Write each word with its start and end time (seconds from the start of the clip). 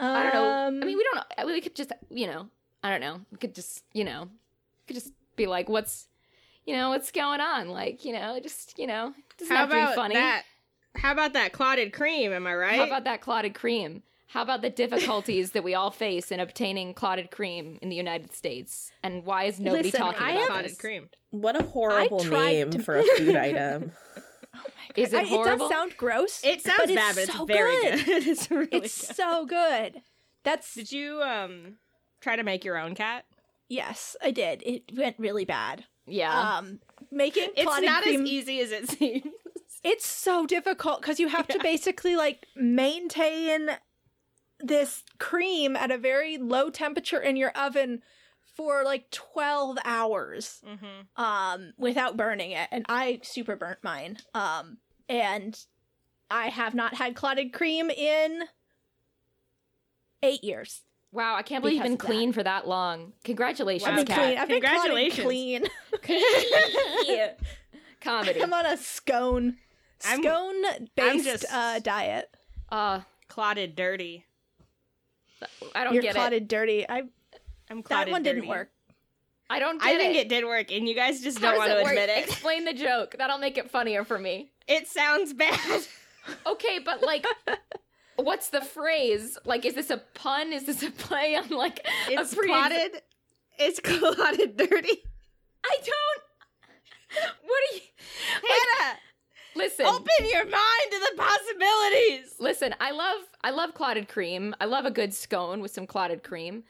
I 0.00 0.22
don't 0.24 0.34
know. 0.34 0.44
I 0.48 0.66
Um, 0.66 0.80
mean, 0.80 0.96
we 0.96 1.04
don't. 1.04 1.16
know. 1.38 1.46
We 1.46 1.60
could 1.60 1.74
just, 1.74 1.92
you 2.10 2.26
know, 2.26 2.48
I 2.82 2.90
don't 2.90 3.00
know. 3.00 3.20
We 3.30 3.38
could 3.38 3.54
just, 3.54 3.84
you 3.92 4.04
know, 4.04 4.28
could 4.86 4.96
just 4.96 5.12
be 5.36 5.46
like, 5.46 5.68
what's, 5.68 6.08
you 6.66 6.74
know, 6.76 6.90
what's 6.90 7.10
going 7.12 7.40
on? 7.40 7.68
Like, 7.68 8.04
you 8.04 8.12
know, 8.12 8.38
just, 8.42 8.78
you 8.78 8.86
know, 8.86 9.14
doesn't 9.38 9.54
How 9.54 9.62
have 9.62 9.70
to 9.70 9.74
be 9.74 9.80
about 9.80 9.94
funny. 9.94 10.14
that? 10.14 10.42
How 10.96 11.12
about 11.12 11.32
that 11.32 11.52
clotted 11.52 11.92
cream? 11.92 12.32
Am 12.32 12.46
I 12.46 12.54
right? 12.54 12.76
How 12.78 12.84
about 12.86 13.04
that 13.04 13.20
clotted 13.20 13.54
cream? 13.54 14.02
How 14.28 14.42
about 14.42 14.62
the 14.62 14.70
difficulties 14.70 15.52
that 15.52 15.62
we 15.62 15.74
all 15.74 15.90
face 15.92 16.32
in 16.32 16.40
obtaining 16.40 16.92
clotted 16.94 17.30
cream 17.30 17.78
in 17.82 17.88
the 17.88 17.94
United 17.96 18.32
States? 18.34 18.90
And 19.02 19.24
why 19.24 19.44
is 19.44 19.60
nobody 19.60 19.84
Listen, 19.84 20.00
talking 20.00 20.20
I 20.22 20.30
about 20.30 20.40
have- 20.40 20.48
clotted 20.48 20.78
cream? 20.78 21.08
What 21.30 21.60
a 21.60 21.64
horrible 21.64 22.24
name 22.24 22.70
to- 22.70 22.82
for 22.82 22.96
a 23.00 23.02
food 23.16 23.36
item. 23.36 23.92
Is 24.96 25.12
it 25.12 25.20
I- 25.20 25.24
horrible? 25.24 25.66
It 25.66 25.68
does 25.68 25.70
sound 25.70 25.96
gross. 25.96 26.40
It 26.44 26.62
sounds 26.62 26.78
but 26.80 26.90
it's 26.90 26.94
bad, 27.00 27.14
but 27.14 27.24
it's 27.24 27.32
so 27.36 27.44
very 27.46 27.80
good. 27.82 28.04
good. 28.06 28.26
it's 28.26 28.50
really 28.50 28.68
it's 28.72 29.06
good. 29.06 29.16
so 29.16 29.46
good. 29.46 30.02
That's 30.42 30.74
Did 30.74 30.92
you 30.92 31.22
um 31.22 31.76
try 32.20 32.36
to 32.36 32.42
make 32.42 32.64
your 32.64 32.76
own 32.78 32.94
cat? 32.94 33.24
yes, 33.68 34.14
I 34.22 34.30
did. 34.30 34.62
It 34.64 34.82
went 34.96 35.16
really 35.18 35.44
bad. 35.44 35.84
yeah. 36.06 36.58
Um, 36.58 36.80
making 37.10 37.48
It's 37.56 37.64
not 37.64 38.02
cream. 38.02 38.22
as 38.22 38.28
easy 38.30 38.60
as 38.60 38.70
it 38.72 38.88
seems. 38.98 39.24
It's 39.82 40.06
so 40.06 40.46
difficult 40.46 41.00
because 41.00 41.18
you 41.20 41.28
have 41.28 41.46
to 41.48 41.58
basically 41.58 42.14
like 42.16 42.46
maintain 42.56 43.70
this 44.60 45.02
cream 45.18 45.76
at 45.76 45.90
a 45.90 45.98
very 45.98 46.38
low 46.38 46.70
temperature 46.70 47.20
in 47.20 47.36
your 47.36 47.50
oven 47.50 48.02
for 48.54 48.84
like 48.84 49.10
12 49.10 49.78
hours 49.84 50.62
mm-hmm. 50.66 51.22
um 51.22 51.72
without 51.76 52.16
burning 52.16 52.52
it 52.52 52.68
and 52.70 52.84
I 52.88 53.20
super 53.22 53.56
burnt 53.56 53.78
mine 53.82 54.18
um 54.34 54.78
and 55.08 55.58
I 56.30 56.48
have 56.48 56.74
not 56.74 56.94
had 56.94 57.14
clotted 57.14 57.52
cream 57.52 57.90
in 57.90 58.44
8 60.22 60.42
years. 60.42 60.82
wow, 61.12 61.34
I 61.36 61.42
can't 61.42 61.62
believe 61.62 61.74
you've 61.76 61.82
been 61.84 61.92
of 61.94 61.98
that. 61.98 62.06
clean 62.06 62.32
for 62.32 62.42
that 62.42 62.66
long. 62.66 63.12
Congratulations, 63.24 63.86
Wow. 63.88 63.98
I've 63.98 64.06
been 64.06 64.16
clean. 64.16 64.38
I've 64.38 64.48
been 64.48 64.60
Congratulations. 64.62 65.26
clean. 65.26 65.64
Comedy. 68.00 68.42
I'm 68.42 68.52
on 68.52 68.66
a 68.66 68.76
scone 68.76 69.56
I'm- 70.06 70.22
scone 70.22 70.64
I'm 70.66 70.88
based 70.96 71.24
just- 71.24 71.44
uh 71.52 71.78
diet. 71.80 72.34
Uh, 72.70 73.00
Clotted 73.28 73.74
dirty. 73.76 74.24
I 75.74 75.84
don't 75.84 75.92
You're 75.94 76.02
get 76.02 76.14
clotted 76.14 76.48
dirty. 76.48 76.86
I 76.88 77.02
I'm 77.70 77.82
clotted. 77.82 78.08
that 78.08 78.12
one 78.12 78.22
didn't 78.22 78.46
work. 78.46 78.70
I 79.50 79.58
don't 79.58 79.80
get 79.80 79.88
I 79.94 79.98
think 79.98 80.16
it. 80.16 80.20
it 80.20 80.28
did 80.28 80.44
work, 80.44 80.72
and 80.72 80.88
you 80.88 80.94
guys 80.94 81.20
just 81.20 81.38
How 81.38 81.50
don't 81.50 81.58
want 81.58 81.70
to 81.70 81.82
work? 81.82 81.92
admit 81.92 82.08
it. 82.08 82.28
Explain 82.28 82.64
the 82.64 82.72
joke. 82.72 83.14
That'll 83.18 83.38
make 83.38 83.58
it 83.58 83.70
funnier 83.70 84.04
for 84.04 84.18
me. 84.18 84.50
It 84.66 84.86
sounds 84.88 85.32
bad. 85.32 85.58
Okay, 86.46 86.78
but 86.82 87.02
like, 87.02 87.26
what's 88.16 88.48
the 88.48 88.62
phrase? 88.62 89.36
Like, 89.44 89.66
is 89.66 89.74
this 89.74 89.90
a 89.90 89.98
pun? 90.14 90.54
Is 90.54 90.64
this 90.64 90.82
a 90.82 90.90
play 90.90 91.36
on 91.36 91.50
like 91.50 91.86
It's 92.08 92.32
a 92.32 92.36
pre- 92.36 92.46
clotted. 92.48 93.02
It's 93.58 93.78
clotted 93.78 94.56
dirty. 94.56 95.02
I 95.66 95.76
don't. 95.84 96.22
What 97.44 97.60
are 97.60 97.76
you? 97.76 97.80
Hannah, 98.48 98.96
Listen, 99.54 99.84
open 99.84 100.06
your 100.22 100.44
mind 100.44 100.90
to 100.92 100.98
the 100.98 101.22
possibilities. 101.22 102.34
listen. 102.40 102.74
I 102.80 102.90
love, 102.92 103.20
I 103.42 103.50
love 103.50 103.74
clotted 103.74 104.08
cream. 104.08 104.54
I 104.60 104.64
love 104.64 104.86
a 104.86 104.90
good 104.90 105.12
scone 105.12 105.60
with 105.60 105.72
some 105.72 105.86
clotted 105.86 106.22
cream. 106.24 106.64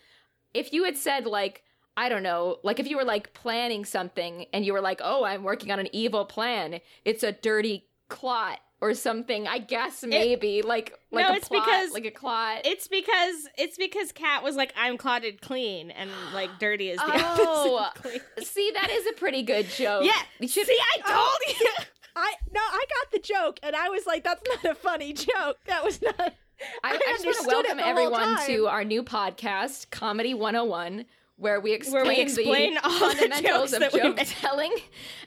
If 0.54 0.72
you 0.72 0.84
had 0.84 0.96
said 0.96 1.26
like, 1.26 1.62
I 1.96 2.08
don't 2.08 2.22
know, 2.22 2.58
like 2.62 2.80
if 2.80 2.88
you 2.88 2.96
were 2.96 3.04
like 3.04 3.34
planning 3.34 3.84
something 3.84 4.46
and 4.52 4.64
you 4.64 4.72
were 4.72 4.80
like, 4.80 5.00
oh, 5.04 5.24
I'm 5.24 5.42
working 5.44 5.70
on 5.70 5.78
an 5.78 5.88
evil 5.92 6.24
plan. 6.24 6.80
It's 7.04 7.22
a 7.22 7.32
dirty 7.32 7.84
clot 8.08 8.58
or 8.80 8.94
something. 8.94 9.46
I 9.46 9.58
guess 9.58 10.02
maybe 10.04 10.62
like 10.62 10.98
like 11.10 11.26
No, 11.26 11.32
a 11.32 11.36
it's 11.36 11.48
plot, 11.48 11.64
because 11.66 11.92
like 11.92 12.04
a 12.04 12.10
clot. 12.10 12.62
It's 12.64 12.88
because 12.88 13.48
it's 13.56 13.76
because 13.78 14.12
Kat 14.12 14.42
was 14.42 14.56
like, 14.56 14.74
"I'm 14.76 14.96
clotted 14.98 15.40
clean," 15.40 15.90
and 15.90 16.10
like 16.34 16.50
dirty 16.58 16.90
is 16.90 16.98
the 16.98 17.04
Oh. 17.06 17.90
clean. 17.94 18.20
See, 18.42 18.70
that 18.74 18.90
is 18.90 19.06
a 19.06 19.12
pretty 19.12 19.42
good 19.42 19.68
joke. 19.68 20.04
Yeah. 20.04 20.46
Should- 20.46 20.66
See, 20.66 20.78
I 20.96 21.00
told 21.10 21.58
you. 21.60 21.68
I 22.16 22.32
no, 22.52 22.60
I 22.60 22.84
got 23.02 23.12
the 23.12 23.18
joke, 23.20 23.58
and 23.62 23.74
I 23.74 23.88
was 23.88 24.06
like, 24.06 24.22
"That's 24.24 24.42
not 24.48 24.72
a 24.72 24.74
funny 24.74 25.12
joke. 25.14 25.58
That 25.66 25.82
was 25.84 26.00
not." 26.02 26.34
I, 26.82 26.92
I 26.92 26.94
I 26.94 26.98
just 27.22 27.24
want 27.24 27.36
to 27.38 27.46
welcome 27.46 27.80
everyone 27.80 28.46
to 28.46 28.66
our 28.66 28.84
new 28.84 29.02
podcast, 29.02 29.90
Comedy 29.90 30.34
101, 30.34 31.04
where 31.36 31.60
we 31.60 31.72
explain, 31.72 32.04
Where 32.04 32.14
we 32.14 32.20
explain 32.20 32.74
the 32.74 32.84
all 32.86 32.98
the 32.98 33.16
fundamentals 33.16 33.72
jokes 33.72 33.94
of 33.94 34.00
joke 34.00 34.18
telling, 34.40 34.72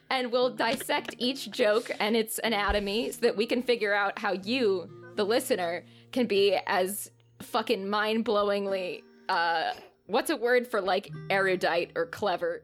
and 0.09 0.31
we'll 0.31 0.49
dissect 0.49 1.15
each 1.17 1.51
joke 1.51 1.91
and 1.99 2.15
its 2.15 2.39
anatomy 2.43 3.11
so 3.11 3.21
that 3.21 3.35
we 3.35 3.45
can 3.45 3.61
figure 3.61 3.93
out 3.93 4.17
how 4.19 4.31
you, 4.33 4.89
the 5.15 5.25
listener, 5.25 5.83
can 6.11 6.27
be 6.27 6.57
as 6.65 7.11
fucking 7.41 7.89
mind 7.89 8.25
blowingly. 8.25 9.03
Uh, 9.27 9.71
what's 10.05 10.29
a 10.29 10.35
word 10.37 10.65
for 10.67 10.81
like 10.81 11.11
erudite 11.29 11.91
or 11.95 12.05
clever? 12.05 12.61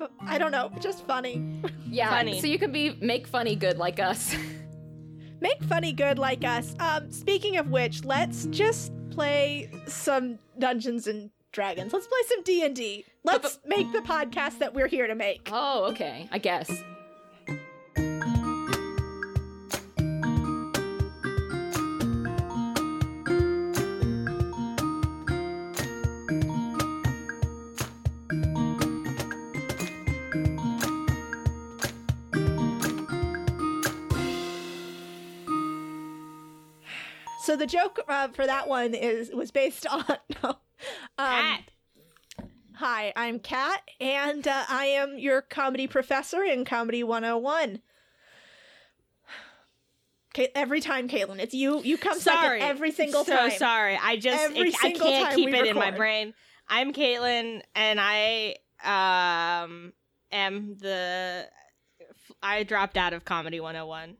F- 0.00 0.10
I 0.20 0.38
don't 0.38 0.52
know, 0.52 0.70
just 0.80 1.04
funny. 1.06 1.60
Yeah, 1.88 2.10
Funny. 2.10 2.40
so 2.40 2.46
you 2.46 2.58
can 2.58 2.72
be 2.72 2.96
make 3.00 3.26
funny 3.26 3.56
good 3.56 3.78
like 3.78 3.98
us. 4.00 4.34
Make 5.44 5.62
funny 5.64 5.92
good 5.92 6.18
like 6.18 6.42
us. 6.42 6.74
Um, 6.80 7.12
speaking 7.12 7.58
of 7.58 7.68
which, 7.68 8.02
let's 8.02 8.46
just 8.46 8.94
play 9.10 9.70
some 9.86 10.38
Dungeons 10.58 11.06
and 11.06 11.28
Dragons. 11.52 11.92
Let's 11.92 12.06
play 12.06 12.20
some 12.28 12.42
D 12.44 12.64
and 12.64 12.74
D. 12.74 13.04
Let's 13.24 13.58
make 13.66 13.92
the 13.92 13.98
podcast 13.98 14.60
that 14.60 14.72
we're 14.72 14.86
here 14.86 15.06
to 15.06 15.14
make. 15.14 15.50
oh, 15.52 15.84
okay, 15.90 16.30
I 16.32 16.38
guess. 16.38 16.82
So 37.54 37.58
the 37.58 37.66
joke 37.66 38.00
uh, 38.08 38.26
for 38.32 38.44
that 38.44 38.66
one 38.66 38.94
is 38.94 39.30
was 39.32 39.52
based 39.52 39.86
on. 39.90 40.04
no. 40.42 40.48
um, 40.50 40.56
Kat. 41.18 41.60
Hi, 42.74 43.12
I'm 43.14 43.38
Kat, 43.38 43.80
and 44.00 44.48
uh, 44.48 44.64
I 44.68 44.86
am 44.86 45.20
your 45.20 45.40
comedy 45.40 45.86
professor 45.86 46.42
in 46.42 46.64
Comedy 46.64 47.04
101. 47.04 47.80
Okay, 50.34 50.48
every 50.56 50.80
time, 50.80 51.08
Caitlin, 51.08 51.38
it's 51.38 51.54
you. 51.54 51.80
You 51.84 51.96
come 51.96 52.18
sorry, 52.18 52.58
second 52.58 52.74
every 52.76 52.90
single 52.90 53.24
so 53.24 53.36
time. 53.36 53.50
sorry. 53.52 54.00
I 54.02 54.16
just 54.16 54.42
Every 54.42 54.70
it- 54.70 54.74
I 54.82 54.90
can't 54.90 55.26
time 55.28 55.36
keep 55.36 55.54
it 55.54 55.64
in 55.68 55.76
my 55.76 55.92
brain. 55.92 56.34
I'm 56.68 56.92
Caitlin, 56.92 57.62
and 57.76 58.00
I 58.02 58.56
um 58.82 59.92
am 60.32 60.76
the. 60.80 61.46
I 62.42 62.64
dropped 62.64 62.96
out 62.96 63.12
of 63.12 63.24
comedy 63.24 63.60
101 63.60 64.16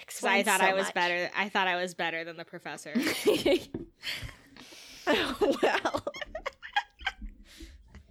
because 0.00 0.24
I 0.24 0.42
thought 0.42 0.60
so 0.60 0.66
I 0.66 0.72
was 0.74 0.86
much. 0.86 0.94
better. 0.94 1.30
I 1.36 1.48
thought 1.48 1.68
I 1.68 1.76
was 1.80 1.94
better 1.94 2.24
than 2.24 2.36
the 2.36 2.44
professor. 2.44 2.94
Oh, 5.06 5.56
well, 5.62 6.04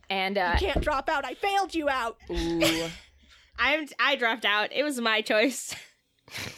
and 0.09 0.37
uh, 0.37 0.57
you 0.59 0.67
can't 0.67 0.81
drop 0.81 1.07
out. 1.07 1.23
I 1.23 1.35
failed 1.35 1.73
you 1.73 1.87
out. 1.87 2.17
ooh. 2.29 2.87
I'm 3.59 3.87
I 3.99 4.15
dropped 4.15 4.43
out. 4.43 4.73
It 4.73 4.83
was 4.83 4.99
my 4.99 5.21
choice. 5.21 5.75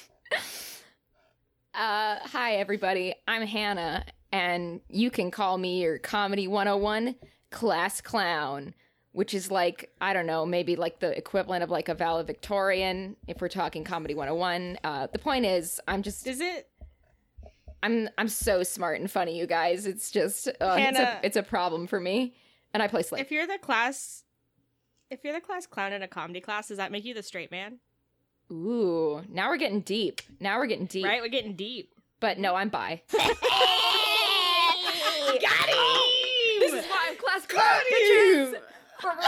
Uh, 1.73 2.17
hi 2.23 2.55
everybody. 2.55 3.16
I'm 3.29 3.47
Hannah, 3.47 4.03
and 4.33 4.81
you 4.89 5.09
can 5.09 5.31
call 5.31 5.57
me 5.57 5.81
your 5.81 5.99
comedy 5.99 6.45
101 6.45 7.16
class 7.49 8.01
clown, 8.01 8.73
which 9.13 9.33
is 9.33 9.51
like 9.51 9.91
I 9.99 10.13
don't 10.13 10.25
know, 10.25 10.45
maybe 10.45 10.75
like 10.75 10.99
the 10.99 11.17
equivalent 11.17 11.63
of 11.63 11.69
like 11.69 11.89
a 11.89 11.95
valedictorian 11.95 13.16
if 13.27 13.41
we're 13.41 13.49
talking 13.49 13.83
comedy 13.83 14.13
101. 14.13 14.79
Uh, 14.83 15.07
the 15.11 15.19
point 15.19 15.45
is, 15.45 15.79
I'm 15.88 16.01
just 16.01 16.27
Is 16.27 16.41
it? 16.41 16.67
I'm 17.83 18.09
I'm 18.17 18.27
so 18.27 18.63
smart 18.63 18.99
and 18.99 19.09
funny, 19.09 19.37
you 19.37 19.47
guys. 19.47 19.85
It's 19.85 20.11
just 20.11 20.47
uh, 20.47 20.75
it's, 20.78 20.99
a, 20.99 21.19
it's 21.23 21.37
a 21.37 21.43
problem 21.43 21.87
for 21.87 21.99
me, 21.99 22.35
and 22.73 22.84
I 22.84 22.87
play 22.87 23.02
slave. 23.02 23.22
If 23.22 23.31
you're 23.31 23.47
the 23.47 23.58
class, 23.58 24.23
if 25.09 25.23
you're 25.23 25.34
the 25.34 25.41
class 25.41 25.66
clown 25.66 25.91
in 25.91 26.03
a 26.03 26.07
comedy 26.07 26.41
class, 26.41 26.67
does 26.67 26.78
that 26.78 26.91
make 26.91 27.05
you 27.05 27.14
the 27.14 27.23
straight 27.23 27.52
man? 27.52 27.79
Ooh, 28.52 29.23
now 29.29 29.49
we're 29.49 29.57
getting 29.57 29.81
deep. 29.81 30.22
Now 30.40 30.59
we're 30.59 30.67
getting 30.67 30.85
deep. 30.85 31.05
Right? 31.05 31.22
We're 31.22 31.29
getting 31.29 31.55
deep. 31.55 31.96
But 32.19 32.37
no, 32.37 32.53
I'm 32.53 32.69
bi. 32.69 33.02
Got 33.11 33.23
him! 35.69 35.79
This 36.59 36.73
is 36.73 36.85
why 36.85 37.07
I'm 37.09 37.17
class 37.17 37.47
clown. 37.47 38.61
Got! 39.03 39.22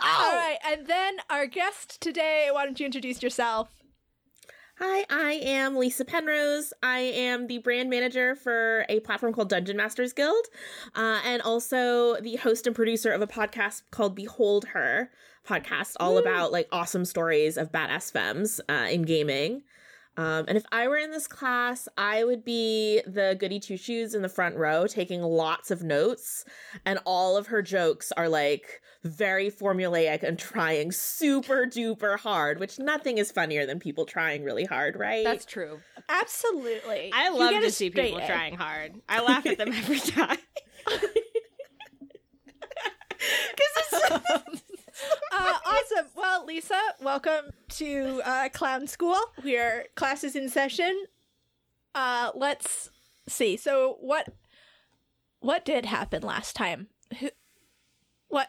All 0.00 0.32
right, 0.32 0.58
and 0.66 0.86
then 0.86 1.16
our 1.28 1.46
guest 1.46 2.00
today. 2.00 2.48
Why 2.50 2.64
don't 2.64 2.80
you 2.80 2.86
introduce 2.86 3.22
yourself? 3.22 3.68
Hi, 4.78 5.04
I 5.10 5.32
am 5.32 5.76
Lisa 5.76 6.04
Penrose. 6.04 6.72
I 6.82 7.00
am 7.00 7.46
the 7.46 7.58
brand 7.58 7.90
manager 7.90 8.36
for 8.36 8.86
a 8.88 9.00
platform 9.00 9.32
called 9.34 9.50
Dungeon 9.50 9.76
Masters 9.76 10.12
Guild, 10.12 10.46
uh, 10.94 11.20
and 11.24 11.42
also 11.42 12.20
the 12.20 12.36
host 12.36 12.66
and 12.66 12.76
producer 12.76 13.10
of 13.10 13.20
a 13.20 13.26
podcast 13.26 13.82
called 13.90 14.14
Behold 14.14 14.66
Her 14.68 15.10
podcast, 15.46 15.94
all 15.98 16.16
about 16.16 16.52
like 16.52 16.68
awesome 16.72 17.04
stories 17.04 17.56
of 17.58 17.72
badass 17.72 18.12
femmes 18.12 18.60
uh, 18.68 18.86
in 18.90 19.02
gaming. 19.02 19.62
Um, 20.18 20.46
and 20.48 20.58
if 20.58 20.64
I 20.72 20.88
were 20.88 20.96
in 20.96 21.12
this 21.12 21.28
class, 21.28 21.88
I 21.96 22.24
would 22.24 22.44
be 22.44 23.00
the 23.06 23.36
goody 23.38 23.60
two 23.60 23.76
shoes 23.76 24.16
in 24.16 24.22
the 24.22 24.28
front 24.28 24.56
row, 24.56 24.88
taking 24.88 25.22
lots 25.22 25.70
of 25.70 25.84
notes. 25.84 26.44
And 26.84 26.98
all 27.04 27.36
of 27.36 27.46
her 27.46 27.62
jokes 27.62 28.10
are 28.16 28.28
like 28.28 28.82
very 29.04 29.48
formulaic 29.48 30.24
and 30.24 30.36
trying 30.38 30.90
super 30.90 31.66
duper 31.66 32.18
hard, 32.18 32.58
which 32.58 32.80
nothing 32.80 33.18
is 33.18 33.30
funnier 33.30 33.64
than 33.64 33.78
people 33.78 34.06
trying 34.06 34.42
really 34.42 34.64
hard, 34.64 34.96
right? 34.96 35.24
That's 35.24 35.46
true. 35.46 35.78
Absolutely. 36.08 37.12
I 37.14 37.28
love 37.28 37.62
to 37.62 37.70
see 37.70 37.90
people 37.90 38.18
A. 38.18 38.26
trying 38.26 38.56
hard. 38.56 38.96
I 39.08 39.22
laugh 39.22 39.46
at 39.46 39.56
them 39.56 39.72
every 39.72 40.00
time. 40.00 40.38
uh, 45.32 45.58
awesome. 45.66 46.06
Well, 46.16 46.44
Lisa, 46.46 46.80
welcome 47.00 47.50
to 47.70 48.20
uh, 48.24 48.48
Clown 48.52 48.86
School. 48.86 49.16
We're 49.42 49.86
classes 49.94 50.34
in 50.36 50.48
session. 50.48 51.04
Uh, 51.94 52.30
let's 52.34 52.90
see. 53.28 53.56
So 53.56 53.96
what 54.00 54.28
what 55.40 55.64
did 55.64 55.86
happen 55.86 56.22
last 56.22 56.56
time? 56.56 56.88
Who, 57.20 57.28
what? 58.28 58.48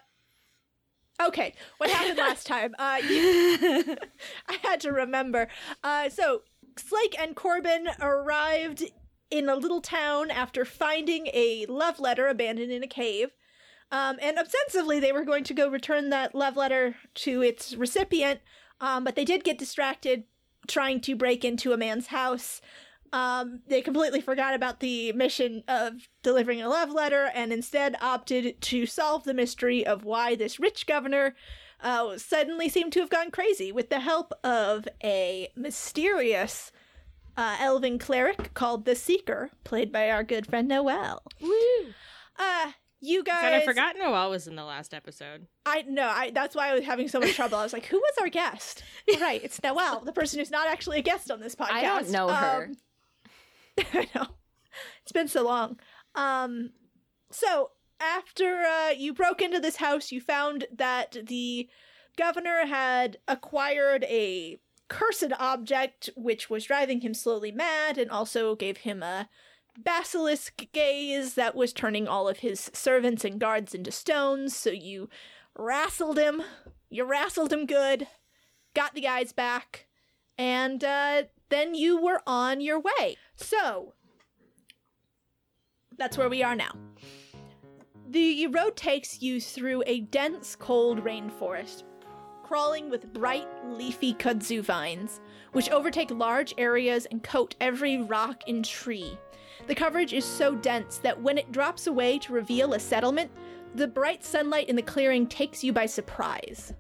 Okay, 1.22 1.54
what 1.78 1.90
happened 1.90 2.18
last 2.18 2.48
time? 2.48 2.76
Uh, 2.80 2.98
you- 3.08 3.96
I 4.48 4.58
had 4.64 4.80
to 4.82 4.92
remember. 4.92 5.48
Uh, 5.84 6.10
so 6.10 6.44
Slake 6.78 7.16
and 7.20 7.36
Corbin 7.36 7.88
arrived 8.00 8.84
in 9.30 9.48
a 9.50 9.56
little 9.56 9.82
town 9.82 10.32
after 10.32 10.66
finding 10.66 11.28
a 11.28 11.66
love 11.70 12.00
letter 12.00 12.28
abandoned 12.28 12.72
in 12.72 12.84
a 12.84 12.88
cave. 12.88 13.30
Um, 13.92 14.18
and 14.22 14.38
ostensibly, 14.38 15.00
they 15.00 15.12
were 15.12 15.26
going 15.26 15.44
to 15.46 15.54
go 15.54 15.68
return 15.68 16.10
that 16.10 16.36
love 16.36 16.56
letter 16.56 16.96
to 17.16 17.42
its 17.42 17.76
recipient, 17.76 18.40
um, 18.80 19.04
but 19.04 19.16
they 19.16 19.26
did 19.26 19.44
get 19.44 19.58
distracted 19.58 20.24
trying 20.68 21.02
to 21.02 21.16
break 21.16 21.44
into 21.44 21.74
a 21.74 21.78
man's 21.78 22.08
house. 22.08 22.62
Um, 23.12 23.62
they 23.68 23.82
completely 23.82 24.22
forgot 24.22 24.54
about 24.54 24.80
the 24.80 25.12
mission 25.14 25.64
of 25.68 26.08
delivering 26.22 26.62
a 26.62 26.70
love 26.70 26.92
letter 26.92 27.32
and 27.34 27.52
instead 27.52 27.96
opted 28.02 28.62
to 28.62 28.86
solve 28.86 29.24
the 29.24 29.34
mystery 29.34 29.86
of 29.86 30.04
why 30.04 30.36
this 30.36 30.60
rich 30.60 30.86
governor 30.86 31.36
uh, 31.82 32.18
suddenly 32.18 32.70
seemed 32.70 32.94
to 32.94 33.00
have 33.00 33.10
gone 33.10 33.32
crazy 33.32 33.72
with 33.72 33.90
the 33.90 34.02
help 34.02 34.34
of 34.44 34.88
a 35.04 35.50
mysterious 35.56 36.72
uh, 37.36 37.58
elven 37.60 37.98
cleric 37.98 38.54
called 38.54 38.86
the 38.86 38.96
Seeker, 38.96 39.50
played 39.64 39.92
by 39.92 40.10
our 40.10 40.24
good 40.24 40.46
friend 40.46 40.68
Noel. 40.68 41.24
Woo! 41.42 41.94
Uh, 42.38 42.74
you 43.02 43.24
guys. 43.24 43.42
Kind 43.42 43.56
of 43.56 43.64
forgot 43.64 43.96
Noel 43.98 44.30
was 44.30 44.48
in 44.48 44.56
the 44.56 44.64
last 44.64 44.94
episode. 44.94 45.48
I 45.66 45.84
know. 45.84 46.08
I 46.08 46.32
that's 46.32 46.56
why 46.56 46.70
I 46.70 46.74
was 46.76 46.84
having 46.84 47.08
so 47.08 47.20
much 47.20 47.36
trouble. 47.36 47.58
I 47.58 47.64
was 47.64 47.74
like, 47.74 47.86
"Who 47.86 47.98
was 47.98 48.14
our 48.20 48.30
guest?" 48.30 48.84
right, 49.22 49.42
it's 49.44 49.62
Noel, 49.62 50.02
the 50.02 50.12
person 50.12 50.40
who's 50.40 50.52
not 50.52 50.68
actually 50.68 51.00
a 51.00 51.04
guest 51.04 51.32
on 51.32 51.40
this 51.40 51.56
podcast. 51.56 51.72
I 51.72 51.82
don't 51.82 52.10
know 52.10 52.28
her. 52.30 52.66
Um, 52.66 52.78
I 53.94 54.08
know. 54.16 54.28
It's 55.04 55.12
been 55.12 55.28
so 55.28 55.44
long. 55.44 55.80
Um, 56.16 56.72
so 57.32 57.72
after 58.00 58.64
uh, 58.64 58.90
you 58.90 59.14
broke 59.14 59.42
into 59.42 59.60
this 59.60 59.78
house, 59.78 60.12
you 60.12 60.22
found 60.22 60.66
that 60.76 61.18
the 61.28 61.70
governor 62.18 62.66
had 62.66 63.18
acquired 63.28 64.04
a 64.06 64.60
cursed 64.88 65.32
object, 65.40 66.10
which 66.16 66.50
was 66.50 66.66
driving 66.66 67.02
him 67.02 67.14
slowly 67.14 67.52
mad, 67.52 67.98
and 67.98 68.12
also 68.12 68.56
gave 68.56 68.78
him 68.78 69.04
a 69.04 69.30
basilisk 69.84 70.68
gaze 70.72 71.36
that 71.36 71.56
was 71.56 71.74
turning 71.74 72.08
all 72.08 72.28
of 72.28 72.40
his 72.40 72.70
servants 72.74 73.24
and 73.24 73.40
guards 73.40 73.74
into 73.74 73.92
stones. 73.92 74.56
So 74.56 74.70
you 74.70 75.10
wrestled 75.58 76.18
him. 76.18 76.42
You 76.90 77.04
wrestled 77.06 77.54
him 77.54 77.68
good, 77.68 78.08
got 78.74 78.96
the 78.96 79.02
guys 79.02 79.32
back, 79.32 79.86
and 80.40 80.84
uh, 80.84 81.24
then 81.50 81.76
you 81.76 82.02
were 82.02 82.22
on 82.26 82.62
your 82.62 82.80
way. 82.80 83.16
So 83.36 83.94
that's 86.00 86.18
where 86.18 86.30
we 86.30 86.42
are 86.42 86.56
now. 86.56 86.72
The 88.10 88.48
road 88.48 88.76
takes 88.76 89.22
you 89.22 89.40
through 89.40 89.84
a 89.86 90.00
dense, 90.00 90.56
cold 90.56 91.04
rainforest, 91.04 91.84
crawling 92.44 92.90
with 92.90 93.14
bright, 93.14 93.48
leafy 93.68 94.16
kudzu 94.16 94.64
vines, 94.64 95.22
which 95.52 95.70
overtake 95.70 96.10
large 96.10 96.56
areas 96.58 97.06
and 97.12 97.22
coat 97.22 97.54
every 97.62 98.02
rock 98.02 98.42
and 98.48 98.66
tree. 98.66 99.16
The 99.68 99.76
coverage 99.76 100.14
is 100.14 100.26
so 100.26 100.56
dense 100.56 100.98
that 101.00 101.22
when 101.22 101.38
it 101.38 101.52
drops 101.52 101.88
away 101.88 102.20
to 102.20 102.34
reveal 102.34 102.74
a 102.74 102.80
settlement, 102.80 103.32
the 103.76 103.88
bright 103.88 104.24
sunlight 104.24 104.70
in 104.70 104.76
the 104.76 104.82
clearing 104.82 105.28
takes 105.28 105.64
you 105.64 105.72
by 105.72 105.86
surprise. 105.86 106.74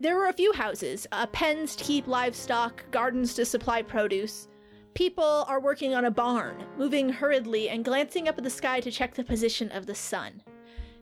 There 0.00 0.20
are 0.22 0.28
a 0.28 0.34
few 0.34 0.52
houses, 0.52 1.06
uh, 1.12 1.26
pens 1.26 1.76
to 1.76 1.84
keep 1.84 2.06
livestock, 2.06 2.84
gardens 2.90 3.34
to 3.34 3.44
supply 3.44 3.80
produce. 3.80 4.48
People 4.94 5.44
are 5.48 5.60
working 5.60 5.94
on 5.94 6.04
a 6.04 6.10
barn, 6.10 6.64
moving 6.76 7.08
hurriedly 7.08 7.68
and 7.68 7.84
glancing 7.84 8.28
up 8.28 8.36
at 8.36 8.44
the 8.44 8.50
sky 8.50 8.80
to 8.80 8.90
check 8.90 9.14
the 9.14 9.24
position 9.24 9.70
of 9.72 9.86
the 9.86 9.94
sun. 9.94 10.42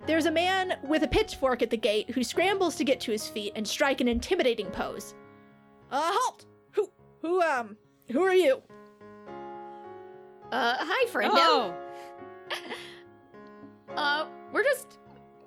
There's 0.07 0.27
a 0.27 0.31
man 0.31 0.79
with 0.83 1.03
a 1.05 1.09
pitchfork 1.09 1.63
at 1.63 1.71
the 1.71 1.77
gate 1.77 2.11
who 2.11 2.25
scrambles 2.25 2.77
to 2.77 2.85
get 2.85 3.01
to 3.01 3.13
his 3.13 3.29
feet 3.29 3.53
and 3.55 3.67
strike 3.67 4.01
an 4.01 4.09
intimidating 4.09 4.67
pose. 4.67 5.15
Uh, 5.91 6.11
halt! 6.13 6.47
Who, 6.73 6.91
who, 7.21 7.43
um, 7.43 7.77
who 8.11 8.23
are 8.23 8.35
you? 8.35 8.63
Uh, 10.53 10.75
hi, 10.79 11.07
friendo. 11.11 11.31
Oh, 11.35 11.75
Uh, 13.97 14.27
we're 14.55 14.63
just, 14.63 14.99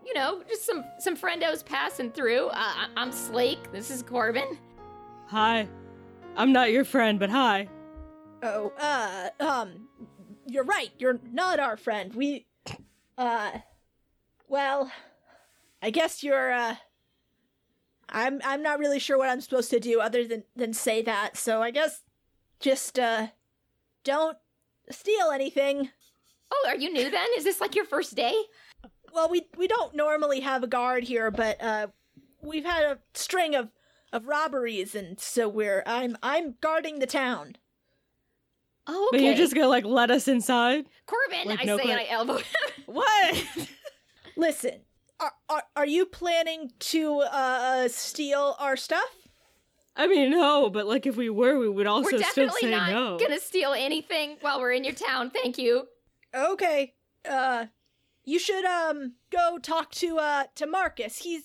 you 0.06 0.14
know, 0.14 0.44
just 0.48 0.66
some 0.68 0.84
some 1.00 1.18
friendos 1.18 1.66
passing 1.66 2.12
through. 2.12 2.46
Uh, 2.48 2.54
I- 2.56 2.90
I'm 2.96 3.12
Slake. 3.12 3.72
This 3.72 3.90
is 3.90 4.04
Corbin. 4.04 4.58
hi. 5.28 5.68
I'm 6.38 6.52
not 6.52 6.72
your 6.72 6.86
friend, 6.86 7.18
but 7.20 7.30
hi. 7.32 7.68
Oh, 8.44 8.72
uh, 8.78 9.30
um, 9.40 9.88
you're 10.46 10.64
right. 10.66 10.92
You're 11.00 11.20
not 11.32 11.60
our 11.60 11.76
friend. 11.78 12.14
We, 12.14 12.46
uh, 13.18 13.52
well, 14.48 14.92
I 15.82 15.90
guess 15.90 16.24
you're, 16.24 16.52
uh, 16.52 16.76
I'm, 18.10 18.42
I'm 18.44 18.62
not 18.62 18.78
really 18.80 19.00
sure 19.00 19.18
what 19.18 19.30
I'm 19.30 19.40
supposed 19.42 19.72
to 19.72 19.80
do 19.80 20.02
other 20.02 20.28
than, 20.28 20.44
than 20.56 20.74
say 20.74 21.02
that. 21.04 21.38
So 21.38 21.64
I 21.64 21.72
guess 21.72 22.02
just, 22.60 23.00
uh, 23.00 23.28
don't 24.04 24.38
steal 24.92 25.32
anything. 25.32 25.90
Oh, 26.52 26.66
are 26.68 26.76
you 26.76 26.92
new 26.92 27.10
then? 27.10 27.28
Is 27.38 27.44
this 27.44 27.60
like 27.62 27.76
your 27.76 27.86
first 27.86 28.16
day? 28.16 28.36
Well, 29.14 29.30
we, 29.30 29.48
we 29.58 29.68
don't 29.68 29.96
normally 29.96 30.42
have 30.42 30.64
a 30.64 30.68
guard 30.68 31.04
here, 31.04 31.32
but, 31.32 31.62
uh, 31.62 31.88
we've 32.42 32.66
had 32.66 32.84
a 32.84 33.00
string 33.14 33.56
of, 33.56 33.70
of 34.14 34.28
robberies 34.28 34.94
and 34.94 35.20
so 35.20 35.48
we're, 35.48 35.84
I'm, 35.86 36.18
I'm 36.22 36.56
guarding 36.62 37.00
the 37.00 37.08
town. 37.08 37.56
Oh, 38.88 39.10
But 39.12 39.22
you're 39.22 39.34
just 39.34 39.56
gonna 39.56 39.68
like 39.68 39.86
let 39.86 40.12
us 40.12 40.28
inside? 40.28 40.86
Corbin. 41.08 41.48
Like, 41.48 41.62
I 41.62 41.64
no 41.64 41.78
say, 41.78 41.90
and 41.90 42.00
I 42.00 42.06
elbow 42.10 42.38
him. 42.38 42.46
What? 42.86 43.44
Listen, 44.38 44.82
are, 45.20 45.32
are, 45.50 45.64
are 45.76 45.88
you 45.88 46.06
planning 46.06 46.72
to, 46.80 47.22
uh, 47.22 47.88
steal 47.88 48.56
our 48.60 48.78
stuff? 48.78 49.10
I 49.96 50.08
mean, 50.08 50.32
no, 50.32 50.70
but 50.70 50.88
like 50.88 51.06
if 51.06 51.16
we 51.16 51.30
were, 51.30 51.58
we 51.58 51.70
would 51.70 51.88
also 51.88 52.08
steal. 52.10 52.20
we're 52.20 52.26
still 52.26 52.46
definitely 52.48 52.72
not 52.72 53.20
gonna 53.20 53.40
steal 53.40 53.74
anything 53.74 54.38
while 54.42 54.60
we're 54.60 54.74
in 54.74 54.84
your 54.84 54.94
town. 54.94 55.30
Thank 55.32 55.58
you. 55.58 55.88
Okay. 56.36 56.94
Uh 57.28 57.68
you 58.26 58.40
should 58.40 58.66
um 58.66 59.14
go 59.32 59.58
talk 59.58 59.92
to 59.92 60.20
uh 60.20 60.46
to 60.56 60.66
Marcus. 60.68 61.20
He's 61.20 61.44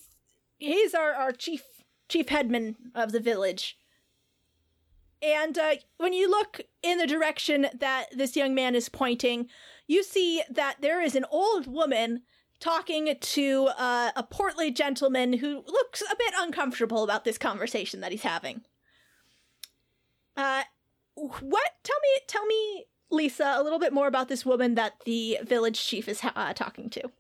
he's 0.59 0.95
our 0.95 1.13
our 1.13 1.33
chief 1.33 1.63
chief 2.09 2.29
headman 2.29 2.77
of 2.95 3.13
the 3.13 3.21
village. 3.21 3.77
And 5.23 5.57
uh 5.57 5.77
when 5.99 6.13
you 6.13 6.29
look 6.29 6.61
in 6.83 6.99
the 6.99 7.07
direction 7.07 7.69
that 7.79 8.07
this 8.13 8.35
young 8.37 8.55
man 8.55 8.75
is 8.75 8.89
pointing, 8.89 9.47
you 9.87 10.03
see 10.03 10.43
that 10.51 10.77
there 10.81 11.01
is 11.01 11.15
an 11.15 11.27
old 11.31 11.67
woman 11.67 12.23
talking 12.61 13.17
to 13.19 13.69
uh, 13.79 14.11
a 14.15 14.23
portly 14.23 14.71
gentleman 14.71 15.33
who 15.33 15.65
looks 15.67 16.03
a 16.03 16.17
bit 16.17 16.35
uncomfortable 16.39 17.03
about 17.03 17.25
this 17.25 17.39
conversation 17.39 18.01
that 18.01 18.13
he's 18.13 18.23
having. 18.23 18.63
Uh 20.37 20.63
what 21.15 21.71
tell 21.83 21.99
me 22.01 22.21
tell 22.29 22.47
me 22.47 22.87
Lisa, 23.11 23.55
a 23.57 23.63
little 23.63 23.81
bit 23.81 23.93
more 23.93 24.07
about 24.07 24.29
this 24.29 24.47
woman 24.47 24.77
that 24.77 24.93
the 25.05 25.39
village 25.43 25.85
chief 25.85 26.09
is 26.09 26.21
uh, 26.23 26.53
talking 26.55 26.89
to. 26.91 27.11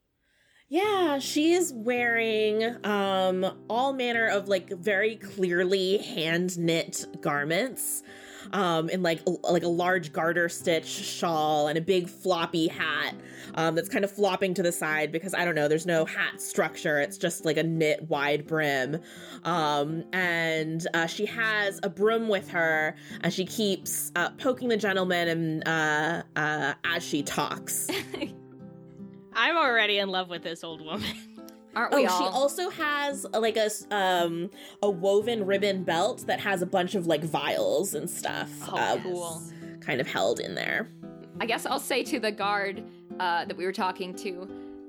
Yeah, 0.68 1.18
she 1.18 1.52
is 1.52 1.73
wearing 1.75 2.76
um 2.87 3.44
all 3.68 3.92
manner 3.92 4.28
of 4.28 4.49
like 4.49 4.70
very 4.70 5.16
clearly 5.16 5.99
hand 5.99 6.56
knit 6.59 7.06
garments. 7.20 8.02
Um 8.52 8.88
in 8.90 9.02
like 9.02 9.21
a, 9.26 9.30
like 9.50 9.62
a 9.62 9.69
large 9.69 10.12
garter 10.12 10.49
stitch 10.49 10.87
shawl 10.87 11.69
and 11.69 11.78
a 11.78 11.80
big 11.80 12.09
floppy 12.09 12.69
hat 12.69 13.14
um 13.54 13.75
that's 13.75 13.88
kind 13.88 14.04
of 14.04 14.11
flopping 14.11 14.54
to 14.54 14.62
the 14.62 14.73
side 14.73 15.12
because 15.12 15.35
I 15.35 15.45
don't 15.45 15.54
know, 15.54 15.69
there's 15.69 15.87
no 15.87 16.04
hat 16.04 16.40
structure. 16.40 17.00
It's 17.00 17.16
just 17.19 17.45
like 17.45 17.57
a 17.57 17.62
knit 17.62 18.09
wide 18.09 18.47
brim. 18.47 19.00
Um 19.45 20.04
and 20.12 20.87
uh, 20.95 21.07
she 21.07 21.26
has 21.26 21.80
a 21.83 21.88
broom 21.88 22.28
with 22.28 22.49
her 22.50 22.97
and 23.23 23.33
she 23.33 23.45
keeps 23.45 24.12
uh, 24.16 24.30
poking 24.30 24.69
the 24.69 24.76
gentleman 24.76 25.28
and 25.28 25.69
uh 25.69 26.23
uh 26.37 26.75
as 26.85 27.04
she 27.04 27.23
talks. 27.23 27.88
I'm 29.33 29.57
already 29.57 29.99
in 29.99 30.09
love 30.09 30.28
with 30.28 30.42
this 30.42 30.64
old 30.64 30.85
woman. 30.85 31.16
Aren't 31.77 31.95
Oh, 31.95 31.97
we 31.97 32.03
she 32.03 32.09
also 32.09 32.69
has 32.71 33.25
like 33.33 33.57
a 33.57 33.67
s- 33.67 33.87
um 33.91 34.50
a 34.83 34.91
woven 34.91 35.47
ribbon 35.47 35.85
belt 35.85 36.25
that 36.27 36.41
has 36.41 36.62
a 36.62 36.67
bunch 36.67 36.95
of 36.95 37.07
like 37.07 37.23
vials 37.23 37.95
and 37.95 38.09
stuff. 38.11 38.50
Oh, 38.69 38.77
uh, 38.77 38.99
cool. 39.03 39.43
Kind 39.81 40.00
of 40.00 40.07
held 40.07 40.41
in 40.41 40.55
there. 40.55 40.89
I 41.41 41.47
guess 41.47 41.65
I'll 41.67 41.79
say 41.81 42.03
to 42.05 42.21
the 42.21 42.31
guard 42.33 42.83
uh, 43.19 43.45
that 43.47 43.57
we 43.57 43.65
were 43.65 43.73
talking 43.73 44.15
to, 44.17 44.49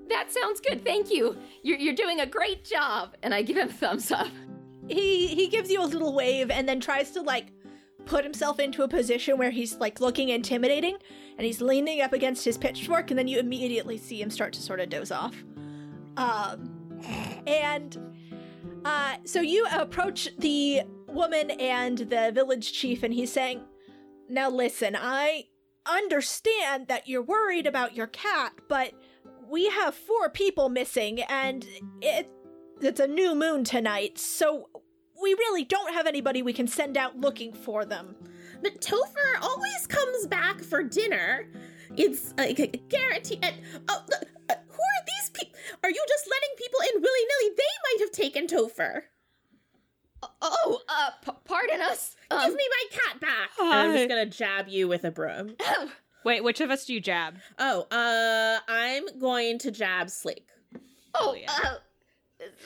that 0.10 0.32
sounds 0.32 0.60
good. 0.60 0.84
Thank 0.84 1.12
you. 1.12 1.38
You're 1.64 1.78
you're 1.78 1.96
doing 1.96 2.20
a 2.20 2.26
great 2.26 2.64
job. 2.66 3.16
And 3.24 3.34
I 3.34 3.42
give 3.42 3.58
him 3.58 3.70
a 3.70 3.72
thumbs 3.72 4.12
up. 4.12 4.28
he 4.88 5.28
he 5.28 5.48
gives 5.48 5.70
you 5.72 5.82
a 5.82 5.86
little 5.86 6.14
wave 6.14 6.50
and 6.52 6.68
then 6.68 6.80
tries 6.80 7.12
to 7.12 7.22
like 7.22 7.48
put 8.06 8.24
himself 8.24 8.60
into 8.60 8.82
a 8.82 8.88
position 8.88 9.38
where 9.38 9.52
he's 9.52 9.76
like 9.78 10.02
looking 10.02 10.30
intimidating 10.30 10.98
and 11.38 11.46
he's 11.46 11.62
leaning 11.62 12.02
up 12.02 12.14
against 12.14 12.44
his 12.44 12.58
pitchfork 12.58 13.12
and 13.12 13.18
then 13.20 13.28
you 13.28 13.38
immediately 13.40 13.96
see 13.98 14.20
him 14.20 14.30
start 14.32 14.52
to 14.54 14.62
sort 14.62 14.80
of 14.80 14.90
doze 14.90 15.12
off 15.12 15.36
um 16.18 16.71
and 17.48 17.98
uh 18.86 19.16
so 19.26 19.42
you 19.42 19.66
approach 19.72 20.30
the 20.38 20.82
woman 21.08 21.52
and 21.52 22.00
the 22.00 22.32
village 22.34 22.72
chief 22.74 23.04
and 23.04 23.14
he's 23.14 23.32
saying 23.32 23.62
now 24.30 24.50
listen 24.50 24.96
i 25.00 25.46
understand 25.86 26.88
that 26.88 27.08
you're 27.08 27.22
worried 27.22 27.68
about 27.68 27.96
your 27.96 28.08
cat 28.08 28.54
but 28.70 28.94
we 29.50 29.68
have 29.68 29.94
four 29.94 30.30
people 30.30 30.70
missing 30.70 31.22
and 31.24 31.68
it 32.02 32.30
it's 32.82 33.00
a 33.00 33.08
new 33.08 33.36
moon 33.36 33.64
tonight, 33.64 34.18
so 34.18 34.70
we 35.22 35.34
really 35.36 35.64
don't 35.64 35.94
have 35.94 36.08
anybody 36.08 36.42
we 36.42 36.54
can 36.54 36.68
send 36.68 36.98
out 36.98 37.16
looking 37.16 37.54
for 37.54 37.86
them. 37.86 38.16
But 38.64 38.82
Topher 38.82 39.40
always 39.42 39.86
comes 39.88 40.26
back 40.26 40.62
for 40.62 40.82
dinner. 40.82 41.48
It's 41.96 42.34
uh, 42.40 42.46
a 42.48 42.54
guarantee. 42.90 43.40
And 43.44 43.56
oh, 43.88 44.04
look, 44.10 44.24
uh, 44.24 44.26
who 44.26 44.30
are 44.30 44.31
these 45.20 45.30
people? 45.32 45.60
Are 45.84 45.90
you 45.90 46.06
just 46.08 46.28
letting 46.30 46.50
people 46.58 46.80
in 46.96 47.02
willy 47.02 47.20
nilly? 47.20 47.56
They 47.58 47.64
might 47.86 48.00
have 48.02 48.12
taken 48.12 48.48
Topher. 48.48 49.02
Oh, 50.42 50.80
uh, 50.88 51.10
p- 51.26 51.38
pardon 51.46 51.82
us. 51.82 52.16
Give 52.30 52.40
Um, 52.40 52.54
me 52.56 52.64
my 52.70 52.98
cat 53.00 53.20
back. 53.20 53.50
And 53.60 53.68
I'm 53.70 53.94
just 53.96 54.08
gonna 54.10 54.26
jab 54.28 54.68
you 54.68 54.88
with 54.88 55.04
a 55.04 55.12
broom. 55.12 55.56
Wait, 56.24 56.44
which 56.44 56.62
of 56.62 56.70
us 56.70 56.86
do 56.86 56.94
you 56.94 57.00
jab? 57.02 57.38
Oh, 57.58 57.88
uh, 57.90 58.60
I'm 58.72 59.18
going 59.20 59.58
to 59.60 59.72
jab 59.72 60.10
Sleek. 60.12 60.48
oh, 61.16 61.34
yeah. 61.34 61.52
uh, 61.52 61.76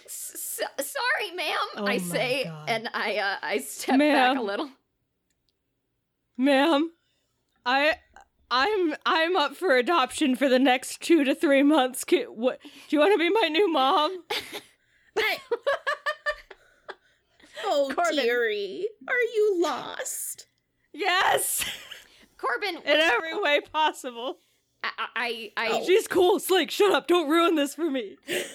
s- 0.06 0.60
s- 0.60 0.88
sorry, 0.92 1.32
ma'am. 1.36 1.58
Oh 1.78 1.86
I 1.88 1.98
say, 2.00 2.44
God. 2.44 2.70
and 2.70 2.90
I 2.94 3.16
uh, 3.18 3.36
I 3.42 3.58
step 3.60 4.00
back 4.00 4.38
a 4.38 4.42
little. 4.42 4.70
Ma'am, 6.38 6.92
I 7.66 7.96
I'm 8.52 8.96
I'm 9.06 9.36
up 9.36 9.56
for 9.56 9.76
adoption 9.76 10.36
for 10.36 10.48
the 10.50 10.60
next 10.60 11.02
2 11.02 11.24
to 11.24 11.36
3 11.36 11.64
months. 11.64 12.04
Ca- 12.04 12.26
what 12.26 12.60
do 12.62 12.70
you 12.96 13.00
want 13.00 13.14
to 13.14 13.18
be 13.20 13.30
my 13.30 13.48
new 13.48 13.72
mom? 13.72 14.24
I- 15.18 15.38
oh, 17.66 17.92
Corbin. 17.96 18.16
dearie, 18.24 18.88
are 19.08 19.22
you 19.36 19.62
lost? 19.62 20.48
Yes. 20.94 21.66
Corbin, 22.38 22.76
In 22.78 22.82
every 22.86 23.38
way 23.40 23.62
possible. 23.62 24.38
I, 24.84 24.90
I, 25.16 25.52
I, 25.58 25.70
Oh. 25.72 25.84
She's 25.86 26.08
cool. 26.08 26.40
Slake, 26.40 26.70
shut 26.70 26.92
up. 26.94 27.08
Don't 27.08 27.30
ruin 27.30 27.56
this 27.56 27.76
for 27.76 27.90
me. 27.90 28.18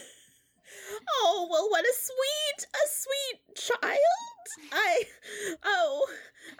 Oh, 1.23 1.49
well, 1.51 1.69
what 1.71 1.85
a 1.85 1.93
sweet, 1.99 2.67
a 2.75 2.89
sweet 2.91 3.57
child. 3.57 4.73
I, 4.73 5.05
oh, 5.65 6.07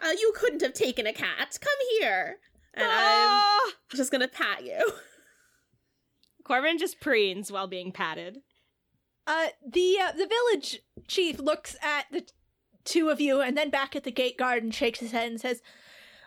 uh, 0.03 0.11
you 0.19 0.33
couldn't 0.35 0.61
have 0.63 0.73
taken 0.73 1.05
a 1.05 1.13
cat. 1.13 1.57
Come 1.61 1.73
here. 1.99 2.37
And 2.73 2.85
I'm 2.85 2.91
Ah! 2.93 3.71
just 3.95 4.11
gonna 4.11 4.27
pat 4.27 4.63
you. 4.65 4.91
Corbin 6.43 6.77
just 6.77 6.99
preens 6.99 7.51
while 7.51 7.67
being 7.67 7.91
patted. 7.91 8.41
Uh, 9.27 9.47
the 9.65 9.97
uh, 10.01 10.11
the 10.11 10.27
village 10.27 10.79
chief 11.07 11.39
looks 11.39 11.75
at 11.81 12.05
the 12.11 12.25
two 12.83 13.09
of 13.09 13.21
you 13.21 13.41
and 13.41 13.55
then 13.57 13.69
back 13.69 13.95
at 13.95 14.03
the 14.03 14.11
gate 14.11 14.37
guard 14.37 14.63
and 14.63 14.73
shakes 14.73 14.99
his 14.99 15.11
head 15.11 15.29
and 15.29 15.39
says, 15.39 15.61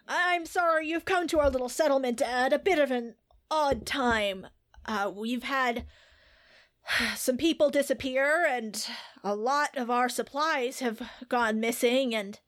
"I'm 0.06 0.46
sorry, 0.46 0.88
you've 0.88 1.04
come 1.04 1.26
to 1.28 1.40
our 1.40 1.50
little 1.50 1.68
settlement 1.68 2.22
at 2.22 2.52
a 2.52 2.58
bit 2.58 2.78
of 2.78 2.90
an 2.90 3.16
odd 3.50 3.84
time. 3.86 4.46
Uh, 4.86 5.10
we've 5.14 5.42
had 5.42 5.86
some 7.16 7.36
people 7.36 7.70
disappear 7.70 8.46
and 8.46 8.86
a 9.22 9.34
lot 9.34 9.76
of 9.76 9.90
our 9.90 10.08
supplies 10.08 10.78
have 10.80 11.02
gone 11.28 11.58
missing 11.60 12.14
and 12.14 12.40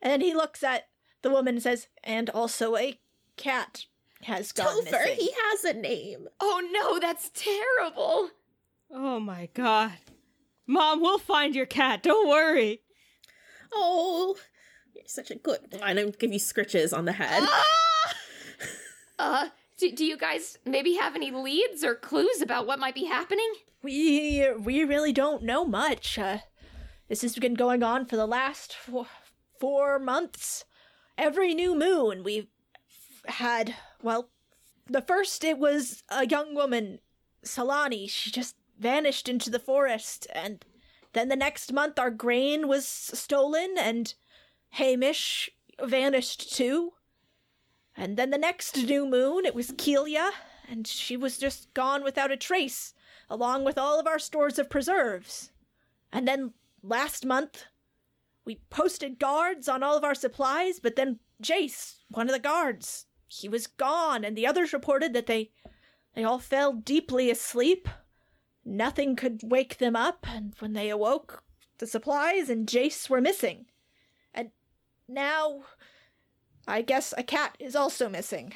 and 0.00 0.10
then 0.10 0.20
he 0.20 0.34
looks 0.34 0.64
at 0.64 0.88
the 1.22 1.30
woman 1.30 1.54
and 1.54 1.62
says, 1.62 1.86
and 2.02 2.28
also 2.30 2.76
a 2.76 2.98
cat 3.36 3.84
has 4.22 4.52
gone 4.52 4.84
Topher, 4.84 4.92
missing. 4.92 5.16
he 5.16 5.32
has 5.50 5.64
a 5.64 5.72
name. 5.74 6.28
oh 6.40 6.62
no, 6.72 6.98
that's 6.98 7.30
terrible. 7.34 8.30
Oh 8.90 9.18
my 9.20 9.48
god. 9.54 9.92
Mom, 10.66 11.00
we'll 11.00 11.18
find 11.18 11.54
your 11.54 11.66
cat. 11.66 12.02
Don't 12.02 12.28
worry. 12.28 12.82
Oh, 13.72 14.36
you're 14.94 15.04
such 15.06 15.30
a 15.30 15.34
good. 15.34 15.80
I 15.82 15.92
don't 15.94 16.18
give 16.18 16.32
you 16.32 16.38
scritches 16.38 16.96
on 16.96 17.04
the 17.04 17.12
head. 17.12 17.42
Ah! 17.44 18.14
Uh, 19.18 19.48
do, 19.78 19.90
do 19.92 20.04
you 20.04 20.16
guys 20.16 20.58
maybe 20.64 20.94
have 20.94 21.14
any 21.14 21.30
leads 21.30 21.82
or 21.84 21.94
clues 21.94 22.40
about 22.42 22.66
what 22.66 22.78
might 22.78 22.94
be 22.94 23.04
happening? 23.04 23.52
We 23.82 24.48
we 24.58 24.84
really 24.84 25.12
don't 25.12 25.42
know 25.42 25.64
much. 25.64 26.18
Uh, 26.18 26.38
this 27.08 27.22
has 27.22 27.36
been 27.36 27.54
going 27.54 27.82
on 27.82 28.06
for 28.06 28.16
the 28.16 28.26
last 28.26 28.72
four, 28.74 29.06
four 29.60 29.98
months. 29.98 30.64
Every 31.18 31.54
new 31.54 31.74
moon 31.74 32.22
we've 32.24 32.46
had. 33.26 33.74
Well, 34.02 34.30
the 34.86 35.02
first 35.02 35.44
it 35.44 35.58
was 35.58 36.02
a 36.08 36.26
young 36.26 36.54
woman, 36.54 37.00
Salani. 37.44 38.08
She 38.08 38.30
just 38.30 38.56
vanished 38.78 39.28
into 39.28 39.50
the 39.50 39.58
forest, 39.58 40.26
and 40.34 40.64
then 41.12 41.28
the 41.28 41.36
next 41.36 41.72
month 41.72 41.98
our 41.98 42.10
grain 42.10 42.68
was 42.68 42.86
stolen, 42.86 43.74
and 43.78 44.14
Hamish 44.70 45.50
vanished 45.82 46.54
too. 46.54 46.92
And 47.96 48.16
then 48.16 48.30
the 48.30 48.38
next 48.38 48.76
new 48.76 49.06
moon, 49.06 49.44
it 49.44 49.54
was 49.54 49.70
Kelia, 49.72 50.30
and 50.68 50.86
she 50.86 51.16
was 51.16 51.38
just 51.38 51.72
gone 51.74 52.02
without 52.02 52.32
a 52.32 52.36
trace 52.36 52.94
along 53.32 53.64
with 53.64 53.78
all 53.78 53.98
of 53.98 54.06
our 54.06 54.18
stores 54.18 54.58
of 54.58 54.68
preserves. 54.68 55.50
And 56.12 56.28
then 56.28 56.52
last 56.82 57.24
month, 57.24 57.64
we 58.44 58.60
posted 58.68 59.18
guards 59.18 59.68
on 59.68 59.82
all 59.82 59.96
of 59.96 60.04
our 60.04 60.14
supplies, 60.14 60.80
but 60.80 60.96
then 60.96 61.18
Jace, 61.42 62.00
one 62.10 62.28
of 62.28 62.34
the 62.34 62.38
guards, 62.38 63.06
he 63.40 63.48
was 63.48 63.66
gone, 63.66 64.24
and 64.24 64.36
the 64.36 64.46
others 64.46 64.72
reported 64.72 65.12
that 65.14 65.26
they 65.26 65.50
they 66.14 66.24
all 66.24 66.38
fell 66.38 66.72
deeply 66.72 67.30
asleep. 67.30 67.88
Nothing 68.64 69.16
could 69.16 69.40
wake 69.42 69.78
them 69.78 69.96
up, 69.96 70.26
and 70.28 70.54
when 70.58 70.74
they 70.74 70.90
awoke, 70.90 71.42
the 71.78 71.86
supplies 71.86 72.50
and 72.50 72.66
Jace 72.66 73.08
were 73.08 73.20
missing. 73.20 73.66
And 74.34 74.50
now 75.08 75.64
I 76.68 76.82
guess 76.82 77.14
a 77.16 77.22
cat 77.22 77.56
is 77.58 77.74
also 77.74 78.08
missing. 78.08 78.52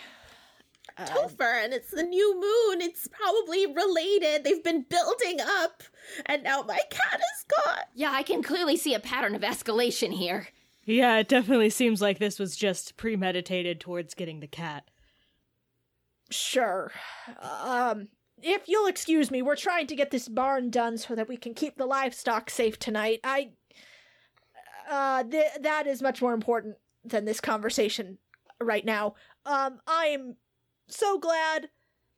Uh, 0.98 1.06
Topher, 1.06 1.64
and 1.64 1.72
it's 1.72 1.90
the 1.90 2.02
new 2.02 2.34
moon. 2.34 2.80
It's 2.80 3.08
probably 3.08 3.66
related. 3.66 4.44
They've 4.44 4.62
been 4.62 4.82
building 4.82 5.40
up, 5.40 5.82
and 6.26 6.42
now 6.42 6.62
my 6.62 6.80
cat 6.90 7.20
is 7.20 7.44
gone. 7.48 7.84
Yeah, 7.94 8.12
I 8.12 8.22
can 8.22 8.42
clearly 8.42 8.76
see 8.76 8.94
a 8.94 9.00
pattern 9.00 9.34
of 9.34 9.42
escalation 9.42 10.12
here. 10.12 10.48
Yeah, 10.86 11.18
it 11.18 11.28
definitely 11.28 11.70
seems 11.70 12.00
like 12.00 12.18
this 12.18 12.38
was 12.38 12.56
just 12.56 12.96
premeditated 12.96 13.80
towards 13.80 14.14
getting 14.14 14.38
the 14.38 14.46
cat. 14.46 14.88
Sure. 16.30 16.92
Um, 17.40 18.08
if 18.40 18.62
you'll 18.68 18.86
excuse 18.86 19.30
me, 19.30 19.42
we're 19.42 19.56
trying 19.56 19.88
to 19.88 19.96
get 19.96 20.12
this 20.12 20.28
barn 20.28 20.70
done 20.70 20.96
so 20.96 21.16
that 21.16 21.28
we 21.28 21.36
can 21.36 21.54
keep 21.54 21.76
the 21.76 21.86
livestock 21.86 22.48
safe 22.48 22.78
tonight. 22.78 23.20
I. 23.24 23.50
Uh, 24.88 25.24
th- 25.24 25.50
that 25.62 25.88
is 25.88 26.00
much 26.00 26.22
more 26.22 26.32
important 26.32 26.76
than 27.04 27.24
this 27.24 27.40
conversation 27.40 28.18
right 28.60 28.84
now. 28.84 29.14
Um, 29.44 29.80
I'm 29.88 30.36
so 30.86 31.18
glad, 31.18 31.70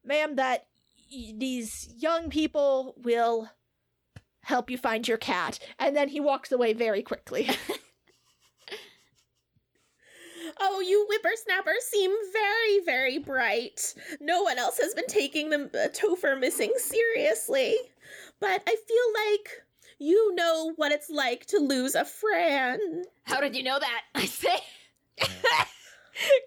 ma'am, 0.05 0.37
that 0.37 0.67
y- 1.11 1.33
these 1.35 1.89
young 1.97 2.29
people 2.29 2.95
will 2.99 3.49
help 4.43 4.71
you 4.71 4.77
find 4.77 5.09
your 5.09 5.17
cat. 5.17 5.59
And 5.79 5.97
then 5.97 6.11
he 6.11 6.21
walks 6.21 6.53
away 6.53 6.75
very 6.75 7.03
quickly. 7.03 7.49
Oh, 10.61 10.81
you 10.81 11.07
whippersnappers 11.09 11.85
seem 11.85 12.11
very, 12.33 12.81
very 12.85 13.19
bright. 13.19 13.95
No 14.21 14.43
one 14.43 14.59
else 14.59 14.79
has 14.79 14.95
been 14.95 15.07
taking 15.07 15.51
the 15.51 15.65
uh, 15.65 15.89
Topher 15.89 16.39
missing 16.39 16.73
seriously. 16.77 17.77
But 18.41 18.63
I 18.67 18.77
feel 18.77 19.27
like 19.27 19.51
you 19.99 20.35
know 20.35 20.73
what 20.77 20.93
it's 20.93 21.11
like 21.11 21.47
to 21.47 21.59
lose 21.59 21.95
a 21.95 22.05
friend. 22.05 23.07
How 23.25 23.41
did 23.41 23.57
you 23.57 23.63
know 23.63 23.79
that? 23.79 24.03
I 24.15 24.27
say. 24.27 24.59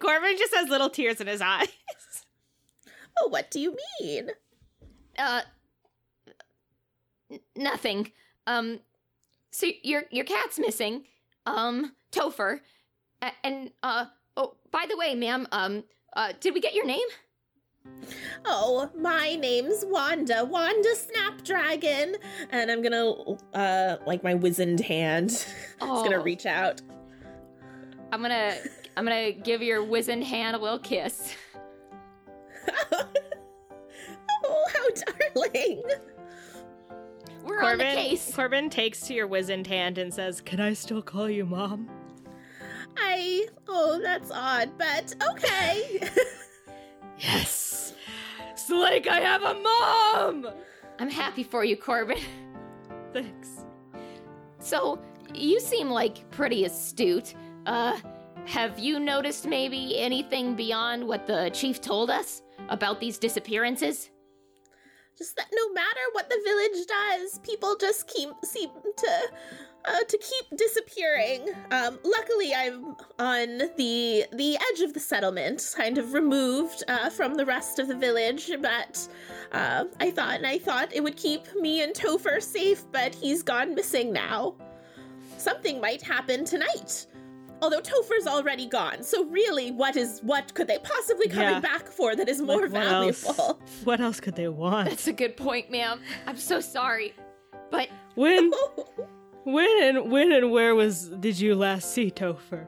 Corbin 0.02 0.36
just 0.38 0.54
has 0.54 0.68
little 0.68 0.90
tears 0.90 1.20
in 1.20 1.26
his 1.26 1.40
eyes. 1.40 1.68
Oh, 3.20 3.28
what 3.28 3.50
do 3.50 3.60
you 3.60 3.76
mean? 4.00 4.28
Uh, 5.18 5.42
n- 7.30 7.40
nothing. 7.56 8.10
Um, 8.46 8.80
so 9.50 9.66
your 9.82 10.04
your 10.10 10.24
cat's 10.24 10.58
missing. 10.58 11.04
Um, 11.44 11.92
Topher, 12.10 12.54
A- 12.54 12.60
and 13.44 13.70
uh, 13.82 14.06
oh, 14.36 14.54
by 14.70 14.86
the 14.88 14.96
way, 14.96 15.14
ma'am, 15.14 15.46
um, 15.52 15.84
uh, 16.14 16.32
did 16.40 16.54
we 16.54 16.60
get 16.60 16.74
your 16.74 16.86
name? 16.86 17.06
Oh, 18.44 18.88
my 18.96 19.34
name's 19.34 19.84
Wanda, 19.88 20.44
Wanda 20.44 20.94
Snapdragon, 20.94 22.14
and 22.50 22.70
I'm 22.70 22.80
gonna, 22.82 23.10
uh, 23.54 23.96
like 24.06 24.22
my 24.22 24.34
wizened 24.34 24.80
hand, 24.80 25.30
is 25.30 25.46
gonna 25.80 26.18
Oh. 26.18 26.22
reach 26.22 26.46
out. 26.46 26.80
I'm 28.12 28.20
gonna 28.22 28.54
I'm 28.96 29.04
gonna 29.04 29.32
give 29.32 29.62
your 29.62 29.82
wizened 29.82 30.24
hand 30.24 30.54
a 30.54 30.58
little 30.58 30.78
kiss. 30.78 31.34
oh, 32.92 33.04
how 34.44 34.88
darling! 35.34 35.82
We're 37.44 37.62
on 37.62 37.78
the 37.78 37.84
case. 37.84 38.32
Corbin 38.34 38.70
takes 38.70 39.00
to 39.08 39.14
your 39.14 39.26
wizened 39.26 39.66
hand 39.66 39.98
and 39.98 40.12
says, 40.14 40.40
Can 40.40 40.60
I 40.60 40.74
still 40.74 41.02
call 41.02 41.28
you 41.28 41.44
mom? 41.44 41.88
I, 42.96 43.46
oh, 43.68 44.00
that's 44.02 44.30
odd, 44.30 44.70
but 44.78 45.14
okay. 45.30 46.00
Yes. 47.18 47.94
Slake, 48.56 49.06
I 49.06 49.20
have 49.20 49.42
a 49.42 49.54
mom! 49.54 50.52
I'm 50.98 51.10
happy 51.10 51.44
for 51.44 51.62
you, 51.62 51.76
Corbin. 51.76 52.18
Thanks. 53.12 53.64
So, 54.58 55.00
you 55.32 55.60
seem 55.60 55.88
like 55.88 56.28
pretty 56.32 56.64
astute. 56.64 57.34
Uh, 57.66 57.96
have 58.46 58.78
you 58.78 58.98
noticed 58.98 59.46
maybe 59.46 59.98
anything 59.98 60.56
beyond 60.56 61.06
what 61.06 61.28
the 61.28 61.50
chief 61.52 61.80
told 61.80 62.10
us 62.10 62.42
about 62.68 62.98
these 62.98 63.18
disappearances? 63.18 64.10
just 65.22 65.36
that 65.36 65.46
no 65.52 65.72
matter 65.72 66.00
what 66.12 66.28
the 66.28 66.40
village 66.44 66.86
does, 66.86 67.38
people 67.40 67.76
just 67.76 68.08
keep 68.08 68.30
seem 68.44 68.70
to 68.96 69.30
uh, 69.84 70.04
to 70.08 70.18
keep 70.18 70.58
disappearing. 70.58 71.48
Um, 71.70 71.98
luckily, 72.04 72.54
I'm 72.54 72.94
on 73.18 73.58
the 73.76 74.24
the 74.32 74.56
edge 74.72 74.80
of 74.80 74.94
the 74.94 75.00
settlement, 75.00 75.72
kind 75.76 75.98
of 75.98 76.12
removed 76.12 76.82
uh, 76.88 77.10
from 77.10 77.34
the 77.34 77.44
rest 77.46 77.78
of 77.78 77.88
the 77.88 77.96
village. 77.96 78.50
But 78.60 79.08
uh, 79.52 79.84
I 80.00 80.10
thought, 80.10 80.36
and 80.36 80.46
I 80.46 80.58
thought 80.58 80.94
it 80.94 81.02
would 81.02 81.16
keep 81.16 81.42
me 81.56 81.82
and 81.82 81.94
Topher 81.94 82.40
safe. 82.42 82.84
But 82.92 83.14
he's 83.14 83.42
gone 83.42 83.74
missing 83.74 84.12
now. 84.12 84.54
Something 85.38 85.80
might 85.80 86.02
happen 86.02 86.44
tonight. 86.44 87.06
Although 87.60 87.80
Topher's 87.80 88.26
already 88.26 88.66
gone, 88.66 89.04
so 89.04 89.24
really, 89.26 89.70
what 89.70 89.94
is 89.96 90.18
what 90.24 90.52
could 90.54 90.66
they 90.66 90.78
possibly 90.78 91.28
come 91.28 91.42
Yeah. 91.42 91.60
back 91.60 91.86
for 91.86 92.16
that 92.16 92.28
is 92.28 92.40
more 92.42 92.62
Like, 92.68 92.72
what 92.72 92.82
else? 92.82 93.22
valuable? 93.22 93.60
What 93.84 94.00
else 94.00 94.18
could 94.18 94.34
they 94.34 94.48
want? 94.48 94.88
That's 94.88 95.06
a 95.06 95.12
good 95.12 95.36
point, 95.36 95.70
ma'am. 95.70 96.00
I'm 96.26 96.36
so 96.36 96.58
sorry. 96.60 97.14
But 97.70 97.88
When, 98.16 98.50
when, 99.44 99.82
and 99.82 100.10
when 100.10 100.32
and 100.32 100.50
where 100.50 100.74
was 100.74 101.08
did 101.08 101.38
you 101.40 101.54
last 101.54 101.92
see 101.92 102.10
Topher? 102.10 102.66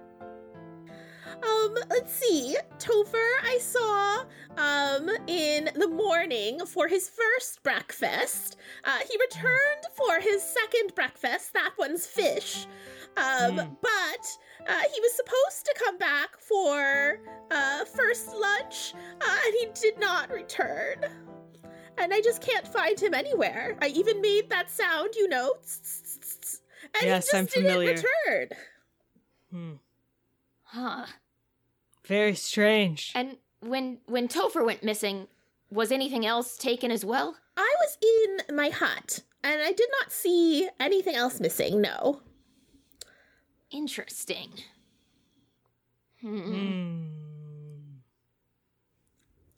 Um, 1.43 1.75
let's 1.91 2.13
see. 2.15 2.57
Topher, 2.79 3.31
I 3.43 3.59
saw 3.61 4.25
um 4.57 5.11
in 5.27 5.69
the 5.75 5.89
morning 5.89 6.65
for 6.67 6.89
his 6.89 7.09
first 7.11 7.63
breakfast. 7.63 8.57
Uh, 8.85 8.99
he 9.09 9.19
returned 9.21 9.85
for 9.95 10.21
his 10.21 10.43
second 10.43 10.95
breakfast. 10.95 11.53
That 11.53 11.73
one's 11.79 12.07
fish. 12.07 12.67
Um, 13.17 13.57
Mm. 13.57 13.77
but 13.81 14.39
uh, 14.69 14.81
he 14.93 15.01
was 15.01 15.13
supposed 15.15 15.65
to 15.67 15.75
come 15.85 15.99
back 15.99 16.37
for 16.39 17.21
uh 17.51 17.85
first 17.85 18.29
lunch, 18.35 18.95
uh, 19.21 19.37
and 19.47 19.55
he 19.61 19.69
did 19.81 19.99
not 20.01 20.31
return. 20.33 20.97
And 21.97 22.13
I 22.13 22.21
just 22.23 22.43
can't 22.43 22.67
find 22.67 22.99
him 22.99 23.15
anywhere. 23.15 23.77
I 23.81 23.87
even 23.89 24.21
made 24.21 24.51
that 24.51 24.69
sound, 24.69 25.11
you 25.15 25.29
know, 25.29 25.55
tss, 25.63 26.03
and 26.95 27.03
Yes, 27.07 27.27
he 27.29 27.33
just 27.33 27.35
I'm 27.35 27.45
didn't 27.47 27.63
familiar. 27.71 27.95
return. 27.95 28.49
Hmm. 29.51 29.73
huh. 30.65 31.07
Very 32.07 32.35
strange. 32.35 33.13
And 33.15 33.37
when 33.61 33.99
when 34.07 34.29
Topher 34.29 34.65
went 34.65 34.83
missing, 34.83 35.29
was 35.71 35.91
anything 35.91 36.27
else 36.27 36.57
taken 36.59 36.91
as 36.91 37.05
well? 37.05 37.37
I 37.57 37.75
was 37.81 37.99
in 38.49 38.57
my 38.57 38.69
hut 38.71 39.21
and 39.43 39.63
I 39.63 39.73
did 39.73 39.89
not 40.01 40.13
see 40.13 40.69
anything 40.81 41.15
else 41.15 41.41
missing, 41.41 41.81
no. 41.81 42.21
Interesting. 43.71 44.51
Hmm. 46.21 46.39
Hmm. 46.39 47.07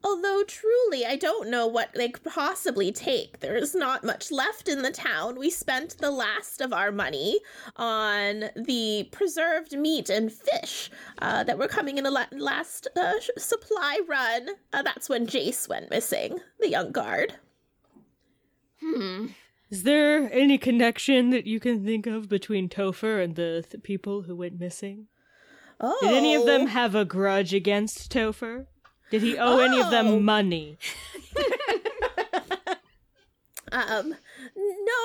Although 0.06 0.44
truly, 0.46 1.04
I 1.04 1.16
don't 1.16 1.48
know 1.48 1.66
what 1.66 1.92
they 1.92 2.08
could 2.08 2.22
possibly 2.22 2.92
take. 2.92 3.40
There 3.40 3.56
is 3.56 3.74
not 3.74 4.04
much 4.04 4.30
left 4.30 4.68
in 4.68 4.82
the 4.82 4.92
town. 4.92 5.36
We 5.36 5.50
spent 5.50 5.98
the 5.98 6.12
last 6.12 6.60
of 6.60 6.72
our 6.72 6.92
money 6.92 7.40
on 7.74 8.44
the 8.54 9.08
preserved 9.10 9.76
meat 9.76 10.08
and 10.08 10.32
fish 10.32 10.92
uh, 11.18 11.42
that 11.42 11.58
were 11.58 11.66
coming 11.66 11.98
in 11.98 12.04
the 12.04 12.12
la- 12.12 12.26
last 12.30 12.86
uh, 12.94 13.18
sh- 13.20 13.30
supply 13.36 13.98
run. 14.08 14.50
Uh, 14.72 14.82
that's 14.82 15.08
when 15.08 15.26
Jace 15.26 15.68
went 15.68 15.90
missing, 15.90 16.38
the 16.60 16.70
young 16.70 16.92
guard. 16.92 17.34
Hmm. 18.80 19.26
Is 19.70 19.82
there 19.82 20.32
any 20.32 20.56
connection 20.56 21.30
that 21.30 21.48
you 21.48 21.58
can 21.58 21.84
think 21.84 22.06
of 22.06 22.28
between 22.28 22.68
Topher 22.68 23.20
and 23.24 23.34
the 23.34 23.64
th- 23.68 23.82
people 23.82 24.22
who 24.22 24.36
went 24.36 24.60
missing? 24.60 25.08
Oh, 25.80 25.98
Did 26.00 26.14
any 26.14 26.36
of 26.36 26.46
them 26.46 26.68
have 26.68 26.94
a 26.94 27.04
grudge 27.04 27.52
against 27.52 28.12
Topher? 28.12 28.66
Did 29.10 29.22
he 29.22 29.38
owe 29.38 29.58
any 29.60 29.80
of 29.80 29.86
Oh. 29.86 29.90
them 29.90 30.24
money? 30.24 30.78
Um, 33.72 34.10
no, 34.10 34.16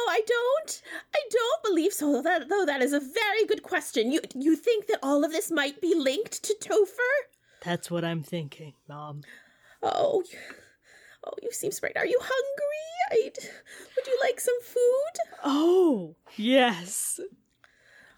I 0.07 0.21
don't. 0.27 0.81
I 1.15 1.19
don't 1.31 1.63
believe 1.63 1.93
so. 1.93 2.21
That 2.21 2.47
though 2.47 2.63
that 2.65 2.81
is 2.83 2.93
a 2.93 2.99
very 2.99 3.45
good 3.47 3.63
question. 3.63 4.11
You 4.11 4.21
you 4.35 4.55
think 4.55 4.85
that 4.87 4.99
all 5.01 5.25
of 5.25 5.31
this 5.31 5.49
might 5.49 5.81
be 5.81 5.95
linked 5.95 6.43
to 6.43 6.55
Topher? 6.61 7.13
That's 7.65 7.89
what 7.89 8.05
I'm 8.05 8.21
thinking, 8.21 8.73
Mom. 8.87 9.23
Oh, 9.81 10.23
oh, 11.25 11.33
you 11.41 11.51
seem 11.51 11.71
sprite. 11.71 11.97
Are 11.97 12.05
you 12.05 12.19
hungry? 12.21 13.27
I'd, 13.29 13.37
would 13.95 14.07
you 14.07 14.17
like 14.21 14.39
some 14.39 14.61
food? 14.61 15.15
Oh, 15.43 16.15
yes. 16.37 17.19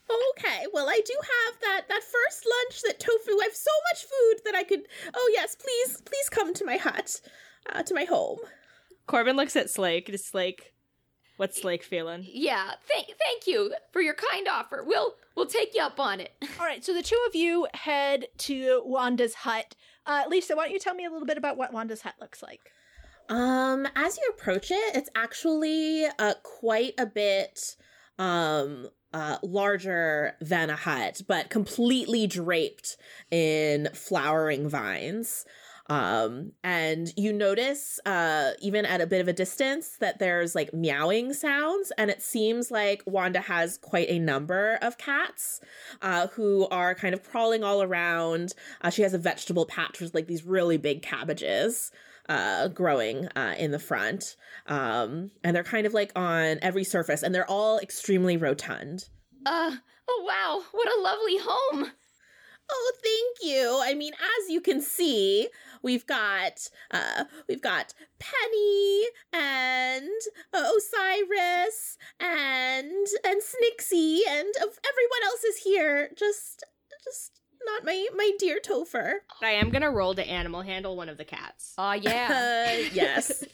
Okay, 0.09 0.65
well 0.73 0.89
I 0.89 0.99
do 1.05 1.13
have 1.21 1.59
that 1.61 1.81
that 1.87 2.01
first 2.03 2.45
lunch 2.45 2.81
that 2.83 2.99
Topher. 2.99 3.39
I 3.41 3.45
have 3.45 3.55
so 3.55 3.71
much 3.91 4.03
food 4.03 4.41
that 4.45 4.55
I 4.55 4.63
could. 4.63 4.81
Oh 5.13 5.31
yes, 5.33 5.55
please, 5.55 6.01
please 6.01 6.29
come 6.29 6.53
to 6.53 6.65
my 6.65 6.77
hut, 6.77 7.21
uh, 7.71 7.83
to 7.83 7.93
my 7.93 8.03
home. 8.03 8.39
Corbin 9.07 9.35
looks 9.35 9.55
at 9.55 9.69
Slake. 9.69 10.09
Is 10.09 10.25
Slake. 10.25 10.73
What's 11.37 11.61
Slake 11.61 11.83
feeling? 11.83 12.25
Yeah. 12.27 12.71
Thank 12.87 13.07
thank 13.19 13.47
you 13.47 13.73
for 13.91 14.01
your 14.01 14.13
kind 14.13 14.47
offer. 14.47 14.83
We'll 14.85 15.15
we'll 15.35 15.47
take 15.47 15.73
you 15.73 15.81
up 15.81 15.99
on 15.99 16.19
it. 16.19 16.31
All 16.59 16.65
right, 16.65 16.83
so 16.83 16.93
the 16.93 17.01
two 17.01 17.19
of 17.27 17.35
you 17.35 17.67
head 17.73 18.27
to 18.39 18.83
Wanda's 18.85 19.33
hut. 19.33 19.75
Uh, 20.05 20.23
Lisa, 20.29 20.55
why 20.55 20.65
don't 20.65 20.73
you 20.73 20.79
tell 20.79 20.93
me 20.95 21.05
a 21.05 21.09
little 21.09 21.25
bit 21.25 21.37
about 21.37 21.57
what 21.57 21.73
Wanda's 21.73 22.01
hut 22.01 22.15
looks 22.19 22.43
like? 22.43 22.59
Um, 23.29 23.87
as 23.95 24.17
you 24.17 24.31
approach 24.37 24.69
it, 24.69 24.95
it's 24.95 25.09
actually 25.15 26.05
uh 26.19 26.33
quite 26.43 26.93
a 26.97 27.05
bit 27.05 27.77
um 28.19 28.89
uh 29.13 29.37
larger 29.43 30.35
than 30.41 30.69
a 30.69 30.75
hut, 30.75 31.21
but 31.27 31.49
completely 31.49 32.27
draped 32.27 32.97
in 33.31 33.89
flowering 33.93 34.67
vines. 34.69 35.45
Um, 35.89 36.53
and 36.63 37.11
you 37.17 37.33
notice 37.33 37.99
uh 38.05 38.51
even 38.61 38.85
at 38.85 39.01
a 39.01 39.07
bit 39.07 39.19
of 39.19 39.27
a 39.27 39.33
distance 39.33 39.97
that 39.99 40.17
there's 40.17 40.55
like 40.55 40.73
meowing 40.73 41.33
sounds, 41.33 41.91
and 41.97 42.09
it 42.09 42.21
seems 42.21 42.71
like 42.71 43.03
Wanda 43.05 43.41
has 43.41 43.77
quite 43.77 44.09
a 44.09 44.17
number 44.19 44.77
of 44.81 44.97
cats 44.97 45.59
uh 46.01 46.27
who 46.27 46.67
are 46.69 46.95
kind 46.95 47.13
of 47.13 47.21
crawling 47.23 47.63
all 47.63 47.83
around. 47.83 48.53
Uh, 48.81 48.89
she 48.89 49.01
has 49.01 49.13
a 49.13 49.17
vegetable 49.17 49.65
patch 49.65 49.99
with 49.99 50.15
like 50.15 50.27
these 50.27 50.45
really 50.45 50.77
big 50.77 51.01
cabbages 51.01 51.91
uh 52.29 52.67
growing 52.69 53.27
uh 53.35 53.55
in 53.57 53.71
the 53.71 53.79
front. 53.79 54.35
Um 54.67 55.31
and 55.43 55.55
they're 55.55 55.63
kind 55.63 55.85
of 55.85 55.93
like 55.93 56.11
on 56.15 56.59
every 56.61 56.83
surface 56.83 57.23
and 57.23 57.33
they're 57.33 57.49
all 57.49 57.79
extremely 57.79 58.37
rotund. 58.37 59.09
Uh 59.45 59.77
oh 60.07 60.25
wow, 60.27 60.63
what 60.71 60.87
a 60.87 61.01
lovely 61.01 61.37
home. 61.41 61.91
oh 62.71 62.91
thank 63.03 63.51
you. 63.51 63.79
I 63.83 63.93
mean 63.93 64.13
as 64.13 64.49
you 64.49 64.61
can 64.61 64.81
see 64.81 65.49
we've 65.81 66.07
got 66.07 66.69
uh 66.91 67.25
we've 67.47 67.61
got 67.61 67.93
penny 68.19 69.05
and 69.33 70.09
uh, 70.53 70.69
osiris 70.77 71.97
and 72.19 73.07
and 73.25 73.41
snixie 73.41 74.21
and 74.27 74.47
everyone 74.57 75.23
else 75.25 75.43
is 75.43 75.57
here. 75.57 76.09
Just 76.15 76.63
just 77.03 77.42
not 77.65 77.85
my 77.85 78.07
my 78.15 78.31
dear 78.39 78.59
topher 78.59 79.13
I 79.41 79.51
am 79.51 79.69
gonna 79.69 79.91
roll 79.91 80.13
to 80.15 80.27
animal 80.27 80.61
handle 80.61 80.95
one 80.95 81.09
of 81.09 81.17
the 81.17 81.25
cats. 81.25 81.73
Aw 81.77 81.93
yeah. 81.93 82.67
uh, 82.85 82.89
yes 82.93 83.43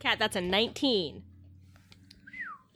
Kat, 0.00 0.18
that's 0.18 0.34
a 0.34 0.40
19. 0.40 1.22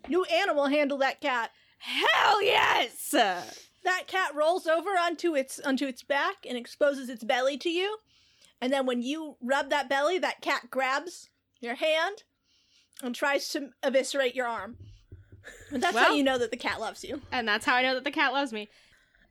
New 0.08 0.24
animal 0.24 0.66
handle 0.66 0.98
that 0.98 1.22
cat. 1.22 1.50
Hell 1.78 2.42
yes! 2.42 3.10
That 3.10 4.04
cat 4.06 4.34
rolls 4.34 4.66
over 4.66 4.90
onto 4.90 5.34
its 5.34 5.58
onto 5.58 5.86
its 5.86 6.02
back 6.02 6.46
and 6.48 6.56
exposes 6.56 7.08
its 7.08 7.24
belly 7.24 7.56
to 7.58 7.70
you. 7.70 7.98
And 8.60 8.72
then 8.72 8.86
when 8.86 9.02
you 9.02 9.36
rub 9.42 9.70
that 9.70 9.88
belly, 9.88 10.18
that 10.18 10.40
cat 10.40 10.70
grabs 10.70 11.30
your 11.60 11.74
hand 11.74 12.24
and 13.02 13.14
tries 13.14 13.48
to 13.50 13.70
eviscerate 13.82 14.34
your 14.34 14.46
arm. 14.46 14.76
And 15.70 15.82
that's 15.82 15.96
how 15.96 16.14
you 16.14 16.22
know 16.22 16.38
that 16.38 16.50
the 16.50 16.56
cat 16.56 16.80
loves 16.80 17.04
you. 17.04 17.20
And 17.32 17.46
that's 17.48 17.66
how 17.66 17.74
I 17.74 17.82
know 17.82 17.94
that 17.94 18.04
the 18.04 18.10
cat 18.10 18.32
loves 18.32 18.52
me. 18.52 18.68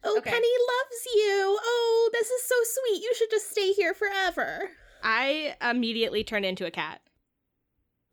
Oh, 0.05 0.17
Okay. 0.17 0.31
Penny 0.31 0.47
loves 0.47 1.05
you. 1.15 1.59
Oh, 1.63 2.09
this 2.11 2.23
this 2.23 2.41
is 2.41 2.47
so 2.47 2.55
sweet. 2.63 3.03
You 3.03 3.13
should 3.15 3.29
just 3.29 3.51
stay 3.51 3.73
here 3.73 3.93
forever. 3.93 4.69
I 5.03 5.55
immediately 5.61 6.23
turn 6.23 6.45
into 6.45 6.65
a 6.65 6.71
cat. 6.71 7.01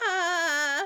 Uh, 0.01 0.81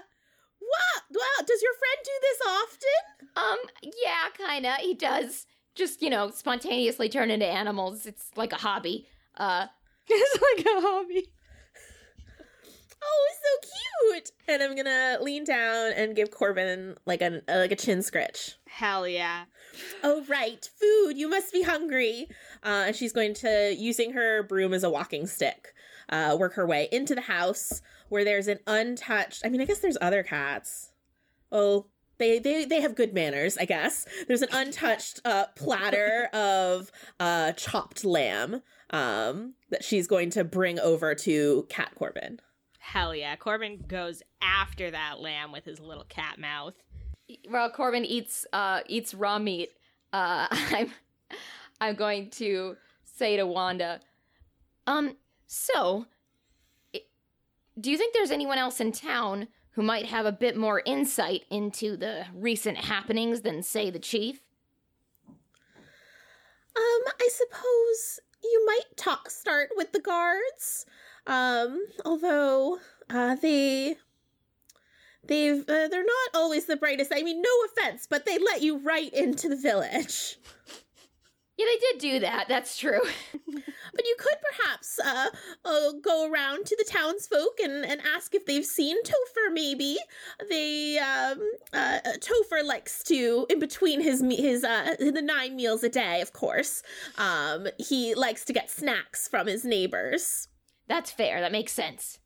what? 0.59 1.03
Wow, 1.11 1.45
does 1.47 1.63
your 1.63 1.73
friend 1.73 1.99
do 2.05 2.11
this 2.21 2.39
often? 2.47 3.33
Um, 3.37 3.93
yeah, 4.05 4.47
kinda. 4.47 4.75
He 4.81 4.93
does. 4.93 5.47
Just, 5.75 6.03
you 6.03 6.11
know, 6.11 6.31
spontaneously 6.31 7.09
turn 7.09 7.31
into 7.31 7.47
animals. 7.47 8.05
It's 8.05 8.31
like 8.37 8.53
a 8.53 8.57
hobby. 8.57 9.07
Uh, 9.39 9.69
it's 10.07 10.43
like 10.43 10.67
a 10.67 10.81
hobby. 10.83 11.31
Oh, 13.03 13.29
it's 13.31 13.41
so 13.43 13.71
cute! 14.13 14.31
And 14.49 14.63
I'm 14.63 14.77
gonna 14.77 15.19
lean 15.23 15.45
down 15.45 15.93
and 15.93 16.15
give 16.17 16.31
Corbin 16.31 16.97
like 17.07 17.23
a 17.23 17.41
like 17.49 17.73
a 17.73 17.77
chin 17.77 18.03
scratch. 18.03 18.57
Hell 18.67 19.07
yeah. 19.09 19.45
Oh 20.03 20.25
right, 20.29 20.69
food. 20.79 21.17
You 21.17 21.29
must 21.29 21.53
be 21.53 21.63
hungry. 21.63 22.29
Uh, 22.63 22.85
and 22.87 22.97
she's 22.97 23.13
going 23.13 23.35
to 23.35 23.75
using 23.77 24.13
her 24.13 24.43
broom 24.43 24.73
as 24.75 24.85
a 24.85 24.91
walking 24.91 25.27
stick, 25.27 25.75
uh, 26.09 26.37
work 26.39 26.55
her 26.55 26.67
way 26.67 26.89
into 26.93 27.15
the 27.15 27.23
house 27.23 27.83
where 28.09 28.25
there's 28.25 28.49
an 28.49 28.59
untouched. 28.67 29.43
I 29.45 29.49
mean, 29.49 29.61
I 29.61 29.65
guess 29.65 29.79
there's 29.79 29.99
other 30.01 30.23
cats. 30.23 30.93
Oh, 31.51 31.87
they 32.19 32.39
they 32.39 32.65
they 32.65 32.81
have 32.81 32.95
good 32.95 33.13
manners, 33.13 33.59
I 33.59 33.65
guess. 33.65 34.07
There's 34.29 34.43
an 34.43 34.51
untouched 34.53 35.21
uh, 35.25 35.47
platter 35.57 36.29
of 36.33 36.93
uh, 37.19 37.53
chopped 37.53 38.05
lamb 38.05 38.63
um, 38.91 39.55
that 39.71 39.85
she's 39.85 40.07
going 40.07 40.31
to 40.31 40.45
bring 40.45 40.79
over 40.79 41.15
to 41.17 41.67
Cat 41.69 41.93
Corbin. 41.97 42.41
Hell 42.79 43.15
yeah. 43.15 43.35
Corbin 43.37 43.83
goes 43.89 44.23
after 44.43 44.91
that 44.91 45.19
lamb 45.21 45.53
with 45.53 45.65
his 45.65 45.81
little 45.81 46.05
cat 46.05 46.39
mouth. 46.39 46.75
While 47.49 47.71
Corbin 47.71 48.05
eats 48.05 48.47
uh 48.53 48.81
eats 48.87 49.15
raw 49.15 49.39
meat, 49.39 49.71
uh 50.13 50.47
I'm 50.51 50.91
I'm 51.81 51.95
going 51.95 52.31
to 52.31 52.77
say 53.05 53.37
to 53.37 53.47
Wanda, 53.47 54.01
um, 54.87 55.17
so 55.47 56.07
do 57.81 57.91
you 57.91 57.99
think 57.99 58.15
there's 58.15 58.31
anyone 58.31 58.59
else 58.59 58.81
in 58.81 58.93
town 58.93 59.49
who 59.73 59.83
might 59.83 60.07
have 60.07 60.27
a 60.27 60.33
bit 60.33 60.57
more 60.57 60.83
insight 60.87 61.43
into 61.51 61.97
the 61.97 62.27
recent 62.33 62.77
happenings 62.79 63.41
than 63.41 63.63
say 63.63 63.91
the 63.91 63.99
chief? 63.99 64.41
Um, 66.77 67.13
I 67.21 67.29
suppose 67.33 68.21
you 68.43 68.65
might 68.67 68.97
talk 68.97 69.31
start 69.31 69.71
with 69.77 69.93
the 69.93 70.01
guards. 70.01 70.87
Um, 71.27 71.87
although 72.05 72.79
uh 73.11 73.35
they 73.37 73.97
they've 75.27 75.61
uh, 75.61 75.89
they're 75.89 76.05
not 76.05 76.31
always 76.35 76.67
the 76.67 76.77
brightest. 76.77 77.13
I 77.15 77.23
mean, 77.23 77.43
no 77.43 77.51
offense, 77.67 78.07
but 78.09 78.27
they 78.27 78.39
let 78.39 78.63
you 78.63 78.79
right 78.79 79.13
into 79.13 79.49
the 79.49 79.57
village. 79.57 80.39
Yeah, 81.57 81.67
they 81.67 81.79
did 81.79 82.01
do 82.01 82.21
that. 82.21 82.49
That's 82.49 82.77
true. 82.77 83.01
But 83.95 84.07
you 84.07 84.17
could 84.19 84.37
perhaps 84.57 84.99
uh, 84.99 85.29
uh 85.65 85.93
go 86.03 86.29
around 86.29 86.67
to 86.67 86.77
the 86.77 86.85
townsfolk 86.85 87.61
and 87.63 87.85
and 87.85 88.01
ask 88.01 88.35
if 88.35 88.45
they've 88.45 88.65
seen 88.65 88.97
Topher. 89.05 89.53
Maybe 89.53 89.99
they 90.49 90.99
um 90.99 91.41
uh 91.73 92.01
Topher 92.19 92.65
likes 92.65 93.03
to 93.05 93.47
in 93.49 93.61
between 93.61 94.01
his 94.01 94.21
his 94.21 94.65
uh 94.65 94.97
the 94.99 95.23
nine 95.23 95.55
meals 95.55 95.85
a 95.85 95.89
day, 95.89 96.21
of 96.21 96.33
course. 96.33 96.83
Um, 97.17 97.69
he 97.79 98.15
likes 98.15 98.45
to 98.47 98.53
get 98.53 98.71
snacks 98.71 99.29
from 99.29 99.47
his 99.47 99.65
neighbors. 99.65 100.49
That's 100.89 101.11
fair. 101.13 101.41
That 101.41 101.53
makes 101.53 101.73
sense. 101.73 102.19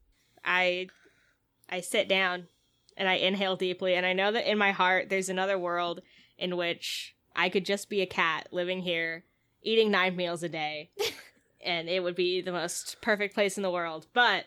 I 0.44 0.88
I 1.68 1.80
sit 1.80 2.08
down 2.08 2.48
and 2.98 3.08
I 3.08 3.14
inhale 3.14 3.56
deeply 3.56 3.94
and 3.94 4.04
I 4.04 4.12
know 4.12 4.30
that 4.32 4.50
in 4.50 4.58
my 4.58 4.72
heart 4.72 5.08
there's 5.08 5.30
another 5.30 5.58
world 5.58 6.02
in 6.36 6.56
which 6.56 7.14
I 7.34 7.48
could 7.48 7.64
just 7.64 7.88
be 7.88 8.02
a 8.02 8.06
cat 8.06 8.48
living 8.50 8.82
here 8.82 9.24
eating 9.62 9.90
9 9.90 10.14
meals 10.16 10.42
a 10.42 10.48
day 10.48 10.90
and 11.64 11.88
it 11.88 12.02
would 12.02 12.16
be 12.16 12.42
the 12.42 12.52
most 12.52 13.00
perfect 13.00 13.34
place 13.34 13.56
in 13.56 13.62
the 13.62 13.70
world. 13.70 14.06
But 14.12 14.46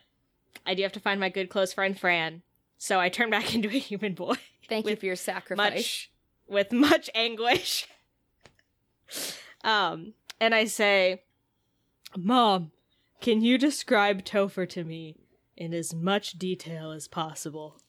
I 0.65 0.73
do 0.75 0.83
have 0.83 0.91
to 0.93 0.99
find 0.99 1.19
my 1.19 1.29
good 1.29 1.49
close 1.49 1.73
friend 1.73 1.97
Fran. 1.97 2.43
So 2.77 2.99
I 2.99 3.09
turn 3.09 3.29
back 3.29 3.55
into 3.55 3.69
a 3.69 3.79
human 3.79 4.13
boy 4.13 4.35
Thank 4.67 4.87
you 4.87 4.95
for 4.95 5.05
your 5.05 5.15
sacrifice. 5.15 5.73
much 5.73 6.11
with 6.47 6.71
much 6.71 7.09
anguish. 7.15 7.87
um 9.63 10.13
and 10.39 10.55
I 10.55 10.65
say, 10.65 11.21
"Mom, 12.17 12.71
can 13.21 13.41
you 13.41 13.59
describe 13.59 14.23
Topher 14.23 14.67
to 14.69 14.83
me 14.83 15.17
in 15.55 15.71
as 15.73 15.93
much 15.93 16.33
detail 16.39 16.91
as 16.91 17.07
possible?" 17.07 17.79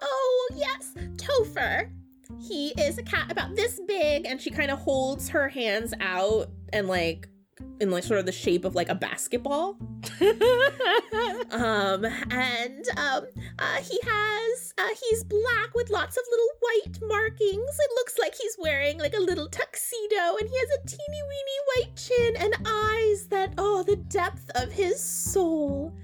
Oh, 0.00 0.48
yes, 0.54 0.92
Topher. 1.16 1.90
He 2.40 2.68
is 2.80 2.98
a 2.98 3.02
cat 3.02 3.30
about 3.30 3.54
this 3.54 3.80
big, 3.86 4.26
and 4.26 4.40
she 4.40 4.50
kind 4.50 4.70
of 4.70 4.78
holds 4.78 5.28
her 5.28 5.48
hands 5.48 5.94
out 6.00 6.48
and 6.72 6.88
like 6.88 7.28
in 7.80 7.90
like 7.90 8.04
sort 8.04 8.20
of 8.20 8.26
the 8.26 8.32
shape 8.32 8.64
of 8.64 8.74
like 8.74 8.88
a 8.88 8.94
basketball. 8.94 9.76
Um, 11.50 12.04
and 12.04 12.84
um, 12.96 13.26
uh, 13.58 13.76
he 13.76 13.98
has 14.02 14.74
uh, 14.76 14.88
he's 15.00 15.22
black 15.22 15.74
with 15.74 15.88
lots 15.88 16.16
of 16.16 16.24
little 16.28 16.48
white 16.60 16.98
markings. 17.08 17.78
It 17.78 17.90
looks 17.94 18.18
like 18.18 18.34
he's 18.34 18.56
wearing 18.58 18.98
like 18.98 19.14
a 19.14 19.20
little 19.20 19.48
tuxedo, 19.48 20.36
and 20.40 20.48
he 20.48 20.56
has 20.58 20.68
a 20.78 20.86
teeny 20.86 21.22
weeny 21.28 21.86
white 21.86 21.96
chin 21.96 22.36
and 22.38 22.54
eyes 22.66 23.26
that 23.28 23.54
oh, 23.58 23.84
the 23.84 23.96
depth 23.96 24.50
of 24.56 24.72
his 24.72 25.00
soul 25.00 25.94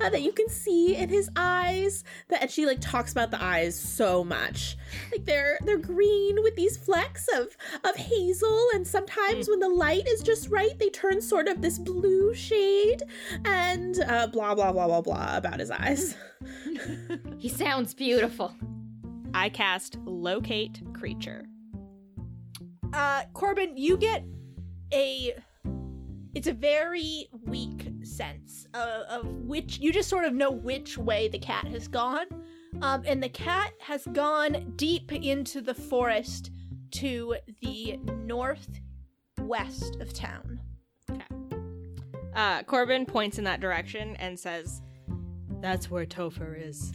uh, 0.00 0.10
that 0.10 0.22
you 0.22 0.32
can 0.32 0.48
see 0.48 0.96
in 0.96 1.08
his 1.08 1.30
eyes. 1.36 2.04
That 2.28 2.42
and 2.42 2.50
she 2.50 2.66
like 2.66 2.80
talks 2.80 3.12
about 3.12 3.30
the 3.30 3.42
eyes 3.42 3.78
so 3.78 4.24
much, 4.24 4.76
like 5.10 5.24
they're 5.24 5.58
they're 5.64 5.78
green 5.78 6.42
with 6.42 6.56
these 6.56 6.76
flecks 6.76 7.28
of 7.28 7.56
of 7.84 7.96
hazel, 7.96 8.68
and 8.74 8.86
sometimes 8.86 9.48
when 9.48 9.60
the 9.60 9.68
light 9.68 10.06
is 10.06 10.22
just 10.22 10.48
right, 10.50 10.78
they 10.78 10.90
turn 10.98 11.20
sort 11.20 11.48
of 11.48 11.62
this 11.62 11.78
blue 11.78 12.34
shade, 12.34 13.02
and 13.44 14.00
uh, 14.00 14.26
blah 14.26 14.54
blah 14.54 14.72
blah 14.72 14.86
blah 14.86 15.00
blah 15.00 15.36
about 15.36 15.60
his 15.60 15.70
eyes. 15.70 16.16
he 17.38 17.48
sounds 17.48 17.94
beautiful. 17.94 18.54
I 19.34 19.48
cast 19.48 19.96
locate 20.04 20.82
creature. 20.94 21.46
Uh, 22.92 23.22
Corbin, 23.32 23.76
you 23.76 23.96
get 23.96 24.24
a. 24.92 25.34
It's 26.34 26.46
a 26.46 26.52
very 26.52 27.28
weak 27.46 27.88
sense 28.02 28.66
of, 28.74 29.02
of 29.08 29.26
which 29.26 29.78
you 29.78 29.92
just 29.92 30.08
sort 30.08 30.24
of 30.24 30.34
know 30.34 30.50
which 30.50 30.98
way 30.98 31.28
the 31.28 31.38
cat 31.38 31.66
has 31.68 31.88
gone. 31.88 32.26
Um, 32.82 33.02
and 33.06 33.22
the 33.22 33.30
cat 33.30 33.72
has 33.80 34.06
gone 34.12 34.72
deep 34.76 35.10
into 35.12 35.60
the 35.60 35.74
forest 35.74 36.50
to 36.92 37.36
the 37.62 37.96
northwest 38.24 39.96
of 40.00 40.12
town. 40.12 40.60
Uh, 42.38 42.62
Corbin 42.62 43.04
points 43.04 43.36
in 43.38 43.42
that 43.42 43.58
direction 43.58 44.14
and 44.20 44.38
says, 44.38 44.80
"That's 45.60 45.90
where 45.90 46.06
Topher 46.06 46.54
is. 46.56 46.92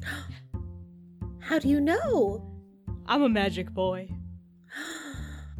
How 1.39 1.59
do 1.59 1.67
you 1.67 1.81
know? 1.81 2.49
I'm 3.07 3.23
a 3.23 3.29
magic 3.29 3.69
boy. 3.71 4.09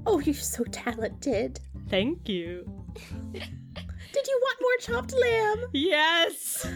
Oh, 0.05 0.19
you're 0.19 0.35
so 0.35 0.63
talented. 0.65 1.59
Thank 1.89 2.27
you." 2.29 2.65
Did 3.33 4.27
you 4.27 4.41
want 4.41 4.57
more 4.61 4.77
chopped 4.79 5.13
lamb? 5.13 5.65
Yes. 5.71 6.67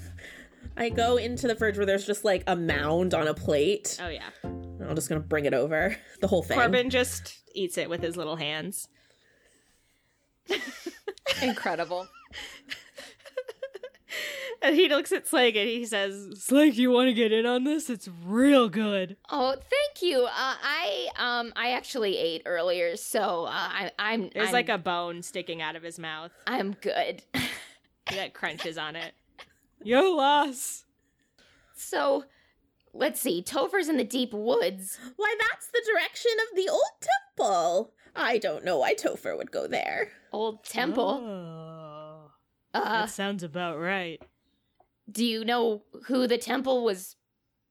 I 0.76 0.90
go 0.90 1.16
into 1.16 1.48
the 1.48 1.54
fridge 1.56 1.76
where 1.76 1.86
there's 1.86 2.06
just 2.06 2.24
like 2.24 2.44
a 2.46 2.54
mound 2.54 3.14
on 3.14 3.26
a 3.26 3.34
plate. 3.34 3.98
Oh 4.00 4.08
yeah. 4.08 4.30
I'm 4.44 4.94
just 4.94 5.08
gonna 5.08 5.20
bring 5.20 5.44
it 5.44 5.54
over. 5.54 5.96
The 6.20 6.28
whole 6.28 6.42
thing. 6.42 6.58
Corbin 6.58 6.90
just 6.90 7.38
eats 7.54 7.78
it 7.78 7.88
with 7.88 8.02
his 8.02 8.16
little 8.16 8.36
hands. 8.36 8.88
Incredible. 11.42 12.08
And 14.60 14.74
he 14.74 14.88
looks 14.88 15.12
at 15.12 15.26
Slake 15.26 15.54
and 15.56 15.68
he 15.68 15.84
says, 15.84 16.30
Slake, 16.34 16.76
you 16.76 16.90
want 16.90 17.08
to 17.08 17.14
get 17.14 17.30
in 17.30 17.46
on 17.46 17.64
this? 17.64 17.88
It's 17.88 18.08
real 18.24 18.68
good. 18.68 19.16
Oh, 19.30 19.52
thank 19.52 20.02
you. 20.02 20.24
Uh, 20.24 20.30
I 20.34 21.08
um 21.16 21.52
I 21.54 21.70
actually 21.72 22.16
ate 22.18 22.42
earlier, 22.44 22.96
so 22.96 23.44
uh, 23.44 23.50
I, 23.52 23.92
I'm 23.98 24.30
There's 24.34 24.48
I'm, 24.48 24.52
like 24.52 24.68
a 24.68 24.78
bone 24.78 25.22
sticking 25.22 25.62
out 25.62 25.76
of 25.76 25.82
his 25.82 25.98
mouth 25.98 26.32
I'm 26.46 26.72
good. 26.72 27.22
that 28.10 28.34
crunches 28.34 28.76
on 28.76 28.96
it. 28.96 29.12
Yo, 29.84 30.02
loss. 30.16 30.84
so, 31.76 32.24
let's 32.92 33.20
see. 33.20 33.42
Topher's 33.42 33.88
in 33.88 33.96
the 33.96 34.02
deep 34.02 34.32
woods. 34.32 34.98
Why, 35.14 35.36
that's 35.38 35.68
the 35.68 35.82
direction 35.86 36.32
of 36.50 36.56
the 36.56 36.68
old 36.68 36.82
temple. 37.36 37.92
I 38.16 38.38
don't 38.38 38.64
know 38.64 38.78
why 38.78 38.94
Topher 38.94 39.36
would 39.36 39.52
go 39.52 39.68
there. 39.68 40.10
Old 40.32 40.64
temple. 40.64 41.22
Oh, 41.24 41.67
Uh, 42.74 43.00
that 43.02 43.10
sounds 43.10 43.42
about 43.42 43.78
right. 43.78 44.20
do 45.10 45.24
you 45.24 45.44
know 45.44 45.82
who 46.06 46.26
the 46.26 46.38
temple 46.38 46.84
was 46.84 47.16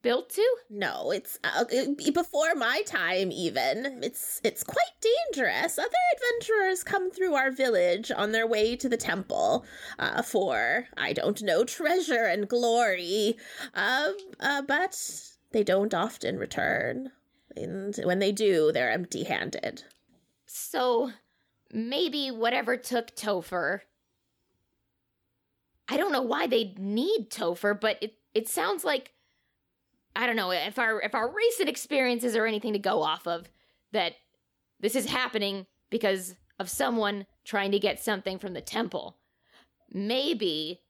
built 0.01 0.29
to? 0.31 0.45
No, 0.69 1.11
it's 1.11 1.37
uh, 1.43 1.65
it- 1.69 2.13
before 2.13 2.55
my 2.55 2.81
time. 2.85 3.31
Even 3.31 3.99
it's 4.03 4.39
it's 4.43 4.63
quite 4.63 4.95
dangerous. 5.01 5.77
Other 5.77 5.89
adventurers 6.15 6.83
come 6.83 7.11
through 7.11 7.35
our 7.35 7.51
village 7.51 8.11
on 8.11 8.31
their 8.31 8.47
way 8.47 8.75
to 8.75 8.89
the 8.89 8.97
temple 8.97 9.65
uh, 9.99 10.21
for 10.21 10.87
I 10.97 11.13
don't 11.13 11.41
know 11.41 11.63
treasure 11.63 12.25
and 12.25 12.47
glory, 12.47 13.37
uh, 13.75 14.11
uh, 14.39 14.61
but 14.63 14.99
they 15.51 15.63
don't 15.63 15.93
often 15.93 16.37
return. 16.37 17.11
And 17.55 17.95
when 18.03 18.19
they 18.19 18.31
do, 18.31 18.71
they're 18.71 18.91
empty-handed. 18.91 19.83
So, 20.45 21.11
maybe 21.73 22.29
whatever 22.29 22.77
took 22.77 23.15
Topher. 23.15 23.79
I 25.89 25.97
don't 25.97 26.11
know 26.11 26.21
why 26.21 26.47
they'd 26.47 26.77
need 26.77 27.29
Topher, 27.29 27.79
but 27.79 27.97
it 28.01 28.15
it 28.33 28.47
sounds 28.47 28.83
like 28.83 29.13
I 30.15 30.25
don't 30.25 30.35
know 30.35 30.51
if 30.51 30.77
our 30.79 31.01
if 31.01 31.15
our 31.15 31.33
recent 31.33 31.69
experiences 31.69 32.35
are 32.35 32.45
anything 32.45 32.73
to 32.73 32.79
go 32.79 33.01
off 33.01 33.27
of 33.27 33.49
that 33.91 34.13
this 34.79 34.95
is 34.95 35.07
happening 35.07 35.65
because 35.89 36.35
of 36.59 36.69
someone 36.69 37.25
trying 37.45 37.71
to 37.71 37.79
get 37.79 38.03
something 38.03 38.37
from 38.39 38.53
the 38.53 38.61
temple. 38.61 39.17
Maybe 39.91 40.81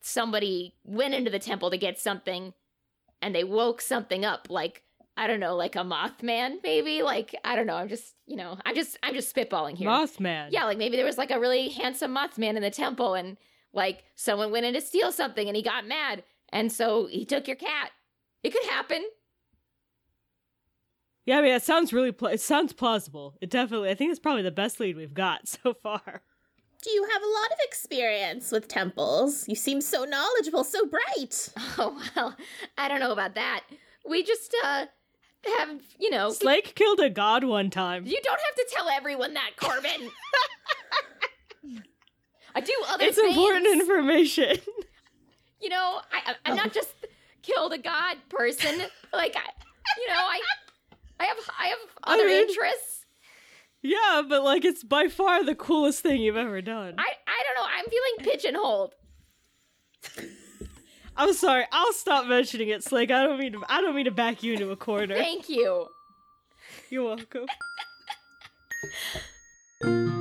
somebody 0.00 0.74
went 0.84 1.14
into 1.14 1.30
the 1.30 1.38
temple 1.38 1.70
to 1.70 1.78
get 1.78 1.98
something 1.98 2.54
and 3.22 3.34
they 3.34 3.44
woke 3.44 3.80
something 3.80 4.24
up 4.24 4.48
like 4.50 4.82
I 5.16 5.26
don't 5.26 5.40
know, 5.40 5.54
like 5.54 5.76
a 5.76 5.80
Mothman, 5.80 6.62
maybe. 6.62 7.02
Like 7.02 7.34
I 7.44 7.54
don't 7.54 7.66
know. 7.66 7.76
I'm 7.76 7.88
just, 7.88 8.14
you 8.26 8.36
know, 8.36 8.56
I'm 8.64 8.74
just, 8.74 8.96
I'm 9.02 9.12
just 9.12 9.34
spitballing 9.34 9.76
here. 9.76 9.88
Mothman. 9.88 10.48
Yeah, 10.50 10.64
like 10.64 10.78
maybe 10.78 10.96
there 10.96 11.04
was 11.04 11.18
like 11.18 11.30
a 11.30 11.38
really 11.38 11.68
handsome 11.68 12.14
Mothman 12.14 12.56
in 12.56 12.62
the 12.62 12.70
temple, 12.70 13.14
and 13.14 13.36
like 13.72 14.04
someone 14.14 14.50
went 14.50 14.66
in 14.66 14.74
to 14.74 14.80
steal 14.80 15.12
something, 15.12 15.46
and 15.48 15.56
he 15.56 15.62
got 15.62 15.86
mad, 15.86 16.24
and 16.50 16.70
so 16.72 17.06
he 17.06 17.24
took 17.24 17.46
your 17.46 17.56
cat. 17.56 17.90
It 18.42 18.50
could 18.52 18.64
happen. 18.70 19.04
Yeah, 21.26 21.38
I 21.38 21.42
mean, 21.42 21.52
it 21.52 21.62
sounds 21.62 21.92
really, 21.92 22.12
pl- 22.12 22.28
it 22.28 22.40
sounds 22.40 22.72
plausible. 22.72 23.36
It 23.40 23.50
definitely, 23.50 23.90
I 23.90 23.94
think 23.94 24.10
it's 24.10 24.18
probably 24.18 24.42
the 24.42 24.50
best 24.50 24.80
lead 24.80 24.96
we've 24.96 25.14
got 25.14 25.46
so 25.48 25.74
far. 25.74 26.22
Do 26.82 26.90
you 26.90 27.02
have 27.12 27.22
a 27.22 27.26
lot 27.26 27.52
of 27.52 27.58
experience 27.62 28.50
with 28.50 28.66
temples? 28.66 29.46
You 29.46 29.54
seem 29.54 29.82
so 29.82 30.04
knowledgeable, 30.04 30.64
so 30.64 30.86
bright. 30.86 31.50
Oh 31.78 32.02
well, 32.16 32.36
I 32.78 32.88
don't 32.88 33.00
know 33.00 33.12
about 33.12 33.34
that. 33.34 33.64
We 34.08 34.22
just 34.22 34.54
uh 34.64 34.86
have, 35.58 35.80
you 35.98 36.10
know, 36.10 36.30
Slake 36.32 36.74
killed 36.74 37.00
a 37.00 37.10
god 37.10 37.44
one 37.44 37.70
time. 37.70 38.06
you 38.06 38.18
don't 38.22 38.40
have 38.40 38.54
to 38.56 38.66
tell 38.74 38.88
everyone 38.88 39.34
that, 39.34 39.50
Corbin. 39.56 40.10
I 42.54 42.60
do 42.60 42.72
other 42.88 42.98
things. 42.98 43.10
It's 43.10 43.20
things. 43.20 43.36
important 43.36 43.66
information. 43.66 44.56
you 45.60 45.68
know, 45.68 46.00
I, 46.12 46.32
I 46.32 46.34
I'm 46.44 46.56
not 46.56 46.68
oh. 46.68 46.70
just 46.70 46.94
killed 47.42 47.72
a 47.72 47.78
god 47.78 48.16
person. 48.28 48.80
Like 49.12 49.36
I, 49.36 49.50
you 49.98 50.08
know, 50.08 50.14
I 50.14 50.40
I 51.18 51.24
have 51.26 51.36
I 51.58 51.66
have 51.68 51.78
I 52.04 52.14
other 52.14 52.26
mean- 52.26 52.48
interests. 52.48 53.06
yeah, 53.82 54.22
but 54.28 54.42
like, 54.42 54.64
it's 54.64 54.82
by 54.82 55.08
far 55.08 55.44
the 55.44 55.54
coolest 55.54 56.02
thing 56.02 56.20
you've 56.20 56.36
ever 56.36 56.60
done. 56.62 56.94
I 56.98 57.12
I 57.26 57.42
don't 57.44 57.56
know. 57.56 57.66
I'm 57.76 57.84
feeling 57.86 58.32
pigeonholed. 58.32 58.94
I'm 61.16 61.34
sorry. 61.34 61.66
I'll 61.70 61.92
stop 61.92 62.26
mentioning 62.26 62.68
it, 62.68 62.82
Slake. 62.82 63.10
I 63.10 63.24
don't 63.24 63.38
mean 63.38 63.52
to. 63.52 63.62
I 63.68 63.80
don't 63.82 63.94
mean 63.94 64.06
to 64.06 64.10
back 64.10 64.42
you 64.42 64.54
into 64.54 64.70
a 64.70 64.76
corner. 64.76 65.16
Thank 65.16 65.48
you. 65.48 65.86
You're 66.88 67.04
welcome. 67.04 67.46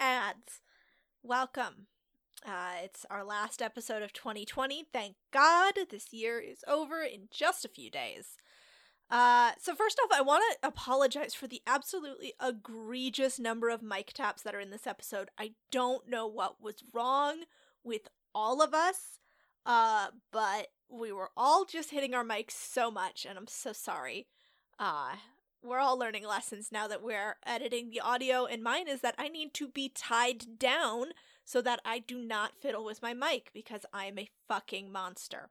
ads. 0.00 0.60
Welcome. 1.22 1.86
Uh, 2.44 2.72
it's 2.82 3.04
our 3.10 3.22
last 3.22 3.60
episode 3.60 4.02
of 4.02 4.14
2020. 4.14 4.86
Thank 4.90 5.16
God 5.30 5.74
this 5.90 6.12
year 6.12 6.40
is 6.40 6.64
over 6.66 7.02
in 7.02 7.28
just 7.30 7.66
a 7.66 7.68
few 7.68 7.90
days. 7.90 8.38
Uh, 9.10 9.50
so 9.58 9.74
first 9.74 10.00
off, 10.02 10.10
I 10.16 10.22
want 10.22 10.42
to 10.62 10.66
apologize 10.66 11.34
for 11.34 11.46
the 11.46 11.60
absolutely 11.66 12.32
egregious 12.42 13.38
number 13.38 13.68
of 13.68 13.82
mic 13.82 14.12
taps 14.14 14.42
that 14.42 14.54
are 14.54 14.60
in 14.60 14.70
this 14.70 14.86
episode. 14.86 15.28
I 15.38 15.52
don't 15.70 16.08
know 16.08 16.26
what 16.26 16.62
was 16.62 16.82
wrong 16.94 17.42
with 17.84 18.08
all 18.34 18.62
of 18.62 18.72
us, 18.72 19.18
uh, 19.66 20.08
but 20.32 20.68
we 20.88 21.12
were 21.12 21.30
all 21.36 21.66
just 21.66 21.90
hitting 21.90 22.14
our 22.14 22.24
mics 22.24 22.52
so 22.52 22.90
much, 22.90 23.26
and 23.28 23.36
I'm 23.36 23.48
so 23.48 23.72
sorry. 23.72 24.28
Uh, 24.78 25.16
we're 25.62 25.78
all 25.78 25.98
learning 25.98 26.26
lessons 26.26 26.70
now 26.72 26.88
that 26.88 27.02
we're 27.02 27.36
editing 27.46 27.90
the 27.90 28.00
audio, 28.00 28.46
and 28.46 28.62
mine 28.62 28.88
is 28.88 29.00
that 29.00 29.14
I 29.18 29.28
need 29.28 29.54
to 29.54 29.68
be 29.68 29.88
tied 29.88 30.58
down 30.58 31.06
so 31.44 31.60
that 31.62 31.80
I 31.84 31.98
do 31.98 32.18
not 32.18 32.60
fiddle 32.60 32.84
with 32.84 33.02
my 33.02 33.14
mic 33.14 33.50
because 33.52 33.84
I 33.92 34.06
am 34.06 34.18
a 34.18 34.30
fucking 34.48 34.92
monster. 34.92 35.50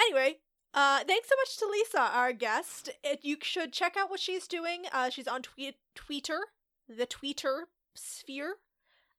Anyway, 0.00 0.38
uh, 0.72 1.00
thanks 1.06 1.28
so 1.28 1.34
much 1.36 1.56
to 1.58 1.66
Lisa, 1.66 2.00
our 2.00 2.32
guest. 2.32 2.90
It, 3.02 3.20
you 3.22 3.36
should 3.42 3.72
check 3.72 3.96
out 3.96 4.10
what 4.10 4.20
she's 4.20 4.46
doing. 4.46 4.84
Uh, 4.92 5.10
she's 5.10 5.28
on 5.28 5.42
tweet 5.42 5.76
Tweeter, 5.96 6.40
the 6.88 7.06
Twitter 7.06 7.68
sphere, 7.94 8.56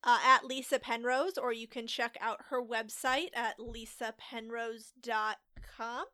uh, 0.04 0.20
at 0.24 0.46
Lisa 0.46 0.80
Penrose, 0.80 1.38
or 1.38 1.54
you 1.54 1.68
can 1.68 1.88
check 1.88 2.18
out 2.22 2.46
her 2.50 2.62
website 2.62 3.30
at 3.36 3.58
lisapenrose.com. 3.58 6.06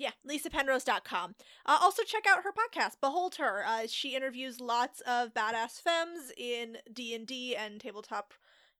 Yeah, 0.00 0.12
lisapenrose.com. 0.26 1.34
Uh, 1.66 1.78
also, 1.78 2.02
check 2.04 2.24
out 2.26 2.42
her 2.42 2.52
podcast, 2.52 2.92
Behold 3.02 3.34
Her. 3.34 3.62
Uh, 3.66 3.82
she 3.86 4.16
interviews 4.16 4.58
lots 4.58 5.02
of 5.02 5.34
badass 5.34 5.78
femmes 5.78 6.32
in 6.38 6.78
D&D 6.90 7.54
and 7.54 7.78
tabletop 7.78 8.32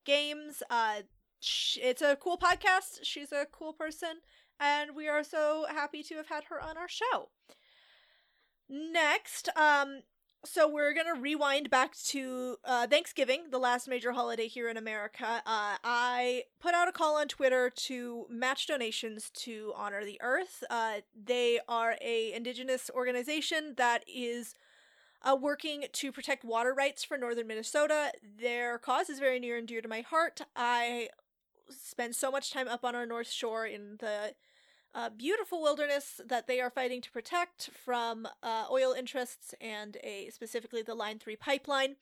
games. 0.07 0.63
Uh, 0.71 1.03
sh- 1.39 1.77
it's 1.83 2.01
a 2.01 2.17
cool 2.17 2.39
podcast. 2.39 3.01
She's 3.03 3.33
a 3.33 3.47
cool 3.53 3.75
person, 3.75 4.21
and 4.59 4.97
we 4.97 5.09
are 5.09 5.23
so 5.23 5.67
happy 5.69 6.03
to 6.05 6.15
have 6.15 6.29
had 6.29 6.45
her 6.45 6.59
on 6.59 6.79
our 6.79 6.89
show. 6.89 7.29
Next, 8.71 9.51
um, 9.57 10.01
so 10.45 10.69
we're 10.69 10.95
gonna 10.95 11.21
rewind 11.21 11.69
back 11.71 11.95
to 11.97 12.57
uh, 12.65 12.87
Thanksgiving, 12.87 13.45
the 13.51 13.59
last 13.59 13.89
major 13.89 14.13
holiday 14.13 14.49
here 14.49 14.69
in 14.69 14.77
America. 14.77 15.43
Uh, 15.47 15.77
I 15.85 16.45
put 16.61 16.75
out 16.75 16.89
a 16.89 16.93
call 16.93 17.17
on 17.17 17.29
Twitter 17.29 17.71
to 17.71 18.27
match 18.31 18.67
donations 18.67 19.31
to 19.37 19.73
honor 19.77 20.05
the 20.05 20.19
Earth. 20.23 20.65
Uh, 20.71 21.01
they 21.15 21.61
are 21.69 21.97
a 22.01 22.33
indigenous 22.33 22.91
organization 22.95 23.75
that 23.77 24.03
is 24.09 24.55
uh, 25.23 25.37
working 25.37 25.85
to 25.93 26.11
protect 26.11 26.45
water 26.45 26.73
rights 26.73 27.05
for 27.05 27.19
northern 27.19 27.47
Minnesota. 27.47 28.13
Their 28.41 28.79
cause 28.79 29.11
is 29.11 29.19
very 29.19 29.41
near 29.41 29.59
and 29.59 29.69
dear 29.69 29.83
to 29.83 29.89
my 29.89 30.01
heart. 30.01 30.41
I 30.57 31.11
spend 31.69 32.17
so 32.17 32.31
much 32.31 32.51
time 32.51 32.67
up 32.67 32.85
on 32.85 32.95
our 32.95 33.07
North 33.07 33.31
Shore 33.31 33.67
in 33.67 33.97
the 33.99 34.35
uh, 34.95 35.11
beautiful 35.11 35.63
wilderness 35.63 36.21
that 36.27 36.47
they 36.47 36.61
are 36.61 36.71
fighting 36.71 37.01
to 37.01 37.11
protect 37.11 37.71
from 37.73 38.27
uh, 38.43 38.67
oil 38.71 38.93
interests 38.93 39.55
and 39.61 39.97
a 40.03 40.31
specifically 40.31 40.83
the 40.83 40.95
Line 40.95 41.19
Three 41.19 41.37
pipeline. 41.37 41.97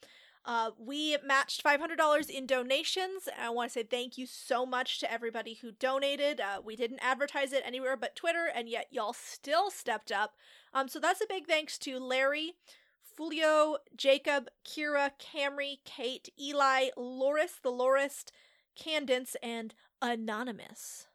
Uh, 0.45 0.71
we 0.79 1.17
matched 1.23 1.63
$500 1.63 2.31
in 2.31 2.47
donations. 2.47 3.29
I 3.39 3.51
want 3.51 3.71
to 3.71 3.75
say 3.75 3.83
thank 3.83 4.17
you 4.17 4.25
so 4.27 4.65
much 4.65 4.99
to 5.01 5.13
everybody 5.13 5.55
who 5.55 5.73
donated. 5.73 6.41
Uh, 6.41 6.63
we 6.65 6.75
didn't 6.75 7.01
advertise 7.03 7.53
it 7.53 7.63
anywhere 7.67 7.99
but 7.99 8.17
Twitter, 8.17 8.49
and 8.55 8.67
yet 8.67 8.87
y'all 8.91 9.13
still 9.13 9.71
stepped 9.71 10.11
up. 10.11 10.37
Um, 10.73 10.89
so 10.89 11.01
that's 11.01 11.21
a 11.21 11.27
big 11.29 11.47
thanks 11.47 11.77
to 11.81 11.99
Larry, 11.99 12.55
Fulio, 13.19 13.77
Jacob, 13.95 14.49
Kira, 14.65 15.11
Camry, 15.21 15.81
Kate, 15.85 16.31
Eli, 16.41 16.89
Loris, 16.97 17.59
the 17.63 17.71
Lorist, 17.71 18.33
Candence, 18.75 19.37
and 19.43 19.75
Anonymous. 20.01 21.08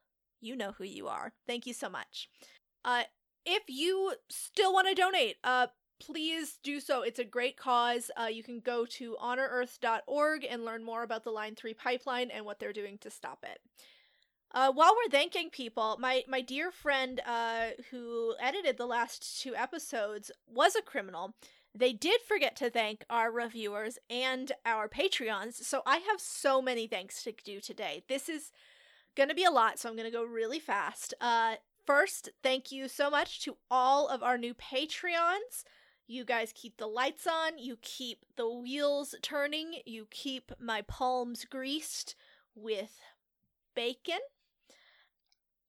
You 0.44 0.56
know 0.56 0.74
who 0.78 0.84
you 0.84 1.08
are. 1.08 1.34
Thank 1.48 1.66
you 1.66 1.74
so 1.74 1.90
much. 1.90 2.30
Uh, 2.84 3.04
if 3.46 3.64
you 3.68 4.14
still 4.30 4.74
want 4.74 4.88
to 4.88 4.94
donate, 4.94 5.38
uh, 5.44 5.68
please 6.00 6.60
do 6.64 6.80
so. 6.80 7.02
It's 7.02 7.20
a 7.20 7.24
great 7.24 7.58
cause. 7.58 8.12
Uh, 8.20 8.26
you 8.26 8.44
can 8.44 8.60
go 8.60 8.86
to 8.86 9.16
honorearth.org 9.24 10.46
and 10.50 10.66
learn 10.66 10.84
more 10.84 11.04
about 11.04 11.24
the 11.24 11.32
Line 11.32 11.56
3 11.56 11.74
pipeline 11.74 12.30
and 12.30 12.46
what 12.46 12.60
they're 12.60 12.74
doing 12.74 12.98
to 13.00 13.10
stop 13.10 13.44
it. 13.44 13.60
Uh, 14.54 14.72
while 14.72 14.94
we're 14.96 15.10
thanking 15.10 15.50
people, 15.50 15.98
my, 16.00 16.24
my 16.28 16.42
dear 16.42 16.72
friend 16.72 17.22
uh, 17.26 17.68
who 17.90 18.36
edited 18.40 18.78
the 18.78 18.86
last 18.86 19.42
two 19.42 19.56
episodes 19.56 20.30
was 20.48 20.76
a 20.76 20.82
criminal. 20.82 21.34
They 21.74 21.92
did 21.92 22.22
forget 22.22 22.56
to 22.58 22.70
thank 22.70 23.04
our 23.10 23.32
reviewers 23.32 23.98
and 24.10 24.52
our 24.64 24.88
Patreons, 24.88 25.56
so 25.56 25.82
I 25.88 25.98
have 25.98 26.20
so 26.20 26.62
many 26.62 26.86
thanks 26.86 27.24
to 27.24 27.34
do 27.44 27.60
today. 27.60 28.04
This 28.08 28.30
is 28.30 28.52
gonna 29.16 29.36
be 29.36 29.44
a 29.44 29.52
lot, 29.52 29.80
so 29.80 29.90
I'm 29.90 29.96
gonna 29.96 30.12
go 30.12 30.24
really 30.24 30.60
fast. 30.60 31.14
Uh, 31.22 31.56
first, 31.86 32.30
thank 32.42 32.72
you 32.72 32.88
so 32.88 33.10
much 33.10 33.42
to 33.44 33.58
all 33.70 34.08
of 34.08 34.24
our 34.24 34.38
new 34.38 34.54
Patreons. 34.54 35.64
You 36.08 36.26
guys 36.26 36.52
keep 36.54 36.78
the 36.78 36.88
lights 36.88 37.26
on, 37.28 37.58
you 37.58 37.78
keep 37.82 38.26
the 38.36 38.50
wheels 38.50 39.16
turning, 39.22 39.76
you 39.86 40.08
keep 40.10 40.52
my 40.60 40.82
palms 40.82 41.46
greased 41.46 42.16
with 42.56 43.00
bacon. 43.76 44.20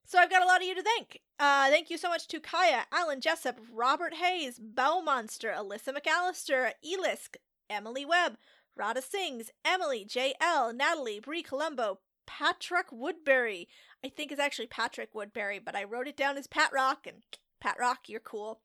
So 0.06 0.18
I've 0.18 0.30
got 0.30 0.42
a 0.42 0.46
lot 0.46 0.60
of 0.60 0.66
you 0.66 0.74
to 0.74 0.82
thank. 0.82 1.20
Uh, 1.38 1.68
thank 1.70 1.88
you 1.88 1.98
so 1.98 2.08
much 2.08 2.28
to 2.28 2.40
Kaya, 2.40 2.84
Alan 2.92 3.20
Jessup, 3.20 3.58
Robert 3.72 4.14
Hayes, 4.14 4.60
Monster, 4.76 5.54
Alyssa 5.56 5.96
McAllister, 5.96 6.72
Elisk, 6.84 7.36
Emily 7.70 8.04
Webb, 8.04 8.36
Rada 8.76 9.02
Sings, 9.02 9.50
Emily, 9.64 10.06
JL, 10.08 10.74
Natalie, 10.74 11.20
Brie 11.20 11.42
Colombo, 11.42 12.00
Patrick 12.26 12.86
Woodbury. 12.90 13.68
I 14.04 14.08
think 14.08 14.32
it's 14.32 14.40
actually 14.40 14.66
Patrick 14.66 15.14
Woodbury, 15.14 15.58
but 15.58 15.76
I 15.76 15.84
wrote 15.84 16.08
it 16.08 16.16
down 16.16 16.36
as 16.36 16.46
Pat 16.46 16.72
Rock 16.72 17.06
and 17.06 17.22
Pat 17.60 17.76
Rock, 17.78 18.08
you're 18.08 18.20
cool. 18.20 18.60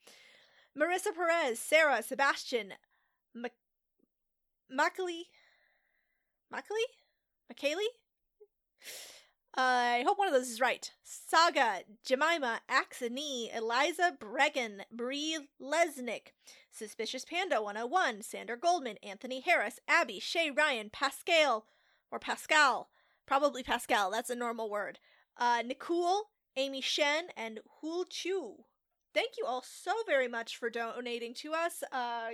Marissa 0.78 1.16
Perez, 1.16 1.60
Sarah, 1.60 2.04
Sebastian, 2.04 2.74
Mac- 3.34 3.54
Macaulay, 4.70 5.28
Macaulay, 6.52 6.86
Macaulay. 7.50 7.88
Uh, 9.58 9.62
I 9.62 10.04
hope 10.06 10.20
one 10.20 10.28
of 10.28 10.34
those 10.34 10.50
is 10.50 10.62
right. 10.62 10.92
Saga, 11.04 11.82
Jemima, 12.06 12.62
Axani, 12.70 13.56
Eliza 13.56 14.16
Bregan, 14.20 14.82
Brie 14.92 15.40
Lesnick, 15.62 16.34
Suspicious 16.72 17.26
Panda 17.26 17.62
101, 17.62 18.22
Sander 18.22 18.56
Goldman, 18.56 18.98
Anthony 19.02 19.42
Harris, 19.42 19.80
Abby, 19.88 20.20
Shay 20.20 20.52
Ryan, 20.52 20.90
Pascal, 20.92 21.66
or 22.12 22.20
Pascal, 22.20 22.90
probably 23.30 23.62
Pascal, 23.62 24.10
that's 24.10 24.32
a 24.32 24.36
normal 24.36 24.72
word. 24.72 24.98
Uh, 25.38 25.62
Nicole, 25.64 26.32
Amy 26.58 26.82
Shen, 26.82 27.26
and 27.38 27.60
Hul 27.80 28.06
Chu. 28.10 28.66
Thank 29.14 29.34
you 29.38 29.46
all 29.46 29.64
so 29.64 29.92
very 30.08 30.28
much 30.28 30.58
for 30.58 30.72
donating 30.72 31.36
to 31.36 31.54
us. 31.54 31.84
Uh, 31.92 32.30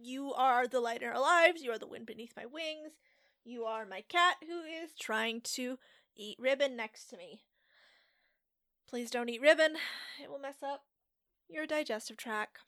you 0.00 0.32
are 0.34 0.68
the 0.68 0.78
light 0.78 1.02
in 1.02 1.08
our 1.08 1.20
lives. 1.20 1.62
You 1.62 1.72
are 1.72 1.78
the 1.78 1.88
wind 1.88 2.06
beneath 2.06 2.32
my 2.36 2.46
wings. 2.46 2.92
You 3.44 3.64
are 3.64 3.84
my 3.84 4.02
cat 4.08 4.36
who 4.46 4.60
is 4.60 4.92
trying 4.98 5.40
to 5.54 5.78
eat 6.16 6.38
ribbon 6.38 6.76
next 6.76 7.06
to 7.08 7.16
me. 7.16 7.42
Please 8.88 9.10
don't 9.10 9.28
eat 9.28 9.40
ribbon, 9.40 9.74
it 10.22 10.30
will 10.30 10.38
mess 10.38 10.62
up 10.62 10.84
your 11.48 11.66
digestive 11.66 12.16
tract. 12.16 12.58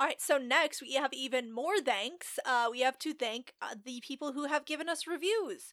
Alright, 0.00 0.20
so 0.20 0.38
next 0.38 0.80
we 0.80 0.94
have 0.94 1.12
even 1.12 1.52
more 1.52 1.80
thanks. 1.80 2.38
Uh, 2.46 2.68
we 2.70 2.80
have 2.80 2.98
to 3.00 3.12
thank 3.12 3.54
uh, 3.60 3.74
the 3.84 4.00
people 4.00 4.32
who 4.32 4.46
have 4.46 4.64
given 4.64 4.88
us 4.88 5.08
reviews. 5.08 5.72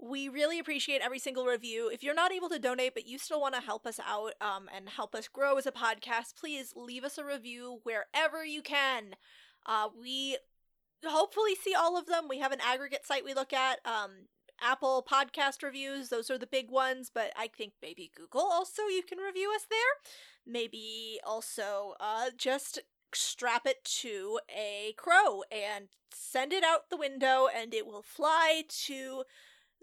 We 0.00 0.28
really 0.28 0.58
appreciate 0.58 1.00
every 1.00 1.18
single 1.18 1.46
review. 1.46 1.90
If 1.92 2.02
you're 2.02 2.14
not 2.14 2.32
able 2.32 2.48
to 2.50 2.58
donate, 2.58 2.94
but 2.94 3.06
you 3.06 3.18
still 3.18 3.40
want 3.40 3.54
to 3.54 3.60
help 3.60 3.86
us 3.86 3.98
out 4.06 4.34
um, 4.40 4.68
and 4.74 4.88
help 4.88 5.14
us 5.14 5.28
grow 5.28 5.56
as 5.56 5.66
a 5.66 5.72
podcast, 5.72 6.36
please 6.38 6.74
leave 6.76 7.04
us 7.04 7.18
a 7.18 7.24
review 7.24 7.80
wherever 7.82 8.44
you 8.44 8.62
can. 8.62 9.16
Uh, 9.64 9.88
we 9.98 10.36
hopefully 11.04 11.54
see 11.54 11.74
all 11.74 11.96
of 11.96 12.06
them. 12.06 12.28
We 12.28 12.38
have 12.38 12.52
an 12.52 12.60
aggregate 12.60 13.06
site 13.06 13.24
we 13.24 13.34
look 13.34 13.52
at. 13.52 13.78
Um, 13.84 14.28
Apple 14.60 15.06
podcast 15.08 15.62
reviews, 15.62 16.08
those 16.08 16.30
are 16.30 16.38
the 16.38 16.46
big 16.46 16.70
ones, 16.70 17.10
but 17.12 17.32
I 17.36 17.48
think 17.48 17.74
maybe 17.82 18.10
Google 18.16 18.40
also 18.40 18.82
you 18.82 19.02
can 19.02 19.18
review 19.18 19.52
us 19.54 19.66
there. 19.68 19.78
Maybe 20.46 21.20
also 21.24 21.94
uh, 22.00 22.30
just 22.36 22.80
strap 23.12 23.66
it 23.66 23.84
to 23.84 24.40
a 24.54 24.94
crow 24.96 25.42
and 25.50 25.88
send 26.12 26.52
it 26.52 26.64
out 26.64 26.90
the 26.90 26.96
window 26.96 27.48
and 27.54 27.74
it 27.74 27.86
will 27.86 28.02
fly 28.02 28.64
to 28.68 29.24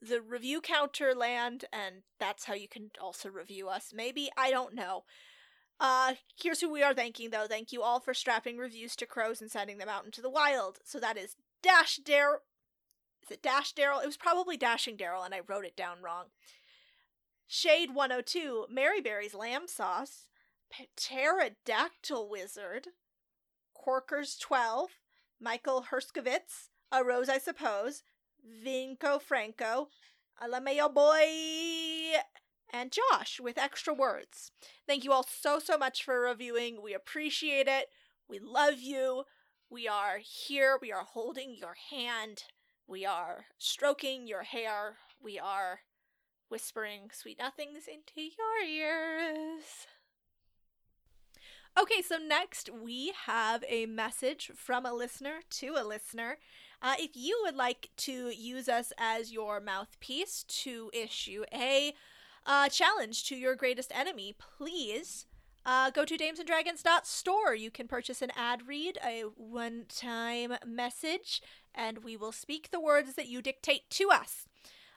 the 0.08 0.22
review 0.22 0.62
counter 0.62 1.14
land 1.16 1.66
and 1.72 2.04
that's 2.20 2.46
how 2.46 2.54
you 2.54 2.68
can 2.68 2.92
also 3.02 3.30
review 3.30 3.70
us. 3.70 3.92
Maybe, 3.96 4.30
I 4.38 4.52
don't 4.52 4.76
know. 4.76 5.04
Uh, 5.80 6.14
here's 6.42 6.62
who 6.62 6.72
we 6.72 6.84
are 6.84 6.94
thanking 6.94 7.30
though. 7.30 7.48
Thank 7.48 7.72
you 7.72 7.82
all 7.82 8.00
for 8.00 8.14
strapping 8.14 8.58
reviews 8.58 8.96
to 8.98 9.06
crows 9.06 9.42
and 9.42 9.50
sending 9.52 9.78
them 9.78 9.90
out 9.90 10.06
into 10.06 10.22
the 10.22 10.30
wild. 10.30 10.80
So 10.84 11.00
that 11.00 11.18
is 11.18 11.36
Dash 11.62 12.00
Daryl. 12.04 12.38
is 13.24 13.32
it 13.32 13.42
Dash 13.42 13.74
Daryl? 13.74 14.04
It 14.04 14.06
was 14.06 14.18
probably 14.18 14.58
Dashing 14.58 14.98
Daryl, 14.98 15.26
and 15.26 15.34
I 15.34 15.42
wrote 15.48 15.66
it 15.66 15.78
down 15.78 15.98
wrong. 16.02 16.26
Shade 17.48 17.94
102, 17.94 18.68
Maryberry's 18.72 19.34
Lamb 19.34 19.68
Sauce, 19.68 20.28
Pterodactyl 20.96 22.30
Wizard, 22.30 22.88
Corkers 23.74 24.38
12, 24.38 24.90
Michael 25.40 25.86
Herskovitz, 25.92 26.70
A 26.92 27.04
Rose 27.04 27.30
I 27.30 27.38
Suppose, 27.38 28.04
Vinco 28.44 29.22
Franco, 29.22 29.90
Alameo 30.42 30.94
Boy, 30.94 32.20
and 32.72 32.92
Josh 32.92 33.40
with 33.40 33.58
extra 33.58 33.94
words. 33.94 34.52
Thank 34.88 35.04
you 35.04 35.12
all 35.12 35.24
so, 35.24 35.60
so 35.60 35.78
much 35.78 36.04
for 36.04 36.20
reviewing. 36.22 36.82
We 36.82 36.94
appreciate 36.94 37.68
it. 37.68 37.88
We 38.28 38.40
love 38.40 38.80
you. 38.80 39.24
We 39.70 39.88
are 39.88 40.20
here. 40.22 40.78
We 40.82 40.92
are 40.92 41.04
holding 41.04 41.56
your 41.56 41.76
hand. 41.92 42.44
We 42.88 43.06
are 43.06 43.46
stroking 43.58 44.28
your 44.28 44.44
hair. 44.44 44.98
We 45.22 45.40
are 45.40 45.82
whispering 46.50 47.10
sweet 47.12 47.40
nothings 47.40 47.84
into 47.88 48.22
your 48.22 48.68
ears. 48.68 49.88
Okay, 51.80 52.04
so 52.04 52.18
next 52.18 52.70
we 52.70 53.14
have 53.26 53.64
a 53.68 53.88
message 53.88 54.52
from 54.56 54.86
a 54.86 54.94
listener 54.94 55.40
to 55.50 55.76
a 55.76 55.84
listener. 55.84 56.38
Uh, 56.84 56.96
if 57.00 57.12
you 57.14 57.40
would 57.46 57.56
like 57.56 57.90
to 57.96 58.30
use 58.30 58.68
us 58.68 58.92
as 58.98 59.32
your 59.32 59.62
mouthpiece 59.62 60.44
to 60.44 60.92
issue 60.94 61.46
a 61.54 61.94
uh, 62.46 62.68
challenge 62.68 63.24
to 63.24 63.38
your 63.38 63.56
greatest 63.56 63.90
enemy, 63.96 64.36
please 64.38 65.26
uh, 65.66 65.90
go 65.92 66.04
to 66.04 66.18
damesanddragons.store. 66.18 67.56
You 67.56 67.72
can 67.72 67.88
purchase 67.88 68.22
an 68.22 68.32
ad 68.36 68.68
read, 68.68 68.98
a 69.02 69.22
one 69.38 69.86
time 69.88 70.56
message, 70.66 71.42
and 71.74 72.04
we 72.04 72.18
will 72.18 72.34
speak 72.34 72.70
the 72.70 72.82
words 72.82 73.14
that 73.14 73.30
you 73.30 73.42
dictate 73.42 73.90
to 73.92 74.10
us. 74.12 74.46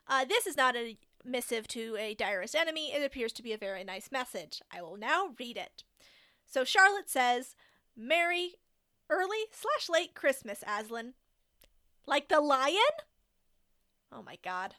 Uh, 0.09 0.25
this 0.25 0.44
is 0.44 0.57
not 0.57 0.75
a 0.75 0.96
missive 1.25 1.68
to 1.68 1.96
a 2.01 2.14
direst 2.14 2.57
enemy. 2.57 2.92
It 2.92 3.05
appears 3.05 3.33
to 3.35 3.44
be 3.44 3.53
a 3.53 3.59
very 3.59 3.85
nice 3.85 4.11
message. 4.11 4.61
I 4.77 4.83
will 4.83 4.96
now 4.96 5.35
read 5.38 5.57
it. 5.57 5.85
So 6.46 6.64
Charlotte 6.64 7.09
says, 7.09 7.55
Merry 7.96 8.55
early 9.09 9.44
slash 9.53 9.88
late 9.88 10.14
Christmas, 10.14 10.64
Aslan. 10.66 11.14
Like 12.07 12.29
the 12.29 12.40
lion? 12.40 12.77
Oh 14.12 14.23
my 14.23 14.38
god. 14.42 14.75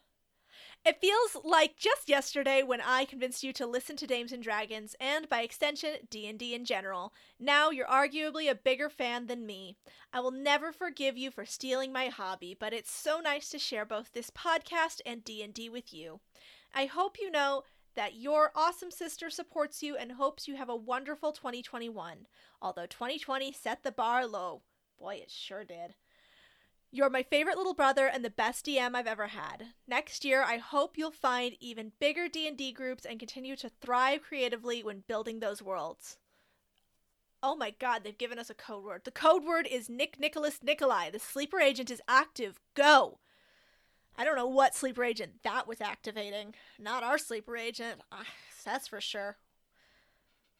It 0.86 1.02
feels 1.02 1.36
like 1.44 1.76
just 1.76 2.08
yesterday 2.08 2.64
when 2.64 2.80
I 2.80 3.04
convinced 3.04 3.44
you 3.44 3.52
to 3.54 3.68
listen 3.68 3.98
to 3.98 4.08
Dames 4.08 4.32
and 4.32 4.42
Dragons 4.42 4.96
and 5.02 5.28
by 5.28 5.42
extension 5.42 5.96
D&D 6.10 6.56
in 6.56 6.64
general. 6.64 7.14
Now 7.38 7.70
you're 7.70 7.88
arguably 7.88 8.50
a 8.50 8.56
bigger 8.56 8.90
fan 8.90 9.28
than 9.28 9.46
me. 9.46 9.76
I 10.14 10.22
will 10.22 10.32
never 10.32 10.72
forgive 10.72 11.18
you 11.18 11.30
for 11.30 11.46
stealing 11.46 11.92
my 11.92 12.08
hobby, 12.08 12.56
but 12.58 12.72
it's 12.72 12.92
so 12.92 13.20
nice 13.20 13.50
to 13.50 13.60
share 13.60 13.86
both 13.86 14.14
this 14.14 14.30
podcast 14.30 15.02
and 15.06 15.26
D&D 15.26 15.68
with 15.68 15.94
you. 15.94 16.22
I 16.74 16.86
hope 16.86 17.18
you 17.20 17.30
know 17.30 17.64
that 17.96 18.16
your 18.16 18.52
awesome 18.56 18.92
sister 18.92 19.30
supports 19.30 19.84
you 19.84 19.98
and 19.98 20.14
hopes 20.14 20.48
you 20.48 20.56
have 20.56 20.70
a 20.70 20.76
wonderful 20.76 21.34
2021. 21.34 22.28
Although 22.62 22.86
2020 22.86 23.52
set 23.52 23.84
the 23.84 23.92
bar 23.92 24.26
low. 24.26 24.62
Boy, 24.98 25.16
it 25.16 25.30
sure 25.30 25.66
did. 25.66 25.96
You're 26.90 27.10
my 27.10 27.24
favorite 27.24 27.58
little 27.58 27.74
brother 27.74 28.08
and 28.08 28.24
the 28.24 28.30
best 28.30 28.66
DM 28.66 28.96
I've 28.96 29.08
ever 29.08 29.28
had. 29.28 29.68
Next 29.88 30.24
year, 30.24 30.42
I 30.44 30.58
hope 30.58 30.98
you'll 30.98 31.12
find 31.12 31.56
even 31.60 31.92
bigger 32.00 32.30
D&D 32.30 32.72
groups 32.72 33.06
and 33.06 33.20
continue 33.20 33.58
to 33.58 33.70
thrive 33.70 34.22
creatively 34.24 34.84
when 34.84 35.04
building 35.08 35.40
those 35.40 35.62
worlds. 35.62 36.18
Oh 37.44 37.56
my 37.56 37.72
god, 37.72 38.04
they've 38.04 38.18
given 38.18 38.40
us 38.40 38.50
a 38.50 38.56
code 38.56 38.84
word. 38.84 39.02
The 39.04 39.12
code 39.12 39.44
word 39.44 39.68
is 39.70 39.90
Nick 39.90 40.20
Nicholas 40.20 40.60
Nikolai. 40.64 41.12
The 41.12 41.20
sleeper 41.20 41.60
agent 41.60 41.92
is 41.92 42.02
active. 42.08 42.60
Go! 42.74 43.20
I 44.18 44.24
don't 44.24 44.36
know 44.36 44.48
what 44.48 44.74
sleeper 44.74 45.04
agent 45.04 45.44
that 45.44 45.68
was 45.68 45.80
activating. 45.80 46.56
Not 46.80 47.04
our 47.04 47.18
sleeper 47.18 47.56
agent. 47.56 48.02
Uh, 48.12 48.24
that's 48.66 48.88
for 48.88 49.00
sure. 49.00 49.38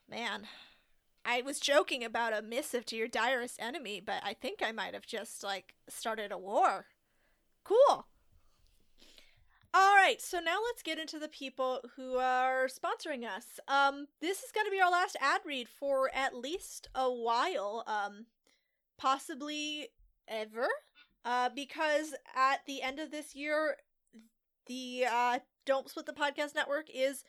Man, 0.10 0.44
I 1.30 1.42
was 1.42 1.60
joking 1.60 2.06
about 2.06 2.32
a 2.32 2.42
missive 2.42 2.86
to 2.86 2.96
your 2.96 3.10
direst 3.10 3.62
enemy, 3.62 4.02
but 4.04 4.22
I 4.24 4.34
think 4.34 4.62
I 4.64 4.72
might 4.72 4.94
have 4.94 5.06
just 5.06 5.44
like 5.44 5.74
started 5.90 6.32
a 6.32 6.38
war. 6.38 6.86
Cool. 7.66 8.08
All 9.74 9.96
right, 9.96 10.22
so 10.22 10.40
now 10.40 10.58
let's 10.64 10.82
get 10.82 10.98
into 10.98 11.20
the 11.20 11.28
people 11.28 11.82
who 11.98 12.16
are 12.16 12.68
sponsoring 12.68 13.26
us. 13.26 13.60
Um, 13.68 14.08
this 14.22 14.42
is 14.42 14.54
going 14.54 14.66
to 14.66 14.72
be 14.72 14.80
our 14.80 14.90
last 14.90 15.18
ad 15.20 15.42
read 15.46 15.68
for 15.68 16.10
at 16.16 16.34
least 16.34 16.88
a 16.96 17.12
while, 17.12 17.84
um, 17.86 18.28
possibly 18.98 19.90
ever, 20.30 20.68
uh, 21.26 21.50
because 21.54 22.16
at 22.36 22.62
the 22.66 22.82
end 22.82 23.00
of 23.00 23.12
this 23.12 23.36
year, 23.36 23.76
the 24.68 25.06
uh, 25.12 25.40
Don't 25.66 25.90
Split 25.90 26.06
the 26.06 26.14
Podcast 26.14 26.56
Network 26.56 26.88
is 26.92 27.26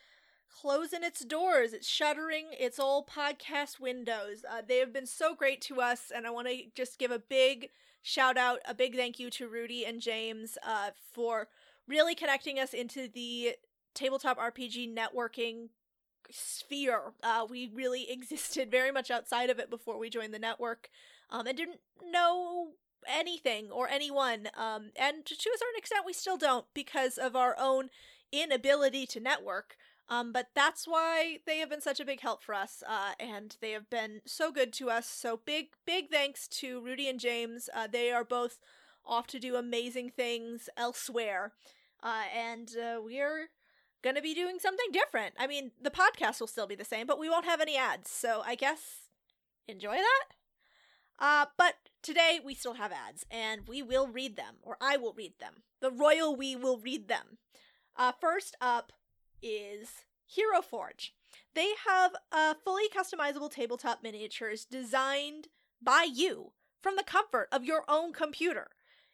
closing 0.49 1.03
its 1.03 1.23
doors. 1.23 1.73
It's 1.73 1.87
shuttering 1.87 2.47
its 2.51 2.79
old 2.79 3.07
podcast 3.07 3.79
windows. 3.79 4.43
Uh, 4.49 4.61
they 4.67 4.77
have 4.77 4.93
been 4.93 5.05
so 5.05 5.35
great 5.35 5.61
to 5.61 5.81
us, 5.81 6.11
and 6.13 6.25
I 6.25 6.31
want 6.31 6.47
to 6.47 6.63
just 6.75 6.99
give 6.99 7.11
a 7.11 7.19
big 7.19 7.69
shout 8.01 8.37
out, 8.37 8.59
a 8.65 8.73
big 8.73 8.95
thank 8.95 9.19
you 9.19 9.29
to 9.31 9.47
Rudy 9.47 9.85
and 9.85 10.01
James 10.01 10.57
uh, 10.65 10.91
for 11.13 11.47
really 11.87 12.15
connecting 12.15 12.59
us 12.59 12.73
into 12.73 13.07
the 13.07 13.55
tabletop 13.93 14.37
RPG 14.37 14.95
networking 14.95 15.69
sphere. 16.31 17.13
Uh, 17.23 17.45
we 17.49 17.71
really 17.73 18.07
existed 18.11 18.71
very 18.71 18.91
much 18.91 19.11
outside 19.11 19.49
of 19.49 19.59
it 19.59 19.69
before 19.69 19.97
we 19.97 20.09
joined 20.09 20.33
the 20.33 20.39
network 20.39 20.89
um, 21.29 21.47
and 21.47 21.57
didn't 21.57 21.79
know 22.11 22.69
anything 23.07 23.69
or 23.71 23.87
anyone. 23.87 24.49
Um, 24.55 24.91
and 24.95 25.25
to 25.25 25.33
a 25.33 25.57
certain 25.57 25.77
extent, 25.77 26.05
we 26.05 26.13
still 26.13 26.37
don't 26.37 26.65
because 26.73 27.17
of 27.17 27.35
our 27.35 27.55
own 27.59 27.89
inability 28.31 29.05
to 29.07 29.19
network. 29.19 29.75
Um, 30.09 30.33
but 30.33 30.47
that's 30.55 30.87
why 30.87 31.37
they 31.45 31.59
have 31.59 31.69
been 31.69 31.81
such 31.81 31.99
a 31.99 32.05
big 32.05 32.21
help 32.21 32.43
for 32.43 32.55
us, 32.55 32.83
uh, 32.87 33.11
and 33.19 33.55
they 33.61 33.71
have 33.71 33.89
been 33.91 34.21
so 34.25 34.51
good 34.51 34.73
to 34.73 34.89
us. 34.89 35.05
So 35.07 35.39
big, 35.45 35.67
big 35.85 36.09
thanks 36.09 36.47
to 36.47 36.81
Rudy 36.81 37.07
and 37.07 37.19
James. 37.19 37.69
Uh, 37.73 37.85
they 37.85 38.11
are 38.11 38.23
both 38.23 38.57
off 39.05 39.27
to 39.27 39.39
do 39.39 39.55
amazing 39.55 40.09
things 40.09 40.67
elsewhere, 40.75 41.53
uh, 42.01 42.23
and 42.35 42.75
uh, 42.75 42.99
we're 43.03 43.49
to 44.15 44.21
be 44.21 44.33
doing 44.33 44.57
something 44.59 44.87
different. 44.91 45.35
I 45.37 45.45
mean, 45.45 45.71
the 45.79 45.91
podcast 45.91 46.39
will 46.39 46.47
still 46.47 46.67
be 46.67 46.75
the 46.75 46.85
same, 46.85 47.05
but 47.05 47.19
we 47.19 47.29
won't 47.29 47.45
have 47.45 47.61
any 47.61 47.77
ads. 47.77 48.09
So 48.09 48.41
I 48.43 48.55
guess 48.55 49.09
enjoy 49.67 49.95
that. 49.97 50.25
Uh, 51.19 51.45
but 51.57 51.75
today 52.01 52.39
we 52.43 52.55
still 52.55 52.75
have 52.75 52.91
ads, 52.91 53.25
and 53.29 53.67
we 53.67 53.83
will 53.83 54.07
read 54.07 54.37
them, 54.37 54.55
or 54.63 54.77
I 54.81 54.97
will 54.97 55.13
read 55.13 55.33
them. 55.39 55.63
The 55.81 55.91
royal 55.91 56.35
we 56.35 56.55
will 56.55 56.79
read 56.79 57.07
them. 57.07 57.37
Uh, 57.95 58.13
first 58.19 58.55
up 58.61 58.93
is 59.41 59.89
Hero 60.25 60.61
Forge. 60.61 61.13
They 61.55 61.71
have 61.87 62.13
a 62.31 62.55
fully 62.55 62.89
customizable 62.89 63.51
tabletop 63.51 64.03
miniatures 64.03 64.65
designed 64.65 65.47
by 65.81 66.07
you 66.11 66.51
from 66.81 66.95
the 66.95 67.03
comfort 67.03 67.47
of 67.51 67.63
your 67.63 67.83
own 67.87 68.13
computer. 68.13 68.67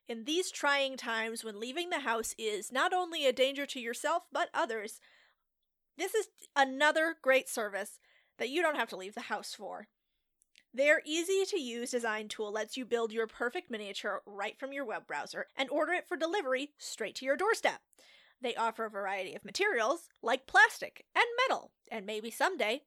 In 0.08 0.26
these 0.26 0.52
trying 0.52 0.98
times 0.98 1.44
when 1.44 1.60
leaving 1.60 1.90
the 1.90 2.02
house 2.02 2.36
is 2.38 2.72
not 2.72 2.94
only 2.94 3.26
a 3.26 3.34
danger 3.34 3.66
to 3.66 3.80
yourself 3.80 4.24
but 4.32 4.50
others, 4.54 5.00
this 5.98 6.14
is 6.14 6.28
another 6.56 7.16
great 7.22 7.50
service 7.50 8.00
that 8.38 8.50
you 8.50 8.62
don't 8.62 8.76
have 8.76 8.90
to 8.90 8.98
leave 8.98 9.16
the 9.16 9.22
house 9.22 9.54
for. 9.54 9.88
Their 10.74 11.02
easy 11.06 11.46
to 11.46 11.60
use 11.60 11.92
design 11.92 12.28
tool 12.28 12.52
lets 12.52 12.76
you 12.76 12.86
build 12.86 13.14
your 13.14 13.28
perfect 13.28 13.72
miniature 13.72 14.22
right 14.26 14.60
from 14.60 14.74
your 14.74 14.86
web 14.86 15.08
browser 15.08 15.48
and 15.56 15.70
order 15.70 15.94
it 15.94 16.08
for 16.08 16.18
delivery 16.18 16.72
straight 16.78 17.16
to 17.16 17.26
your 17.26 17.38
doorstep. 17.38 17.80
They 18.46 18.54
offer 18.54 18.86
a 18.86 18.92
variety 18.92 19.34
of 19.34 19.44
materials 19.44 20.08
like 20.22 20.46
plastic 20.46 21.08
and 21.16 21.26
metal, 21.50 21.72
and 21.90 22.06
maybe 22.06 22.30
someday, 22.30 22.84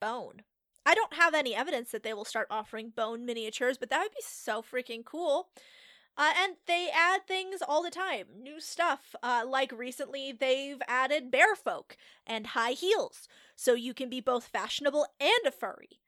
bone. 0.00 0.42
I 0.84 0.96
don't 0.96 1.14
have 1.14 1.34
any 1.34 1.54
evidence 1.54 1.92
that 1.92 2.02
they 2.02 2.12
will 2.12 2.24
start 2.24 2.48
offering 2.50 2.90
bone 2.90 3.24
miniatures, 3.24 3.78
but 3.78 3.90
that 3.90 4.00
would 4.00 4.10
be 4.10 4.24
so 4.26 4.60
freaking 4.60 5.04
cool. 5.04 5.50
Uh, 6.16 6.32
and 6.36 6.54
they 6.66 6.88
add 6.92 7.28
things 7.28 7.62
all 7.62 7.84
the 7.84 7.92
time, 7.92 8.26
new 8.42 8.58
stuff. 8.58 9.14
Uh, 9.22 9.44
like 9.46 9.70
recently, 9.70 10.32
they've 10.32 10.82
added 10.88 11.30
bear 11.30 11.54
folk 11.54 11.96
and 12.26 12.48
high 12.48 12.72
heels, 12.72 13.28
so 13.54 13.74
you 13.74 13.94
can 13.94 14.10
be 14.10 14.20
both 14.20 14.48
fashionable 14.48 15.06
and 15.20 15.46
a 15.46 15.52
furry. 15.52 16.00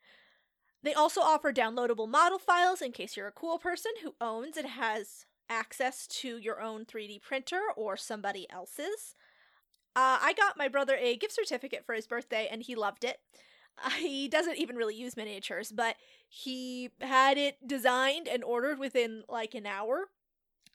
They 0.83 0.95
also 0.95 1.21
offer 1.21 1.53
downloadable 1.53 2.09
model 2.09 2.41
files 2.41 2.83
in 2.83 2.91
case 2.91 3.17
you're 3.17 3.29
a 3.29 3.33
cool 3.33 3.61
person 3.61 3.93
who 4.03 4.17
owns 4.21 4.57
and 4.57 4.67
has 4.67 5.27
access 5.51 6.07
to 6.07 6.39
your 6.39 6.63
own 6.63 6.87
3D 6.87 7.21
printer 7.21 7.61
or 7.77 7.97
somebody 7.97 8.47
else's. 8.49 9.15
Uh, 9.97 10.19
I 10.23 10.33
got 10.33 10.57
my 10.57 10.69
brother 10.69 10.97
a 10.97 11.17
gift 11.17 11.35
certificate 11.35 11.85
for 11.85 11.95
his 11.95 12.07
birthday 12.07 12.49
and 12.51 12.63
he 12.63 12.75
loved 12.75 13.05
it. 13.05 13.19
Uh, 13.83 13.91
he 13.91 14.29
doesn't 14.29 14.59
even 14.59 14.77
really 14.77 14.97
use 14.97 15.17
miniatures, 15.17 15.73
but 15.73 15.95
he 16.29 16.91
had 17.01 17.39
it 17.39 17.57
designed 17.67 18.29
and 18.29 18.45
ordered 18.45 18.79
within 18.79 19.23
like 19.27 19.55
an 19.55 19.65
hour. 19.65 20.09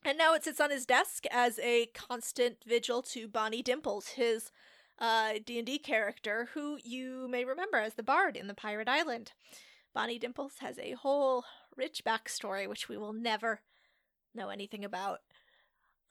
And 0.03 0.17
now 0.17 0.33
it 0.33 0.43
sits 0.43 0.59
on 0.59 0.71
his 0.71 0.87
desk 0.87 1.25
as 1.29 1.59
a 1.59 1.87
constant 1.87 2.57
vigil 2.65 3.03
to 3.03 3.27
Bonnie 3.27 3.61
Dimples, 3.61 4.07
his 4.15 4.49
uh, 4.97 5.33
D&D 5.45 5.79
character 5.79 6.49
who 6.53 6.79
you 6.83 7.27
may 7.29 7.45
remember 7.45 7.77
as 7.77 7.93
the 7.93 8.01
bard 8.01 8.35
in 8.35 8.47
the 8.47 8.55
Pirate 8.55 8.87
Island. 8.87 9.33
Bonnie 9.93 10.17
Dimples 10.17 10.59
has 10.61 10.79
a 10.79 10.93
whole 10.93 11.43
rich 11.75 12.01
backstory 12.05 12.67
which 12.67 12.89
we 12.89 12.97
will 12.97 13.13
never 13.13 13.61
know 14.35 14.49
anything 14.49 14.85
about. 14.85 15.19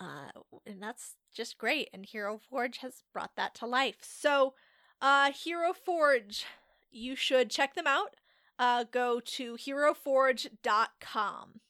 Uh, 0.01 0.31
and 0.67 0.83
that's 0.83 1.15
just 1.35 1.59
great. 1.59 1.89
And 1.93 2.05
Hero 2.05 2.39
Forge 2.39 2.79
has 2.79 3.03
brought 3.13 3.37
that 3.37 3.55
to 3.57 3.67
life. 3.67 3.99
So, 4.03 4.55
uh, 5.01 5.33
Hero 5.33 5.73
Forge, 5.73 6.45
you 6.91 7.17
should 7.17 7.51
check 7.51 7.75
them 7.75 7.87
out. 7.87 8.17
Uh, 8.59 8.85
go 8.91 9.21
to 9.21 9.57
heroforge.com. 9.57 11.61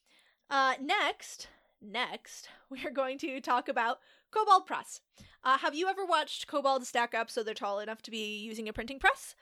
Uh, 0.50 0.74
next, 0.80 1.48
next, 1.80 2.48
we 2.70 2.84
are 2.84 2.90
going 2.90 3.18
to 3.18 3.40
talk 3.40 3.68
about 3.68 3.98
Kobold 4.30 4.66
Press. 4.66 5.00
Uh, 5.42 5.58
have 5.58 5.74
you 5.74 5.88
ever 5.88 6.04
watched 6.04 6.46
Cobalt 6.46 6.86
stack 6.86 7.14
up 7.14 7.30
so 7.30 7.42
they're 7.42 7.54
tall 7.54 7.80
enough 7.80 8.02
to 8.02 8.10
be 8.10 8.38
using 8.38 8.68
a 8.68 8.72
printing 8.72 8.98
press? 8.98 9.34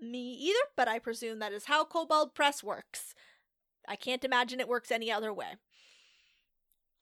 Me 0.00 0.34
either, 0.34 0.58
but 0.76 0.88
I 0.88 0.98
presume 0.98 1.38
that 1.40 1.52
is 1.52 1.64
how 1.64 1.84
Kobold 1.84 2.34
Press 2.34 2.62
works. 2.62 3.14
I 3.86 3.96
can't 3.96 4.24
imagine 4.24 4.60
it 4.60 4.68
works 4.68 4.90
any 4.90 5.10
other 5.10 5.32
way. 5.32 5.56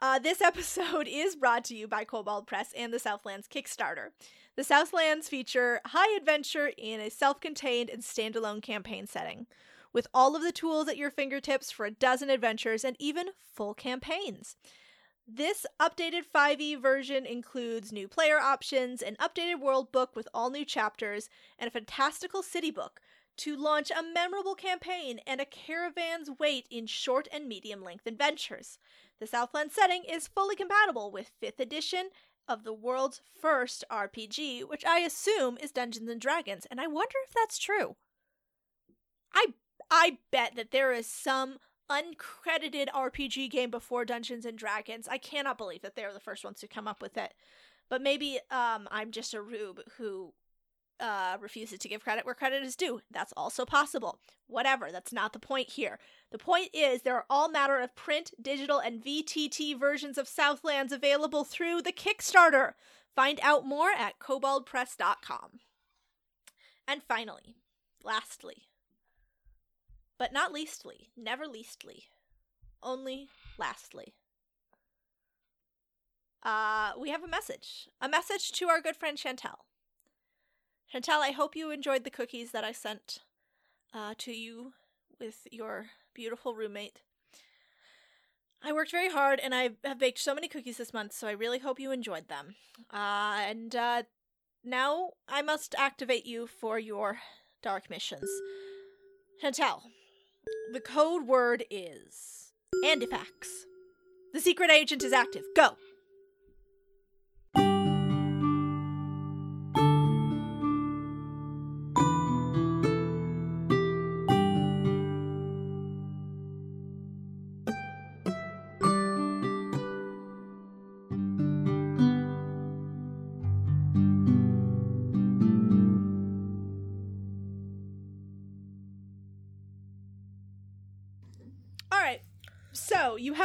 Uh, 0.01 0.19
this 0.19 0.41
episode 0.43 1.09
is 1.09 1.37
brought 1.37 1.65
to 1.65 1.77
you 1.77 1.89
by 1.89 2.05
Kobold 2.05 2.47
Press 2.47 2.73
and 2.77 2.93
the 2.93 2.99
Southlands 2.99 3.49
Kickstarter. 3.49 4.11
The 4.55 4.65
Southlands 4.65 5.29
feature 5.29 5.81
high 5.87 6.15
adventure 6.17 6.71
in 6.77 7.01
a 7.01 7.11
self 7.11 7.41
contained 7.41 7.91
and 7.91 8.03
standalone 8.03 8.63
campaign 8.63 9.07
setting, 9.07 9.47
with 9.93 10.07
all 10.13 10.37
of 10.37 10.43
the 10.43 10.53
tools 10.53 10.89
at 10.89 10.97
your 10.97 11.11
fingertips 11.11 11.71
for 11.71 11.87
a 11.87 11.91
dozen 11.91 12.31
adventures 12.31 12.85
and 12.85 12.97
even 12.99 13.29
full 13.55 13.75
campaigns. 13.75 14.57
This 15.27 15.67
updated 15.81 16.23
5e 16.33 16.81
version 16.81 17.27
includes 17.27 17.91
new 17.91 18.07
player 18.07 18.39
options, 18.39 19.03
an 19.03 19.17
updated 19.17 19.61
world 19.61 19.91
book 19.91 20.15
with 20.15 20.29
all 20.33 20.51
new 20.51 20.65
chapters, 20.65 21.29
and 21.59 21.69
a 21.69 21.73
fantastical 21.73 22.43
city 22.43 22.71
book 22.71 23.01
to 23.39 23.57
launch 23.57 23.91
a 23.91 24.03
memorable 24.03 24.55
campaign 24.55 25.21
and 25.27 25.41
a 25.41 25.45
caravan's 25.45 26.31
wait 26.39 26.67
in 26.71 26.87
short 26.87 27.29
and 27.33 27.49
medium 27.49 27.83
length 27.83 28.07
adventures. 28.07 28.79
The 29.21 29.27
Southland 29.27 29.73
setting 29.73 30.05
is 30.05 30.29
fully 30.29 30.57
compatible 30.57 31.11
with 31.11 31.31
5th 31.43 31.61
edition 31.61 32.11
of 32.49 32.65
the 32.65 32.73
world's 32.73 33.21
first 33.41 33.85
RPG, 33.91 34.69
which 34.69 34.85
I 34.85 35.01
assume 35.01 35.59
is 35.61 35.73
Dungeons 35.73 36.09
and 36.09 36.21
Dragons, 36.21 36.67
and 36.71 36.81
I 36.81 36.87
wonder 36.87 37.17
if 37.27 37.35
that's 37.35 37.59
true. 37.59 37.97
I 39.35 39.47
I 39.91 40.19
bet 40.33 40.57
that 40.57 40.71
there 40.71 40.93
is 40.93 41.07
some 41.07 41.59
uncredited 41.91 42.89
RPG 42.89 43.51
game 43.51 43.71
before 43.71 44.05
Dungeons 44.05 44.45
and 44.45 44.59
Dragons. 44.59 45.07
I 45.09 45.19
cannot 45.19 45.59
believe 45.59 45.83
that 45.83 45.95
they're 45.95 46.13
the 46.13 46.21
first 46.21 46.45
ones 46.45 46.59
to 46.61 46.69
come 46.69 46.89
up 46.89 47.01
with 47.01 47.17
it. 47.17 47.35
But 47.89 48.03
maybe 48.03 48.41
um, 48.51 48.89
I'm 48.91 49.13
just 49.13 49.35
a 49.35 49.41
rube 49.41 49.81
who 49.97 50.33
uh, 51.01 51.37
refuses 51.41 51.79
to 51.81 51.89
give 51.89 52.03
credit 52.03 52.25
where 52.25 52.35
credit 52.35 52.63
is 52.63 52.77
due. 52.77 53.01
That's 53.11 53.33
also 53.37 53.65
possible. 53.65 54.19
Whatever, 54.47 54.91
that's 54.91 55.13
not 55.13 55.33
the 55.33 55.39
point 55.39 55.71
here. 55.71 55.99
The 56.31 56.39
point 56.39 56.71
is, 56.73 57.03
there 57.03 57.17
are 57.17 57.27
all 57.29 57.49
matter 57.49 57.79
of 57.81 57.95
print, 57.95 58.33
digital, 58.41 58.79
and 58.79 59.03
VTT 59.03 59.79
versions 59.79 60.19
of 60.19 60.29
Southlands 60.29 60.93
available 60.93 61.45
through 61.45 61.83
the 61.83 61.93
Kickstarter. 61.93 62.73
Find 63.15 63.41
out 63.43 63.67
more 63.67 63.91
at 63.91 64.19
koboldpress.com. 64.19 65.61
And 66.89 67.03
finally, 67.03 67.57
lastly, 68.05 68.69
but 70.19 70.33
not 70.33 70.53
leastly, 70.53 71.09
never 71.17 71.47
leastly, 71.47 72.05
only 72.83 73.29
lastly. 73.59 74.15
Uh, 76.43 76.93
we 76.99 77.11
have 77.11 77.25
a 77.25 77.29
message. 77.29 77.89
A 78.01 78.09
message 78.09 78.53
to 78.53 78.69
our 78.69 78.81
good 78.81 78.97
friend 78.97 79.19
Chantel. 79.19 79.57
Chantel, 80.93 81.21
I 81.21 81.33
hope 81.33 81.57
you 81.57 81.71
enjoyed 81.71 82.05
the 82.05 82.11
cookies 82.11 82.53
that 82.53 82.65
I 82.65 82.73
sent 82.73 83.21
uh, 83.93 84.15
to 84.19 84.33
you 84.33 84.73
with 85.19 85.47
your 85.51 85.87
beautiful 86.15 86.55
roommate. 86.55 87.01
I 88.63 88.73
worked 88.73 88.91
very 88.91 89.11
hard 89.11 89.41
and 89.41 89.55
I 89.55 89.71
have 89.85 89.99
baked 89.99 90.19
so 90.19 90.35
many 90.35 90.49
cookies 90.49 90.77
this 90.77 90.95
month, 90.95 91.13
so 91.13 91.29
I 91.29 91.33
really 91.33 91.59
hope 91.59 91.81
you 91.81 91.91
enjoyed 91.91 92.29
them. 92.29 92.55
Uh, 92.93 93.43
and 93.47 93.75
uh, 93.75 94.03
now 94.65 95.11
I 95.29 95.43
must 95.43 95.75
activate 95.77 96.27
you 96.27 96.47
for 96.47 96.79
your 96.79 97.19
dark 97.63 97.91
missions. 97.91 98.29
Chantel, 99.43 99.83
the 100.73 100.81
code 100.81 101.27
word 101.27 101.65
is 101.71 102.53
Andifax. 102.85 103.65
The 104.33 104.41
secret 104.41 104.71
agent 104.71 105.03
is 105.03 105.13
active. 105.13 105.45
Go! 105.55 105.77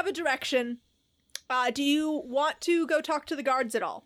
Have 0.01 0.07
a 0.07 0.11
direction. 0.11 0.79
Uh, 1.47 1.69
do 1.69 1.83
you 1.83 2.23
want 2.25 2.59
to 2.61 2.87
go 2.87 3.01
talk 3.01 3.27
to 3.27 3.35
the 3.35 3.43
guards 3.43 3.75
at 3.75 3.83
all? 3.83 4.03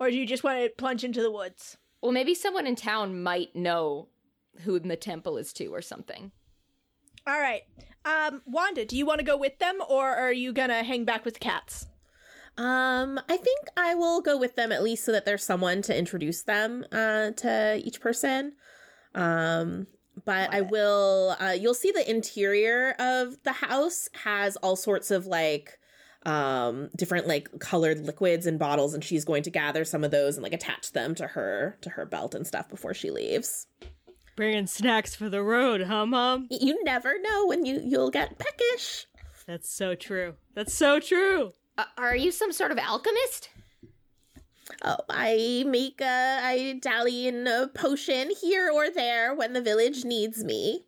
Or 0.00 0.10
do 0.10 0.16
you 0.16 0.26
just 0.26 0.42
want 0.42 0.58
to 0.58 0.70
plunge 0.76 1.04
into 1.04 1.22
the 1.22 1.30
woods? 1.30 1.76
Well, 2.02 2.12
maybe 2.12 2.34
someone 2.34 2.66
in 2.66 2.74
town 2.74 3.22
might 3.22 3.54
know 3.54 4.08
who 4.62 4.80
the 4.80 4.96
temple 4.96 5.36
is 5.36 5.52
to 5.54 5.66
or 5.68 5.80
something. 5.80 6.32
All 7.24 7.38
right. 7.38 7.62
Um, 8.04 8.42
Wanda, 8.46 8.84
do 8.84 8.96
you 8.96 9.06
want 9.06 9.20
to 9.20 9.24
go 9.24 9.36
with 9.36 9.58
them 9.58 9.78
or 9.88 10.08
are 10.08 10.32
you 10.32 10.52
going 10.52 10.70
to 10.70 10.82
hang 10.82 11.04
back 11.04 11.24
with 11.24 11.34
the 11.34 11.40
cats? 11.40 11.86
Um, 12.58 13.20
I 13.28 13.36
think 13.36 13.60
I 13.76 13.94
will 13.94 14.20
go 14.20 14.36
with 14.36 14.56
them 14.56 14.72
at 14.72 14.82
least 14.82 15.04
so 15.04 15.12
that 15.12 15.24
there's 15.24 15.44
someone 15.44 15.82
to 15.82 15.96
introduce 15.96 16.42
them 16.42 16.84
uh, 16.90 17.30
to 17.32 17.80
each 17.84 18.00
person. 18.00 18.54
Um, 19.14 19.86
but 20.24 20.50
Love 20.50 20.54
I 20.54 20.58
it. 20.58 20.68
will. 20.70 21.36
Uh, 21.40 21.56
you'll 21.58 21.74
see 21.74 21.90
the 21.92 22.08
interior 22.08 22.94
of 22.98 23.36
the 23.44 23.52
house 23.52 24.08
has 24.24 24.56
all 24.56 24.76
sorts 24.76 25.10
of 25.10 25.26
like 25.26 25.78
um 26.24 26.88
different 26.96 27.28
like 27.28 27.48
colored 27.60 28.00
liquids 28.00 28.46
and 28.46 28.58
bottles 28.58 28.94
and 28.94 29.04
she's 29.04 29.24
going 29.24 29.44
to 29.44 29.50
gather 29.50 29.84
some 29.84 30.02
of 30.02 30.10
those 30.10 30.34
and 30.36 30.42
like 30.42 30.52
attach 30.52 30.90
them 30.92 31.14
to 31.14 31.24
her 31.24 31.78
to 31.82 31.90
her 31.90 32.04
belt 32.04 32.34
and 32.34 32.44
stuff 32.46 32.68
before 32.68 32.92
she 32.94 33.10
leaves 33.10 33.66
Bringing 34.34 34.66
snacks 34.66 35.14
for 35.14 35.28
the 35.30 35.42
road, 35.42 35.82
huh, 35.82 36.04
Mom? 36.04 36.48
You 36.50 36.82
never 36.84 37.18
know 37.20 37.46
when 37.46 37.64
you 37.64 37.80
you'll 37.82 38.10
get 38.10 38.38
peckish 38.38 39.06
That's 39.46 39.70
so 39.72 39.94
true. 39.94 40.34
That's 40.54 40.74
so 40.74 40.98
true. 40.98 41.52
Uh, 41.78 41.84
are 41.96 42.16
you 42.16 42.32
some 42.32 42.52
sort 42.52 42.72
of 42.72 42.78
alchemist? 42.78 43.48
Oh 44.82 44.98
i 45.08 45.64
make 45.66 46.00
a 46.00 46.40
i 46.42 46.78
dally 46.80 47.26
in 47.26 47.46
a 47.46 47.68
potion 47.68 48.30
here 48.40 48.70
or 48.70 48.90
there 48.90 49.34
when 49.34 49.52
the 49.52 49.62
village 49.62 50.04
needs 50.04 50.44
me 50.44 50.84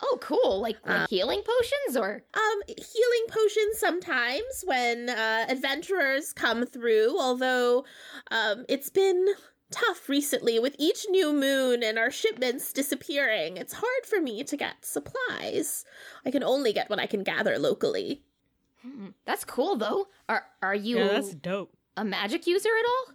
Oh, 0.00 0.18
cool. 0.20 0.60
Like, 0.60 0.76
like 0.86 1.08
healing 1.08 1.42
potions 1.44 1.96
or 1.96 2.22
Um, 2.34 2.62
healing 2.68 3.26
potions 3.28 3.78
sometimes 3.78 4.62
when 4.64 5.08
uh, 5.10 5.46
adventurers 5.48 6.32
come 6.32 6.64
through, 6.66 7.18
although 7.18 7.84
um, 8.30 8.64
it's 8.68 8.90
been 8.90 9.26
tough 9.70 10.08
recently 10.08 10.58
with 10.58 10.74
each 10.78 11.06
new 11.10 11.32
moon 11.32 11.82
and 11.82 11.98
our 11.98 12.10
shipments 12.10 12.72
disappearing. 12.72 13.56
It's 13.56 13.74
hard 13.74 14.06
for 14.06 14.20
me 14.20 14.44
to 14.44 14.56
get 14.56 14.84
supplies. 14.84 15.84
I 16.24 16.30
can 16.30 16.44
only 16.44 16.72
get 16.72 16.88
what 16.88 17.00
I 17.00 17.06
can 17.06 17.22
gather 17.22 17.58
locally. 17.58 18.22
Hmm, 18.82 19.08
that's 19.24 19.44
cool 19.44 19.76
though. 19.76 20.06
Are 20.28 20.46
are 20.62 20.74
you 20.74 20.98
Yeah, 20.98 21.08
that's 21.08 21.34
dope. 21.34 21.76
A 22.00 22.04
magic 22.04 22.46
user 22.46 22.68
at 22.68 22.86
all? 22.86 23.14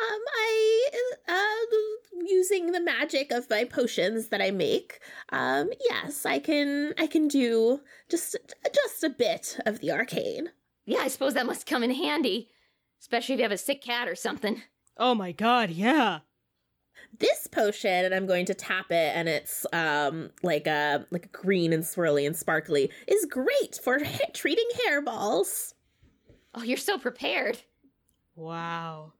Um, 0.00 0.20
I, 0.36 0.90
uh, 1.28 1.76
using 2.24 2.70
the 2.70 2.80
magic 2.80 3.32
of 3.32 3.50
my 3.50 3.64
potions 3.64 4.28
that 4.28 4.40
I 4.40 4.52
make, 4.52 5.00
um, 5.30 5.70
yes, 5.88 6.24
I 6.24 6.38
can, 6.38 6.94
I 6.98 7.08
can 7.08 7.26
do 7.26 7.80
just, 8.08 8.36
just 8.72 9.02
a 9.02 9.10
bit 9.10 9.58
of 9.66 9.80
the 9.80 9.90
arcane. 9.90 10.50
Yeah, 10.86 11.00
I 11.00 11.08
suppose 11.08 11.34
that 11.34 11.46
must 11.46 11.66
come 11.66 11.82
in 11.82 11.90
handy, 11.90 12.48
especially 13.00 13.34
if 13.34 13.38
you 13.40 13.44
have 13.44 13.52
a 13.52 13.58
sick 13.58 13.82
cat 13.82 14.06
or 14.08 14.14
something. 14.14 14.62
Oh 14.96 15.14
my 15.16 15.32
god, 15.32 15.70
yeah. 15.70 16.20
this 17.18 17.46
potion 17.46 18.04
and 18.04 18.14
i'm 18.14 18.26
going 18.26 18.44
to 18.44 18.54
tap 18.54 18.90
it 18.90 19.12
and 19.16 19.28
it's 19.28 19.64
um 19.72 20.30
like 20.42 20.66
a 20.66 21.06
like 21.10 21.24
a 21.26 21.28
green 21.28 21.72
and 21.72 21.84
swirly 21.84 22.26
and 22.26 22.36
sparkly 22.36 22.90
is 23.06 23.24
great 23.26 23.78
for 23.82 23.98
ha- 24.04 24.30
treating 24.34 24.68
hairballs 24.86 25.72
Oh, 26.54 26.62
you're 26.62 26.76
so 26.76 26.98
prepared. 26.98 27.58
Wow. 28.34 29.12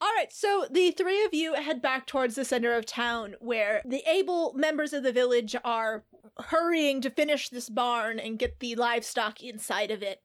All 0.00 0.12
right, 0.16 0.32
so 0.32 0.66
the 0.70 0.92
three 0.92 1.24
of 1.24 1.34
you 1.34 1.54
head 1.54 1.82
back 1.82 2.06
towards 2.06 2.36
the 2.36 2.44
center 2.44 2.72
of 2.74 2.86
town 2.86 3.34
where 3.40 3.82
the 3.84 4.02
able 4.08 4.52
members 4.54 4.92
of 4.92 5.02
the 5.02 5.12
village 5.12 5.56
are 5.64 6.04
hurrying 6.38 7.00
to 7.00 7.10
finish 7.10 7.48
this 7.48 7.68
barn 7.68 8.20
and 8.20 8.38
get 8.38 8.60
the 8.60 8.76
livestock 8.76 9.42
inside 9.42 9.90
of 9.90 10.02
it. 10.02 10.20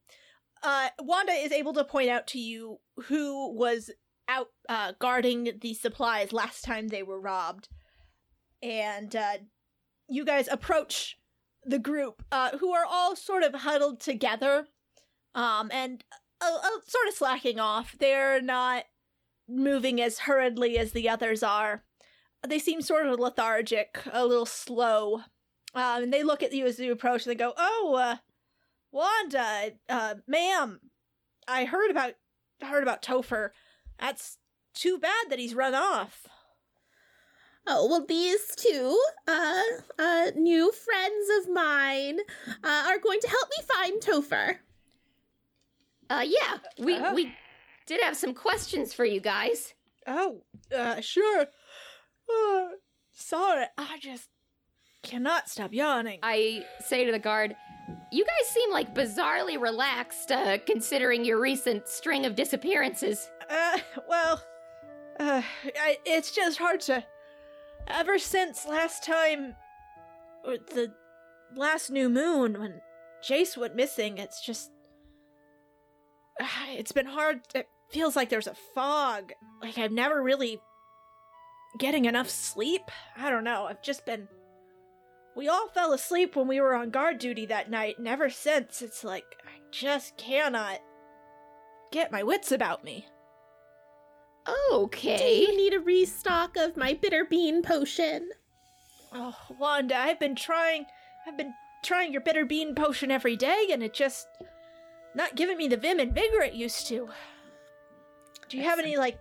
Uh, 0.61 0.89
Wanda 0.99 1.33
is 1.33 1.51
able 1.51 1.73
to 1.73 1.83
point 1.83 2.09
out 2.09 2.27
to 2.27 2.39
you 2.39 2.77
who 3.05 3.51
was 3.53 3.89
out 4.27 4.49
uh, 4.69 4.93
guarding 4.99 5.51
the 5.61 5.73
supplies 5.73 6.31
last 6.31 6.63
time 6.63 6.87
they 6.87 7.03
were 7.03 7.19
robbed. 7.19 7.67
And 8.61 9.15
uh, 9.15 9.37
you 10.07 10.23
guys 10.23 10.47
approach 10.51 11.17
the 11.65 11.79
group, 11.79 12.23
uh, 12.31 12.57
who 12.57 12.73
are 12.73 12.85
all 12.87 13.15
sort 13.15 13.43
of 13.43 13.55
huddled 13.55 13.99
together 13.99 14.67
um, 15.35 15.69
and 15.71 16.03
uh, 16.41 16.45
uh, 16.45 16.79
sort 16.85 17.07
of 17.07 17.13
slacking 17.13 17.59
off. 17.59 17.95
They're 17.99 18.41
not 18.41 18.83
moving 19.47 20.01
as 20.01 20.19
hurriedly 20.19 20.77
as 20.77 20.91
the 20.91 21.09
others 21.09 21.43
are. 21.43 21.83
They 22.47 22.59
seem 22.59 22.81
sort 22.81 23.07
of 23.07 23.19
lethargic, 23.19 23.99
a 24.11 24.25
little 24.25 24.45
slow. 24.45 25.21
Um, 25.75 26.03
and 26.03 26.13
they 26.13 26.23
look 26.23 26.43
at 26.43 26.53
you 26.53 26.65
as 26.65 26.79
you 26.79 26.91
approach 26.91 27.25
and 27.25 27.31
they 27.31 27.35
go, 27.35 27.53
"Oh, 27.57 27.95
uh, 27.99 28.17
Wanda, 28.91 29.71
uh, 29.89 30.15
ma'am, 30.27 30.79
I 31.47 31.65
heard 31.65 31.89
about 31.89 32.13
heard 32.61 32.83
about 32.83 33.01
Topher. 33.01 33.49
That's 33.99 34.37
too 34.75 34.99
bad 34.99 35.29
that 35.29 35.39
he's 35.39 35.55
run 35.55 35.73
off." 35.73 36.27
oh 37.65 37.87
well 37.87 38.05
these 38.05 38.55
two 38.57 38.99
uh 39.27 39.61
uh 39.97 40.31
new 40.35 40.71
friends 40.71 41.27
of 41.39 41.53
mine 41.53 42.19
uh, 42.63 42.83
are 42.87 42.99
going 42.99 43.19
to 43.21 43.29
help 43.29 43.49
me 43.57 43.63
find 43.65 44.01
topher 44.01 44.57
Uh, 46.09 46.25
yeah, 46.25 46.57
we 46.79 46.95
Uh-huh. 46.95 47.13
we 47.15 47.33
did 47.85 48.01
have 48.01 48.15
some 48.15 48.33
questions 48.33 48.93
for 48.93 49.05
you 49.05 49.19
guys. 49.19 49.73
Oh, 50.07 50.43
uh, 50.75 51.01
sure. 51.01 51.47
Uh, 52.29 52.67
sorry, 53.11 53.65
I 53.77 53.97
just 53.99 54.29
cannot 55.01 55.49
stop 55.49 55.73
yawning. 55.73 56.19
I 56.23 56.65
say 56.79 57.05
to 57.05 57.11
the 57.11 57.19
guard, 57.19 57.55
"You 58.11 58.25
guys 58.25 58.47
seem 58.49 58.71
like 58.71 58.93
bizarrely 58.93 59.59
relaxed, 59.59 60.31
uh, 60.31 60.57
considering 60.65 61.25
your 61.25 61.39
recent 61.39 61.87
string 61.87 62.25
of 62.25 62.35
disappearances." 62.35 63.29
Uh, 63.49 63.79
well, 64.07 64.43
uh, 65.19 65.41
I, 65.79 65.97
it's 66.05 66.31
just 66.31 66.57
hard 66.57 66.79
to. 66.81 67.03
Ever 67.87 68.17
since 68.17 68.65
last 68.65 69.03
time, 69.03 69.55
or 70.45 70.57
the 70.57 70.93
last 71.55 71.91
new 71.91 72.07
moon 72.09 72.59
when 72.59 72.81
Jace 73.21 73.57
went 73.57 73.75
missing, 73.75 74.17
it's 74.17 74.41
just. 74.45 74.71
It's 76.69 76.91
been 76.91 77.05
hard. 77.05 77.41
It 77.53 77.67
feels 77.89 78.15
like 78.15 78.29
there's 78.29 78.47
a 78.47 78.55
fog. 78.73 79.33
Like 79.61 79.77
I'm 79.77 79.93
never 79.93 80.21
really 80.21 80.59
getting 81.77 82.05
enough 82.05 82.29
sleep. 82.29 82.81
I 83.17 83.29
don't 83.29 83.43
know. 83.43 83.65
I've 83.65 83.83
just 83.83 84.05
been. 84.05 84.27
We 85.35 85.47
all 85.47 85.67
fell 85.69 85.93
asleep 85.93 86.35
when 86.35 86.47
we 86.47 86.61
were 86.61 86.75
on 86.75 86.91
guard 86.91 87.17
duty 87.17 87.45
that 87.47 87.69
night, 87.69 87.97
and 87.97 88.07
ever 88.07 88.29
since, 88.29 88.81
it's 88.81 89.03
like 89.03 89.23
I 89.45 89.59
just 89.71 90.17
cannot 90.17 90.79
get 91.91 92.11
my 92.11 92.21
wits 92.23 92.51
about 92.51 92.83
me. 92.83 93.07
Okay. 94.71 95.17
do 95.17 95.23
Okay. 95.23 95.41
you 95.41 95.57
need 95.57 95.73
a 95.73 95.79
restock 95.79 96.57
of 96.57 96.75
my 96.77 96.93
bitter 96.93 97.25
bean 97.25 97.63
potion 97.63 98.29
Oh, 99.15 99.35
Wanda, 99.59 99.95
I've 99.95 100.19
been 100.19 100.35
trying. 100.35 100.85
I've 101.27 101.37
been 101.37 101.53
trying 101.83 102.11
your 102.11 102.21
bitter 102.21 102.45
bean 102.45 102.73
potion 102.73 103.11
every 103.11 103.35
day, 103.35 103.67
and 103.71 103.83
it 103.83 103.93
just 103.93 104.27
not 105.15 105.35
giving 105.35 105.57
me 105.57 105.67
the 105.67 105.77
vim 105.77 105.99
and 105.99 106.13
vigor 106.13 106.41
it 106.41 106.53
used 106.53 106.87
to. 106.87 107.09
Do 108.49 108.57
you 108.57 108.63
have 108.63 108.79
any 108.79 108.97
like 108.97 109.19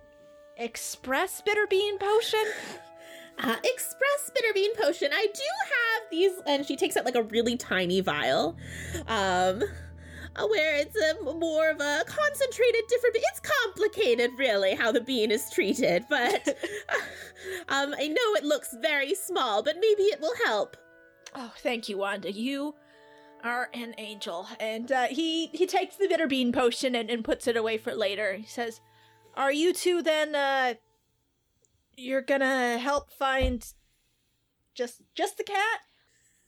express 0.57 1.41
bitter 1.41 1.67
bean 1.69 1.97
potion? 1.97 2.43
uh, 3.39 3.55
express 3.63 4.31
bitter 4.35 4.53
bean 4.53 4.75
potion 4.75 5.09
i 5.11 5.25
do 5.33 5.41
have 5.63 6.03
these 6.11 6.31
and 6.45 6.65
she 6.65 6.75
takes 6.75 6.95
out 6.95 7.03
like 7.05 7.15
a 7.15 7.23
really 7.23 7.57
tiny 7.57 7.99
vial 7.99 8.55
um 9.07 9.63
uh, 10.35 10.47
where 10.47 10.75
it's 10.75 10.95
a 10.95 11.33
more 11.33 11.69
of 11.69 11.79
a 11.79 12.03
concentrated 12.05 12.81
different 12.87 13.15
it's 13.15 13.41
complicated 13.63 14.29
really 14.37 14.75
how 14.75 14.91
the 14.91 15.01
bean 15.01 15.31
is 15.31 15.49
treated 15.49 16.03
but 16.09 16.47
um 17.69 17.95
i 17.97 18.07
know 18.07 18.35
it 18.35 18.43
looks 18.43 18.75
very 18.81 19.15
small 19.15 19.63
but 19.63 19.77
maybe 19.79 20.03
it 20.03 20.21
will 20.21 20.35
help 20.45 20.77
Oh, 21.35 21.51
thank 21.57 21.89
you, 21.89 21.97
Wanda. 21.97 22.31
You 22.31 22.75
are 23.43 23.69
an 23.73 23.93
angel. 23.97 24.47
And 24.59 24.91
uh, 24.91 25.07
he 25.07 25.47
he 25.47 25.65
takes 25.67 25.95
the 25.97 26.07
bitter 26.07 26.27
bean 26.27 26.51
potion 26.51 26.95
and, 26.95 27.09
and 27.09 27.23
puts 27.23 27.47
it 27.47 27.57
away 27.57 27.77
for 27.77 27.93
later. 27.93 28.35
He 28.35 28.45
says, 28.47 28.79
"Are 29.35 29.51
you 29.51 29.73
two 29.73 30.01
then? 30.01 30.35
Uh, 30.35 30.75
you're 31.95 32.21
gonna 32.21 32.77
help 32.79 33.11
find 33.11 33.65
just 34.73 35.01
just 35.15 35.37
the 35.37 35.43
cat? 35.43 35.79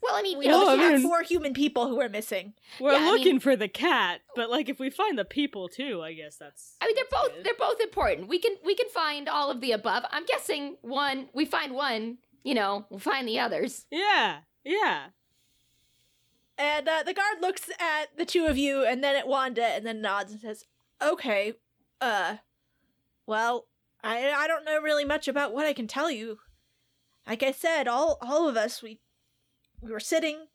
Well, 0.01 0.15
I 0.15 0.21
mean, 0.21 0.37
We 0.37 0.45
you 0.45 0.51
know 0.51 0.59
know, 0.59 0.65
Well, 0.67 0.77
we 0.77 0.83
have 0.83 0.93
mean- 0.93 1.01
four 1.09 1.23
human 1.23 1.53
people 1.53 1.87
who 1.87 1.99
are 2.01 2.09
missing. 2.09 2.53
We're 2.79 2.91
Yeah, 2.93 3.07
I 3.07 3.11
looking 3.11 3.25
mean- 3.25 3.39
for 3.39 3.55
the 3.55 3.67
cat, 3.67 4.21
but 4.35 4.49
like 4.51 4.69
if 4.69 4.79
we 4.79 4.89
find 4.89 5.17
the 5.17 5.25
people 5.25 5.67
too, 5.67 6.01
I 6.03 6.13
guess 6.13 6.35
that's 6.37 6.75
I 6.81 6.85
mean, 6.87 6.95
they're 6.95 7.05
both 7.09 7.33
good. 7.33 7.43
they're 7.43 7.53
both 7.57 7.79
important. 7.81 8.27
We 8.27 8.39
can 8.39 8.55
we 8.63 8.75
can 8.75 8.89
find 8.89 9.27
all 9.27 9.49
of 9.49 9.61
the 9.61 9.71
above. 9.71 10.03
I'm 10.11 10.25
guessing 10.25 10.77
one 10.81 11.29
we 11.33 11.45
find 11.45 11.73
one, 11.73 12.17
you 12.43 12.53
know, 12.53 12.85
we'll 12.89 12.99
find 12.99 13.27
the 13.27 13.39
others. 13.39 13.85
Yeah. 13.91 14.39
Yeah. 14.63 15.07
And 16.57 16.87
uh, 16.87 17.03
the 17.03 17.13
guard 17.13 17.41
looks 17.41 17.69
at 17.79 18.17
the 18.17 18.25
two 18.25 18.45
of 18.45 18.57
you 18.57 18.85
and 18.85 19.03
then 19.03 19.15
at 19.15 19.27
Wanda 19.27 19.65
and 19.65 19.85
then 19.85 20.01
nods 20.01 20.31
and 20.31 20.41
says, 20.41 20.65
"Okay, 21.01 21.53
uh, 21.99 22.37
well, 23.25 23.67
I 24.03 24.31
I 24.31 24.47
don't 24.47 24.65
know 24.65 24.81
really 24.81 25.05
much 25.05 25.27
about 25.27 25.53
what 25.53 25.65
I 25.65 25.73
can 25.73 25.87
tell 25.87 26.09
you. 26.09 26.37
Like 27.27 27.43
I 27.43 27.51
said, 27.51 27.87
all 27.87 28.17
all 28.21 28.47
of 28.47 28.55
us 28.55 28.81
we 28.81 29.01
we 29.81 29.91
were 29.91 29.99
sitting 29.99 30.47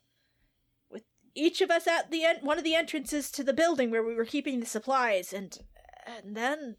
with 0.89 1.03
each 1.35 1.61
of 1.61 1.69
us 1.69 1.85
at 1.85 2.09
the 2.09 2.23
en- 2.23 2.43
one 2.45 2.57
of 2.57 2.63
the 2.63 2.75
entrances 2.75 3.29
to 3.31 3.43
the 3.43 3.53
building 3.53 3.91
where 3.91 4.03
we 4.03 4.15
were 4.15 4.25
keeping 4.25 4.59
the 4.59 4.65
supplies, 4.65 5.33
and 5.33 5.57
and 6.05 6.35
then 6.35 6.77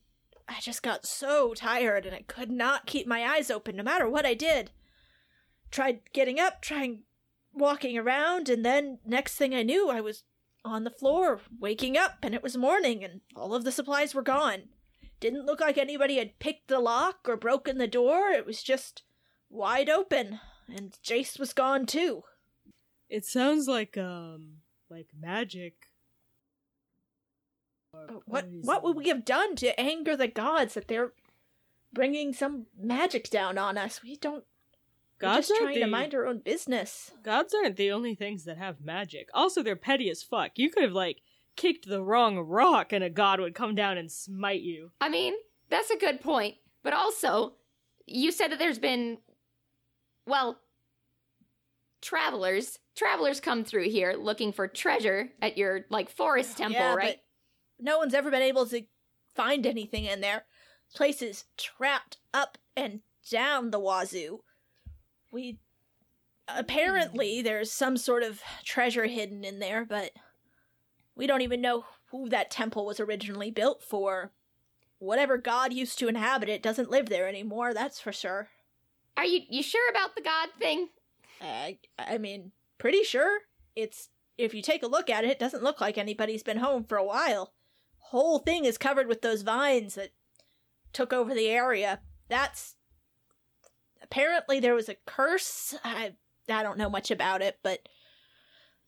I 0.48 0.60
just 0.60 0.82
got 0.82 1.06
so 1.06 1.54
tired 1.54 2.06
and 2.06 2.14
I 2.14 2.22
could 2.22 2.50
not 2.50 2.86
keep 2.86 3.06
my 3.06 3.24
eyes 3.24 3.50
open 3.50 3.76
no 3.76 3.82
matter 3.82 4.08
what 4.08 4.26
I 4.26 4.34
did. 4.34 4.70
Tried 5.70 6.00
getting 6.12 6.38
up, 6.38 6.60
trying 6.60 7.04
walking 7.52 7.98
around, 7.98 8.48
and 8.48 8.64
then 8.64 8.98
next 9.04 9.36
thing 9.36 9.54
I 9.54 9.62
knew, 9.62 9.90
I 9.90 10.00
was 10.00 10.24
on 10.64 10.84
the 10.84 10.90
floor, 10.90 11.40
waking 11.58 11.96
up, 11.96 12.18
and 12.22 12.34
it 12.34 12.42
was 12.42 12.56
morning, 12.56 13.02
and 13.04 13.20
all 13.34 13.54
of 13.54 13.64
the 13.64 13.72
supplies 13.72 14.14
were 14.14 14.22
gone. 14.22 14.68
Didn't 15.20 15.46
look 15.46 15.60
like 15.60 15.78
anybody 15.78 16.18
had 16.18 16.38
picked 16.38 16.68
the 16.68 16.80
lock 16.80 17.28
or 17.28 17.36
broken 17.36 17.78
the 17.78 17.86
door, 17.86 18.30
it 18.30 18.46
was 18.46 18.62
just 18.62 19.02
wide 19.50 19.88
open, 19.88 20.40
and 20.68 20.96
Jace 21.04 21.38
was 21.38 21.52
gone 21.52 21.86
too. 21.86 22.22
It 23.08 23.24
sounds 23.24 23.68
like 23.68 23.96
um 23.98 24.58
like 24.88 25.08
magic 25.18 25.74
What 28.26 28.46
what 28.62 28.82
would 28.82 28.96
we 28.96 29.08
have 29.08 29.24
done 29.24 29.54
to 29.56 29.78
anger 29.78 30.16
the 30.16 30.28
gods 30.28 30.74
that 30.74 30.88
they're 30.88 31.12
bringing 31.92 32.32
some 32.32 32.66
magic 32.78 33.28
down 33.30 33.58
on 33.58 33.76
us? 33.76 34.02
We 34.02 34.16
don't. 34.16 34.44
We're 35.22 35.28
Gods 35.28 35.48
just 35.48 35.52
aren't 35.52 35.74
trying 35.74 35.74
the, 35.76 35.86
to 35.86 35.90
mind 35.90 36.14
our 36.14 36.26
own 36.26 36.38
business. 36.40 37.12
Gods 37.22 37.54
aren't 37.54 37.76
the 37.76 37.92
only 37.92 38.14
things 38.14 38.44
that 38.44 38.58
have 38.58 38.80
magic. 38.80 39.28
Also, 39.32 39.62
they're 39.62 39.76
petty 39.76 40.10
as 40.10 40.22
fuck. 40.22 40.52
You 40.56 40.68
could 40.68 40.82
have 40.82 40.92
like 40.92 41.22
kicked 41.56 41.88
the 41.88 42.02
wrong 42.02 42.38
rock, 42.38 42.92
and 42.92 43.04
a 43.04 43.10
god 43.10 43.38
would 43.40 43.54
come 43.54 43.74
down 43.74 43.98
and 43.98 44.10
smite 44.10 44.62
you. 44.62 44.90
I 45.00 45.08
mean, 45.08 45.34
that's 45.70 45.90
a 45.90 45.98
good 45.98 46.20
point. 46.20 46.56
But 46.82 46.92
also, 46.92 47.54
you 48.06 48.32
said 48.32 48.48
that 48.48 48.58
there's 48.58 48.78
been, 48.78 49.18
well, 50.26 50.58
travelers. 52.00 52.78
Travelers 52.96 53.40
come 53.40 53.64
through 53.64 53.90
here 53.90 54.14
looking 54.18 54.52
for 54.52 54.66
treasure 54.66 55.30
at 55.40 55.56
your, 55.56 55.86
like, 55.88 56.10
forest 56.10 56.58
temple, 56.58 56.80
Yeah, 56.80 56.94
right? 56.94 57.20
but 57.78 57.84
no 57.84 57.98
one's 57.98 58.14
ever 58.14 58.30
been 58.30 58.42
able 58.42 58.66
to 58.66 58.82
find 59.34 59.66
anything 59.66 60.04
in 60.04 60.20
there. 60.20 60.44
Place 60.94 61.22
is 61.22 61.44
trapped 61.56 62.18
up 62.34 62.58
and 62.76 63.00
down 63.30 63.70
the 63.70 63.78
wazoo. 63.78 64.40
We 65.32 65.58
apparently 66.46 67.42
there's 67.42 67.72
some 67.72 67.96
sort 67.96 68.22
of 68.22 68.40
treasure 68.64 69.06
hidden 69.06 69.44
in 69.44 69.58
there, 69.58 69.84
but 69.84 70.12
we 71.16 71.26
don't 71.26 71.40
even 71.40 71.60
know 71.60 71.84
who 72.10 72.28
that 72.28 72.50
temple 72.50 72.86
was 72.86 73.00
originally 73.00 73.50
built 73.50 73.82
for. 73.82 74.32
Whatever 74.98 75.38
god 75.38 75.72
used 75.72 75.98
to 75.98 76.08
inhabit 76.08 76.48
it 76.48 76.62
doesn't 76.62 76.90
live 76.90 77.08
there 77.08 77.26
anymore, 77.26 77.74
that's 77.74 77.98
for 77.98 78.12
sure. 78.12 78.48
Are 79.16 79.24
you 79.24 79.40
you 79.48 79.62
sure 79.62 79.90
about 79.90 80.14
the 80.14 80.22
god 80.22 80.50
thing? 80.58 80.88
I 81.40 81.78
I 81.98 82.18
mean, 82.18 82.52
pretty 82.78 83.02
sure. 83.02 83.40
It's 83.74 84.10
if 84.38 84.54
you 84.54 84.62
take 84.62 84.82
a 84.82 84.88
look 84.88 85.10
at 85.10 85.24
it, 85.24 85.30
it 85.30 85.38
doesn't 85.38 85.62
look 85.62 85.80
like 85.80 85.98
anybody's 85.98 86.42
been 86.42 86.58
home 86.58 86.84
for 86.84 86.98
a 86.98 87.04
while. 87.04 87.52
Whole 87.98 88.38
thing 88.38 88.64
is 88.64 88.78
covered 88.78 89.08
with 89.08 89.22
those 89.22 89.42
vines 89.42 89.94
that 89.94 90.10
took 90.92 91.12
over 91.12 91.34
the 91.34 91.48
area. 91.48 92.00
That's 92.28 92.76
apparently 94.12 94.60
there 94.60 94.74
was 94.74 94.88
a 94.88 94.96
curse. 95.06 95.74
I 95.84 96.12
I 96.48 96.62
don't 96.62 96.78
know 96.78 96.90
much 96.90 97.10
about 97.10 97.40
it, 97.40 97.58
but 97.62 97.88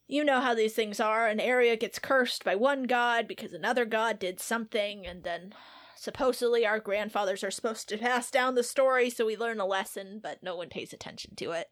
you 0.06 0.22
know 0.22 0.40
how 0.40 0.54
these 0.54 0.74
things 0.74 1.00
are. 1.00 1.26
An 1.26 1.40
area 1.40 1.76
gets 1.76 1.98
cursed 1.98 2.44
by 2.44 2.54
one 2.54 2.84
god 2.84 3.26
because 3.26 3.52
another 3.52 3.84
god 3.86 4.18
did 4.18 4.38
something, 4.38 5.06
and 5.06 5.24
then 5.24 5.54
supposedly 5.96 6.66
our 6.66 6.78
grandfathers 6.78 7.42
are 7.42 7.50
supposed 7.50 7.88
to 7.88 7.96
pass 7.96 8.30
down 8.30 8.54
the 8.54 8.62
story 8.62 9.08
so 9.08 9.24
we 9.24 9.36
learn 9.36 9.60
a 9.60 9.66
lesson, 9.66 10.20
but 10.22 10.42
no 10.42 10.56
one 10.56 10.68
pays 10.68 10.92
attention 10.92 11.34
to 11.36 11.52
it. 11.52 11.68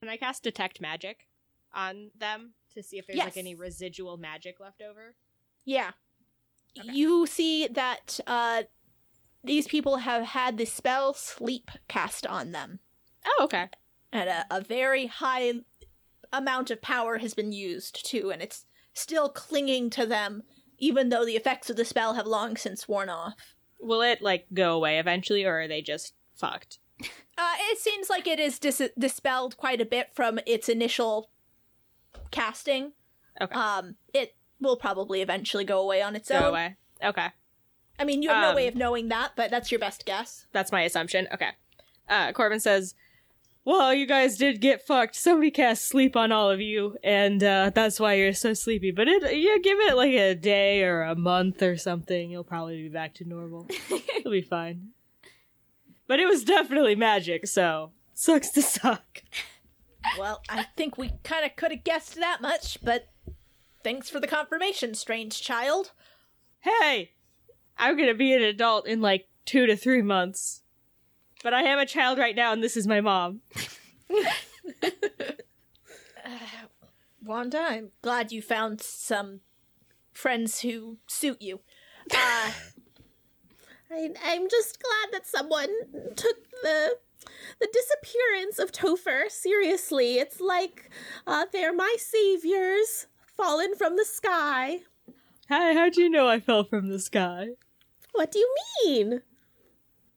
Can 0.00 0.08
I 0.08 0.16
cast 0.16 0.42
detect 0.42 0.80
magic 0.80 1.28
on 1.72 2.10
them 2.18 2.54
to 2.74 2.82
see 2.82 2.98
if 2.98 3.06
there's 3.06 3.16
Yes. 3.16 3.26
like 3.26 3.36
any 3.36 3.54
residual 3.54 4.16
magic 4.16 4.58
left 4.58 4.82
over? 4.82 5.14
Yeah. 5.64 5.92
Okay. 6.78 6.92
You 6.92 7.26
see 7.26 7.68
that 7.68 8.18
uh 8.26 8.64
these 9.44 9.66
people 9.68 9.98
have 9.98 10.22
had 10.24 10.58
the 10.58 10.64
spell 10.64 11.14
sleep 11.14 11.70
cast 11.88 12.26
on 12.26 12.52
them. 12.52 12.80
Oh, 13.26 13.44
okay. 13.44 13.68
And 14.12 14.28
a, 14.28 14.46
a 14.50 14.60
very 14.60 15.06
high 15.06 15.52
amount 16.32 16.70
of 16.70 16.82
power 16.82 17.18
has 17.18 17.34
been 17.34 17.52
used 17.52 18.04
too, 18.06 18.30
and 18.30 18.42
it's 18.42 18.66
still 18.92 19.28
clinging 19.28 19.90
to 19.90 20.06
them, 20.06 20.42
even 20.78 21.08
though 21.08 21.24
the 21.24 21.36
effects 21.36 21.70
of 21.70 21.76
the 21.76 21.84
spell 21.84 22.14
have 22.14 22.26
long 22.26 22.56
since 22.56 22.88
worn 22.88 23.08
off. 23.08 23.34
Will 23.80 24.02
it 24.02 24.22
like 24.22 24.46
go 24.52 24.74
away 24.74 24.98
eventually, 24.98 25.44
or 25.44 25.60
are 25.60 25.68
they 25.68 25.82
just 25.82 26.14
fucked? 26.36 26.78
Uh, 27.36 27.54
it 27.70 27.78
seems 27.78 28.08
like 28.08 28.26
it 28.26 28.38
is 28.38 28.58
dis- 28.58 28.90
dispelled 28.98 29.56
quite 29.56 29.80
a 29.80 29.84
bit 29.84 30.08
from 30.14 30.38
its 30.46 30.68
initial 30.68 31.30
casting. 32.30 32.92
Okay. 33.40 33.54
Um, 33.54 33.96
it 34.12 34.36
will 34.60 34.76
probably 34.76 35.20
eventually 35.20 35.64
go 35.64 35.80
away 35.80 36.00
on 36.00 36.14
its 36.14 36.28
go 36.28 36.36
own. 36.36 36.44
away. 36.44 36.76
Okay. 37.02 37.28
I 37.98 38.04
mean, 38.04 38.22
you 38.22 38.28
have 38.30 38.38
Um, 38.44 38.50
no 38.50 38.56
way 38.56 38.66
of 38.66 38.74
knowing 38.74 39.08
that, 39.08 39.32
but 39.36 39.50
that's 39.50 39.70
your 39.70 39.78
best 39.78 40.04
guess. 40.04 40.46
That's 40.52 40.72
my 40.72 40.82
assumption. 40.82 41.28
Okay. 41.32 41.50
Uh, 42.08 42.32
Corbin 42.32 42.60
says, 42.60 42.94
Well, 43.64 43.94
you 43.94 44.04
guys 44.06 44.36
did 44.36 44.60
get 44.60 44.86
fucked. 44.86 45.14
Somebody 45.14 45.50
cast 45.50 45.86
sleep 45.86 46.16
on 46.16 46.32
all 46.32 46.50
of 46.50 46.60
you, 46.60 46.96
and 47.02 47.42
uh, 47.42 47.70
that's 47.74 47.98
why 47.98 48.14
you're 48.14 48.32
so 48.34 48.52
sleepy. 48.52 48.90
But 48.90 49.08
it, 49.08 49.22
yeah, 49.36 49.56
give 49.62 49.78
it 49.80 49.96
like 49.96 50.12
a 50.12 50.34
day 50.34 50.82
or 50.82 51.02
a 51.02 51.14
month 51.14 51.62
or 51.62 51.76
something. 51.76 52.30
You'll 52.30 52.44
probably 52.44 52.82
be 52.82 52.88
back 52.88 53.14
to 53.14 53.24
normal. 53.24 53.66
It'll 54.18 54.32
be 54.32 54.42
fine. 54.42 54.88
But 56.06 56.20
it 56.20 56.26
was 56.26 56.44
definitely 56.44 56.94
magic, 56.96 57.46
so 57.46 57.92
sucks 58.12 58.50
to 58.50 58.60
suck. 58.62 59.22
Well, 60.18 60.42
I 60.50 60.64
think 60.76 60.98
we 60.98 61.12
kind 61.22 61.46
of 61.46 61.56
could 61.56 61.70
have 61.72 61.84
guessed 61.84 62.16
that 62.16 62.42
much, 62.42 62.78
but 62.82 63.08
thanks 63.82 64.10
for 64.10 64.20
the 64.20 64.26
confirmation, 64.26 64.92
strange 64.94 65.40
child. 65.40 65.92
Hey, 66.60 67.12
I'm 67.76 67.96
gonna 67.96 68.14
be 68.14 68.32
an 68.32 68.42
adult 68.42 68.86
in 68.86 69.00
like 69.00 69.28
two 69.44 69.66
to 69.66 69.76
three 69.76 70.02
months. 70.02 70.62
But 71.42 71.52
I 71.52 71.62
am 71.62 71.78
a 71.78 71.86
child 71.86 72.18
right 72.18 72.34
now, 72.34 72.52
and 72.52 72.62
this 72.62 72.76
is 72.76 72.86
my 72.86 73.00
mom. 73.00 73.40
Wanda, 77.22 77.58
I'm 77.58 77.90
glad 78.02 78.32
you 78.32 78.40
found 78.42 78.80
some 78.80 79.40
friends 80.12 80.60
who 80.60 80.98
suit 81.06 81.40
you. 81.40 81.60
Uh, 82.10 82.50
I, 83.90 84.10
I'm 84.24 84.48
just 84.48 84.78
glad 84.82 85.12
that 85.12 85.26
someone 85.26 85.68
took 86.16 86.36
the 86.62 86.96
the 87.58 87.68
disappearance 87.72 88.58
of 88.58 88.72
Topher 88.72 89.30
seriously. 89.30 90.18
It's 90.18 90.40
like 90.40 90.90
uh, 91.26 91.46
they're 91.52 91.72
my 91.72 91.96
saviors, 91.98 93.06
fallen 93.36 93.74
from 93.74 93.96
the 93.96 94.04
sky. 94.04 94.80
Hi, 95.48 95.74
how'd 95.74 95.96
you 95.96 96.08
know 96.08 96.28
I 96.28 96.40
fell 96.40 96.64
from 96.64 96.88
the 96.88 96.98
sky? 96.98 97.48
What 98.14 98.30
do 98.32 98.38
you 98.38 98.54
mean? 98.84 99.22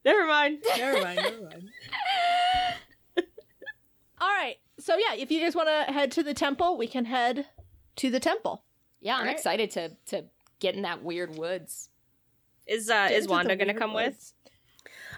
Never 0.04 0.26
mind. 0.26 0.58
Never 0.76 1.00
mind. 1.02 1.16
Never 1.22 1.40
mind. 1.42 1.68
all 4.20 4.28
right, 4.28 4.56
so 4.78 4.96
yeah, 4.96 5.14
if 5.20 5.30
you 5.30 5.40
guys 5.40 5.54
want 5.54 5.68
to 5.68 5.92
head 5.92 6.10
to 6.12 6.22
the 6.22 6.34
temple, 6.34 6.76
we 6.76 6.86
can 6.86 7.04
head 7.04 7.46
to 7.96 8.10
the 8.10 8.20
temple. 8.20 8.64
Yeah, 9.00 9.14
I'm 9.14 9.20
Alright. 9.20 9.36
excited 9.36 9.70
to 9.72 9.90
to 10.06 10.24
get 10.60 10.74
in 10.74 10.82
that 10.82 11.02
weird 11.02 11.36
woods. 11.36 11.88
Is 12.66 12.90
uh, 12.90 13.08
is 13.10 13.28
Wanda 13.28 13.56
gonna 13.56 13.72
weird 13.72 13.78
come 13.80 13.94
with? 13.94 14.06
woods. 14.14 14.34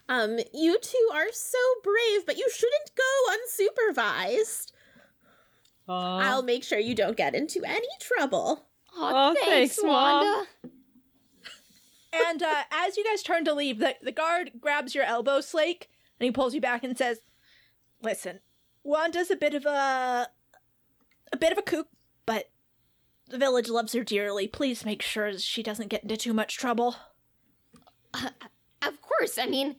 Um, 0.09 0.39
you 0.53 0.79
two 0.81 1.09
are 1.15 1.31
so 1.33 1.59
brave, 1.83 2.27
but 2.27 2.37
you 2.37 2.49
shouldn't 2.51 2.91
go 2.97 3.93
unsupervised. 3.93 4.73
I'll 5.89 6.43
make 6.43 6.63
sure 6.65 6.79
you 6.79 6.95
don't 6.95 7.17
get 7.17 7.35
into 7.35 7.63
any 7.65 7.89
trouble. 8.01 8.65
Aw, 8.97 9.31
Oh, 9.31 9.35
thanks, 9.35 9.77
thanks, 9.77 9.81
Mom. 9.83 10.47
And 12.13 12.43
uh, 12.43 12.63
as 12.71 12.97
you 12.97 13.05
guys 13.05 13.23
turn 13.23 13.45
to 13.45 13.55
leave, 13.55 13.79
the, 13.79 13.97
the 14.03 14.13
guard 14.13 14.53
grabs 14.61 14.95
your 14.95 15.05
elbow, 15.05 15.41
Slake, 15.41 15.89
and 16.19 16.25
he 16.25 16.31
pulls 16.31 16.55
you 16.55 16.61
back 16.61 16.83
and 16.83 16.97
says, 16.97 17.21
"Listen, 18.03 18.41
Wanda's 18.83 19.31
a 19.31 19.37
bit 19.37 19.55
of 19.55 19.65
a 19.65 20.29
a 21.33 21.37
bit 21.37 21.53
of 21.53 21.59
a 21.59 21.63
kook, 21.63 21.89
but 22.27 22.51
the 23.29 23.39
village 23.39 23.69
loves 23.69 23.93
her 23.93 24.03
dearly. 24.03 24.49
Please 24.49 24.85
make 24.85 25.03
sure 25.03 25.39
she 25.39 25.63
doesn't 25.63 25.89
get 25.89 26.03
into 26.03 26.17
too 26.17 26.35
much 26.35 26.57
trouble." 26.57 26.97
Of 28.83 29.01
course, 29.03 29.39
I 29.39 29.47
mean, 29.47 29.77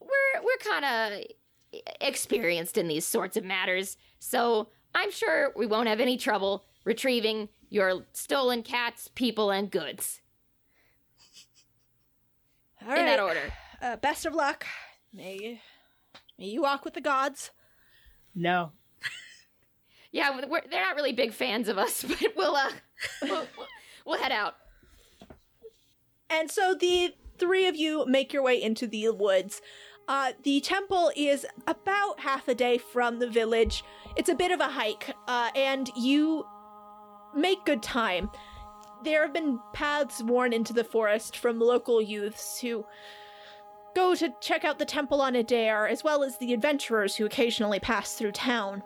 we're 0.00 0.42
we're 0.42 0.72
kind 0.72 0.84
of 0.84 1.82
experienced 2.00 2.78
in 2.78 2.88
these 2.88 3.04
sorts 3.04 3.36
of 3.36 3.44
matters, 3.44 3.98
so 4.18 4.68
I'm 4.94 5.10
sure 5.10 5.52
we 5.54 5.66
won't 5.66 5.88
have 5.88 6.00
any 6.00 6.16
trouble 6.16 6.64
retrieving 6.84 7.50
your 7.68 8.06
stolen 8.12 8.62
cats, 8.62 9.10
people, 9.14 9.50
and 9.50 9.70
goods 9.70 10.22
All 12.86 12.96
in 12.96 13.06
that 13.06 13.20
order. 13.20 13.52
Uh, 13.82 13.96
best 13.96 14.26
of 14.26 14.34
luck. 14.34 14.64
May 15.12 15.60
may 16.38 16.46
you 16.46 16.62
walk 16.62 16.84
with 16.84 16.94
the 16.94 17.00
gods. 17.00 17.50
No. 18.34 18.72
Yeah, 20.12 20.40
we're, 20.48 20.62
they're 20.70 20.80
not 20.80 20.96
really 20.96 21.12
big 21.12 21.34
fans 21.34 21.68
of 21.68 21.76
us, 21.76 22.02
but 22.08 22.32
we'll 22.36 22.56
uh, 22.56 22.70
we'll, 23.22 23.46
we'll, 23.56 23.66
we'll 24.06 24.22
head 24.22 24.32
out. 24.32 24.54
And 26.30 26.50
so 26.50 26.74
the 26.74 27.14
three 27.38 27.66
of 27.66 27.76
you 27.76 28.06
make 28.06 28.32
your 28.32 28.42
way 28.42 28.60
into 28.60 28.86
the 28.86 29.10
woods. 29.10 29.60
Uh, 30.08 30.32
the 30.44 30.60
temple 30.60 31.10
is 31.16 31.44
about 31.66 32.20
half 32.20 32.48
a 32.48 32.54
day 32.54 32.78
from 32.78 33.18
the 33.18 33.28
village. 33.28 33.82
It's 34.16 34.28
a 34.28 34.34
bit 34.34 34.52
of 34.52 34.60
a 34.60 34.68
hike, 34.68 35.10
uh, 35.26 35.50
and 35.54 35.90
you 35.96 36.46
make 37.34 37.64
good 37.64 37.82
time. 37.82 38.30
There 39.06 39.22
have 39.22 39.32
been 39.32 39.60
paths 39.72 40.20
worn 40.20 40.52
into 40.52 40.72
the 40.72 40.82
forest 40.82 41.36
from 41.36 41.60
local 41.60 42.02
youths 42.02 42.58
who 42.58 42.84
go 43.94 44.16
to 44.16 44.34
check 44.40 44.64
out 44.64 44.80
the 44.80 44.84
temple 44.84 45.22
on 45.22 45.36
a 45.36 45.44
dare, 45.44 45.86
as 45.86 46.02
well 46.02 46.24
as 46.24 46.38
the 46.38 46.52
adventurers 46.52 47.14
who 47.14 47.24
occasionally 47.24 47.78
pass 47.78 48.14
through 48.14 48.32
town. 48.32 48.82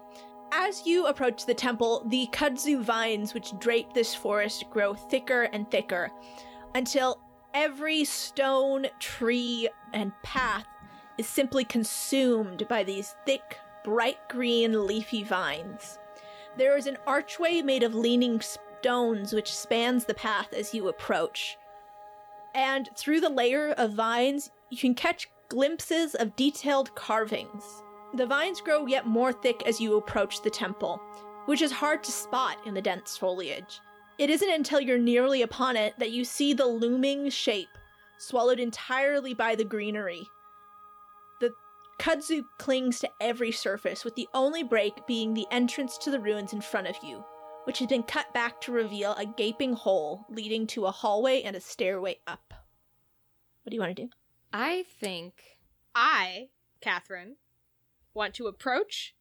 As 0.52 0.86
you 0.86 1.06
approach 1.06 1.46
the 1.46 1.54
temple, 1.54 2.04
the 2.10 2.28
kudzu 2.32 2.82
vines 2.82 3.32
which 3.32 3.58
drape 3.60 3.94
this 3.94 4.14
forest 4.14 4.68
grow 4.68 4.92
thicker 4.92 5.44
and 5.54 5.70
thicker 5.70 6.10
until 6.74 7.22
every 7.54 8.04
stone, 8.04 8.88
tree, 8.98 9.70
and 9.94 10.12
path 10.22 10.66
is 11.16 11.26
simply 11.26 11.64
consumed 11.64 12.68
by 12.68 12.84
these 12.84 13.14
thick, 13.24 13.56
bright 13.84 14.18
green, 14.28 14.86
leafy 14.86 15.24
vines. 15.24 15.98
There 16.58 16.76
is 16.76 16.86
an 16.86 16.98
archway 17.06 17.62
made 17.62 17.82
of 17.82 17.94
leaning 17.94 18.42
stones 18.80 19.34
which 19.34 19.54
spans 19.54 20.06
the 20.06 20.14
path 20.14 20.52
as 20.54 20.72
you 20.72 20.88
approach. 20.88 21.56
And 22.54 22.88
through 22.96 23.20
the 23.20 23.28
layer 23.28 23.72
of 23.72 23.92
vines, 23.92 24.50
you 24.70 24.78
can 24.78 24.94
catch 24.94 25.28
glimpses 25.48 26.14
of 26.14 26.34
detailed 26.34 26.94
carvings. 26.94 27.64
The 28.14 28.26
vines 28.26 28.60
grow 28.60 28.86
yet 28.86 29.06
more 29.06 29.32
thick 29.32 29.62
as 29.66 29.80
you 29.80 29.96
approach 29.96 30.42
the 30.42 30.50
temple, 30.50 31.00
which 31.44 31.60
is 31.60 31.70
hard 31.70 32.02
to 32.04 32.12
spot 32.12 32.56
in 32.66 32.74
the 32.74 32.82
dense 32.82 33.16
foliage. 33.16 33.80
It 34.18 34.30
isn't 34.30 34.50
until 34.50 34.80
you're 34.80 34.98
nearly 34.98 35.42
upon 35.42 35.76
it 35.76 35.94
that 35.98 36.10
you 36.10 36.24
see 36.24 36.52
the 36.52 36.66
looming 36.66 37.30
shape, 37.30 37.68
swallowed 38.18 38.60
entirely 38.60 39.34
by 39.34 39.54
the 39.54 39.64
greenery. 39.64 40.26
The 41.40 41.52
kudzu 41.98 42.44
clings 42.58 42.98
to 43.00 43.10
every 43.20 43.52
surface, 43.52 44.04
with 44.04 44.14
the 44.14 44.28
only 44.34 44.62
break 44.62 45.06
being 45.06 45.34
the 45.34 45.46
entrance 45.50 45.98
to 45.98 46.10
the 46.10 46.20
ruins 46.20 46.52
in 46.52 46.60
front 46.60 46.86
of 46.86 46.96
you, 47.02 47.24
which 47.70 47.78
has 47.78 47.86
been 47.86 48.02
cut 48.02 48.34
back 48.34 48.60
to 48.60 48.72
reveal 48.72 49.14
a 49.14 49.24
gaping 49.24 49.74
hole 49.74 50.26
leading 50.28 50.66
to 50.66 50.86
a 50.86 50.90
hallway 50.90 51.40
and 51.42 51.54
a 51.54 51.60
stairway 51.60 52.16
up. 52.26 52.52
What 53.62 53.70
do 53.70 53.76
you 53.76 53.80
want 53.80 53.94
to 53.94 54.02
do? 54.06 54.10
I 54.52 54.86
think 55.00 55.34
I, 55.94 56.48
Catherine, 56.80 57.36
want 58.12 58.34
to 58.34 58.48
approach, 58.48 59.14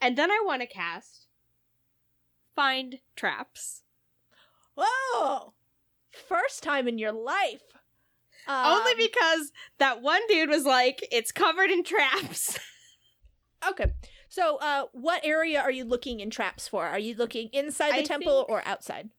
and 0.00 0.16
then 0.16 0.30
I 0.30 0.42
want 0.46 0.62
to 0.62 0.66
cast 0.66 1.26
find 2.56 3.00
traps. 3.14 3.82
Whoa! 4.74 5.52
First 6.10 6.62
time 6.62 6.88
in 6.88 6.96
your 6.96 7.12
life. 7.12 7.64
Only 8.48 8.92
Um, 8.92 8.96
because 8.96 9.52
that 9.76 10.00
one 10.00 10.22
dude 10.26 10.48
was 10.48 10.64
like, 10.64 11.06
"It's 11.12 11.32
covered 11.32 11.68
in 11.70 11.84
traps." 11.84 12.58
Okay. 13.68 13.92
So, 14.28 14.56
uh, 14.56 14.84
what 14.92 15.24
area 15.24 15.60
are 15.60 15.70
you 15.70 15.84
looking 15.84 16.20
in 16.20 16.30
traps 16.30 16.68
for? 16.68 16.86
Are 16.86 16.98
you 16.98 17.14
looking 17.14 17.48
inside 17.52 17.92
the 17.92 18.00
I 18.00 18.02
temple 18.02 18.46
or 18.48 18.62
outside? 18.66 19.10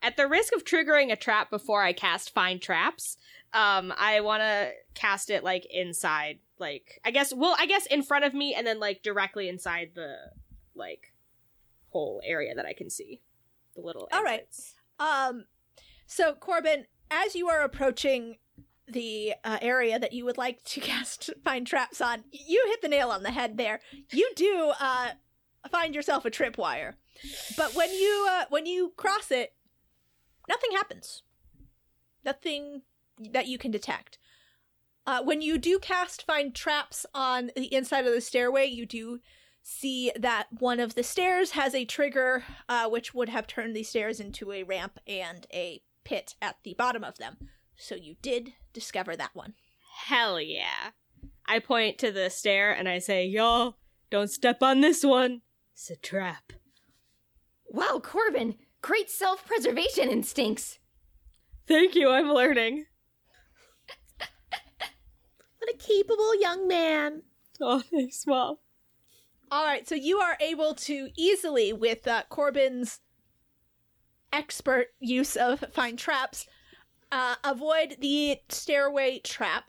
At 0.00 0.16
the 0.16 0.26
risk 0.26 0.54
of 0.54 0.64
triggering 0.64 1.12
a 1.12 1.16
trap 1.16 1.50
before 1.50 1.82
I 1.82 1.92
cast 1.92 2.32
find 2.32 2.60
traps, 2.60 3.16
um, 3.52 3.92
I 3.96 4.20
want 4.20 4.40
to 4.42 4.70
cast 4.94 5.30
it 5.30 5.44
like 5.44 5.66
inside, 5.70 6.38
like 6.58 7.00
I 7.04 7.10
guess. 7.10 7.32
Well, 7.32 7.56
I 7.58 7.66
guess 7.66 7.86
in 7.86 8.02
front 8.02 8.24
of 8.24 8.34
me, 8.34 8.54
and 8.54 8.66
then 8.66 8.80
like 8.80 9.02
directly 9.02 9.48
inside 9.48 9.92
the 9.94 10.16
like 10.74 11.12
whole 11.90 12.20
area 12.24 12.54
that 12.54 12.66
I 12.66 12.72
can 12.72 12.90
see. 12.90 13.20
The 13.74 13.82
little. 13.82 14.08
All 14.12 14.22
right. 14.22 14.40
entrance. 14.40 14.74
Um, 14.98 15.44
so 16.06 16.34
Corbin, 16.34 16.86
as 17.10 17.34
you 17.34 17.48
are 17.48 17.62
approaching 17.62 18.36
the 18.88 19.34
uh, 19.44 19.58
area 19.62 19.98
that 19.98 20.12
you 20.12 20.24
would 20.24 20.38
like 20.38 20.62
to 20.64 20.80
cast 20.92 21.30
find 21.44 21.66
traps 21.66 22.00
on, 22.00 22.24
you 22.30 22.64
hit 22.68 22.82
the 22.82 22.88
nail 22.88 23.10
on 23.10 23.22
the 23.22 23.30
head 23.30 23.56
there. 23.56 23.80
You 24.10 24.30
do 24.34 24.72
uh 24.78 25.10
find 25.70 25.94
yourself 25.94 26.24
a 26.24 26.30
tripwire, 26.30 26.94
but 27.56 27.74
when 27.74 27.92
you 27.92 28.26
uh, 28.30 28.44
when 28.50 28.66
you 28.66 28.92
cross 28.96 29.30
it, 29.30 29.54
nothing 30.48 30.72
happens. 30.72 31.22
Nothing 32.24 32.82
that 33.32 33.46
you 33.46 33.58
can 33.58 33.70
detect. 33.70 34.18
Uh, 35.06 35.22
when 35.22 35.40
you 35.40 35.58
do 35.58 35.78
cast 35.78 36.24
find 36.24 36.54
traps 36.54 37.04
on 37.12 37.50
the 37.56 37.72
inside 37.74 38.06
of 38.06 38.12
the 38.12 38.20
stairway, 38.20 38.66
you 38.66 38.86
do 38.86 39.20
see 39.62 40.12
that 40.18 40.46
one 40.58 40.80
of 40.80 40.94
the 40.94 41.02
stairs 41.02 41.52
has 41.52 41.74
a 41.74 41.84
trigger, 41.84 42.44
uh, 42.68 42.88
which 42.88 43.14
would 43.14 43.28
have 43.28 43.46
turned 43.46 43.74
the 43.74 43.82
stairs 43.82 44.20
into 44.20 44.52
a 44.52 44.62
ramp 44.62 44.98
and 45.06 45.46
a 45.52 45.82
pit 46.04 46.34
at 46.40 46.56
the 46.62 46.74
bottom 46.74 47.02
of 47.02 47.18
them. 47.18 47.36
So 47.76 47.94
you 47.94 48.16
did 48.22 48.54
discover 48.72 49.16
that 49.16 49.34
one. 49.34 49.54
Hell 50.06 50.40
yeah! 50.40 50.90
I 51.46 51.58
point 51.58 51.98
to 51.98 52.12
the 52.12 52.30
stair 52.30 52.72
and 52.72 52.88
I 52.88 52.98
say, 52.98 53.26
"Y'all, 53.26 53.76
don't 54.10 54.30
step 54.30 54.62
on 54.62 54.80
this 54.80 55.04
one. 55.04 55.42
It's 55.74 55.90
a 55.90 55.96
trap." 55.96 56.52
wow, 57.72 58.00
Corbin, 58.02 58.54
great 58.82 59.10
self-preservation 59.10 60.08
instincts. 60.08 60.78
Thank 61.66 61.94
you. 61.94 62.10
I'm 62.10 62.28
learning. 62.28 62.84
What 65.58 65.74
a 65.74 65.78
capable 65.78 66.40
young 66.40 66.66
man. 66.66 67.22
Oh, 67.60 67.84
thanks, 67.88 68.26
mom. 68.26 68.56
All 69.48 69.64
right, 69.64 69.88
so 69.88 69.94
you 69.94 70.18
are 70.18 70.36
able 70.40 70.74
to 70.74 71.10
easily, 71.16 71.72
with 71.72 72.08
uh, 72.08 72.24
Corbin's 72.28 72.98
expert 74.32 74.88
use 74.98 75.36
of 75.36 75.62
find 75.72 75.96
traps, 75.96 76.48
uh, 77.12 77.36
avoid 77.44 77.98
the 78.00 78.38
stairway 78.48 79.20
trap 79.20 79.64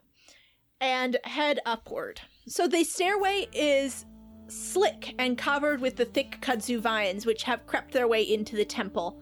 and 0.82 1.18
head 1.26 1.60
upward. 1.66 2.22
So 2.48 2.68
the 2.68 2.84
stairway 2.84 3.48
is 3.54 4.06
slick 4.48 5.14
and 5.20 5.38
covered 5.38 5.82
with 5.82 5.98
the 5.98 6.06
thick 6.06 6.40
kudzu 6.42 6.80
vines, 6.80 7.26
which 7.26 7.44
have 7.44 7.68
crept 7.68 7.92
their 7.92 8.08
way 8.08 8.24
into 8.24 8.56
the 8.56 8.66
temple, 8.66 9.22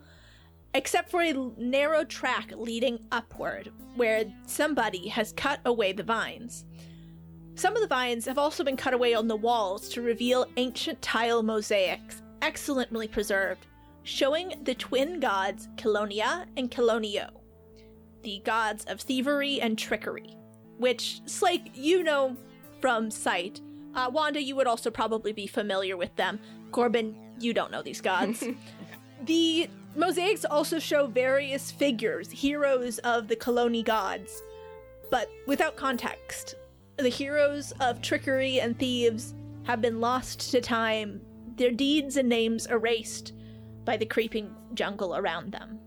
except 0.74 1.10
for 1.10 1.22
a 1.22 1.34
narrow 1.58 2.04
track 2.04 2.54
leading 2.56 3.00
upward, 3.12 3.72
where 3.96 4.26
somebody 4.46 5.08
has 5.10 5.34
cut 5.34 5.60
away 5.66 5.92
the 5.92 6.04
vines. 6.04 6.66
Some 7.56 7.76
of 7.76 7.82
the 7.82 7.88
vines 7.88 8.26
have 8.26 8.38
also 8.38 8.64
been 8.64 8.78
cut 8.78 8.94
away 8.94 9.14
on 9.14 9.28
the 9.28 9.36
walls 9.36 9.90
to 9.90 10.02
reveal 10.02 10.46
ancient 10.58 11.02
tile 11.02 11.44
mosaics, 11.44 12.22
excellently 12.42 13.08
preserved, 13.08 13.68
showing 14.04 14.54
the 14.64 14.76
twin 14.76 15.20
gods 15.20 15.68
Kilonia 15.76 16.46
and 16.58 16.72
Kilonio, 16.72 17.41
the 18.24 18.42
gods 18.46 18.86
of 18.86 19.00
thievery 19.02 19.60
and 19.62 19.78
trickery, 19.78 20.36
which, 20.78 21.22
Slake, 21.26 21.72
you 21.74 22.04
know 22.04 22.38
from 22.80 23.12
sight. 23.12 23.62
Uh, 23.94 24.10
Wanda, 24.12 24.42
you 24.42 24.56
would 24.56 24.68
also 24.68 24.90
probably 24.90 25.34
be 25.34 25.48
familiar 25.48 25.98
with 25.98 26.16
them. 26.16 26.40
Corbin, 26.72 27.16
you 27.40 27.54
don't 27.54 27.72
know 27.72 27.82
these 27.82 28.02
gods. 28.02 28.44
the 29.26 29.70
mosaics 29.96 30.46
also 30.46 30.80
show 30.80 31.08
various 31.08 31.72
figures, 31.72 32.32
heroes 32.32 33.00
of 33.00 33.28
the 33.28 33.36
Coloni 33.36 33.84
gods, 33.84 34.42
but 35.10 35.30
without 35.46 35.76
context 35.76 36.56
the 37.02 37.10
heroes 37.10 37.74
of 37.80 38.02
trickery 38.02 38.60
and 38.60 38.78
thieves 38.78 39.34
have 39.64 39.82
been 39.82 40.00
lost 40.00 40.52
to 40.52 40.62
time, 40.62 41.22
their 41.56 41.72
deeds 41.72 42.18
and 42.18 42.30
names 42.30 42.66
erased 42.68 43.34
by 43.86 43.98
the 43.98 44.06
creeping 44.06 44.56
jungle 44.74 45.16
around 45.16 45.52
them. 45.52 45.80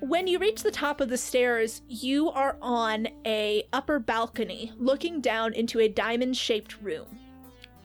When 0.00 0.26
you 0.26 0.38
reach 0.38 0.62
the 0.62 0.70
top 0.70 1.00
of 1.00 1.08
the 1.08 1.16
stairs, 1.16 1.80
you 1.88 2.30
are 2.30 2.58
on 2.60 3.08
a 3.24 3.66
upper 3.72 3.98
balcony 3.98 4.70
looking 4.76 5.22
down 5.22 5.54
into 5.54 5.80
a 5.80 5.88
diamond-shaped 5.88 6.82
room. 6.82 7.18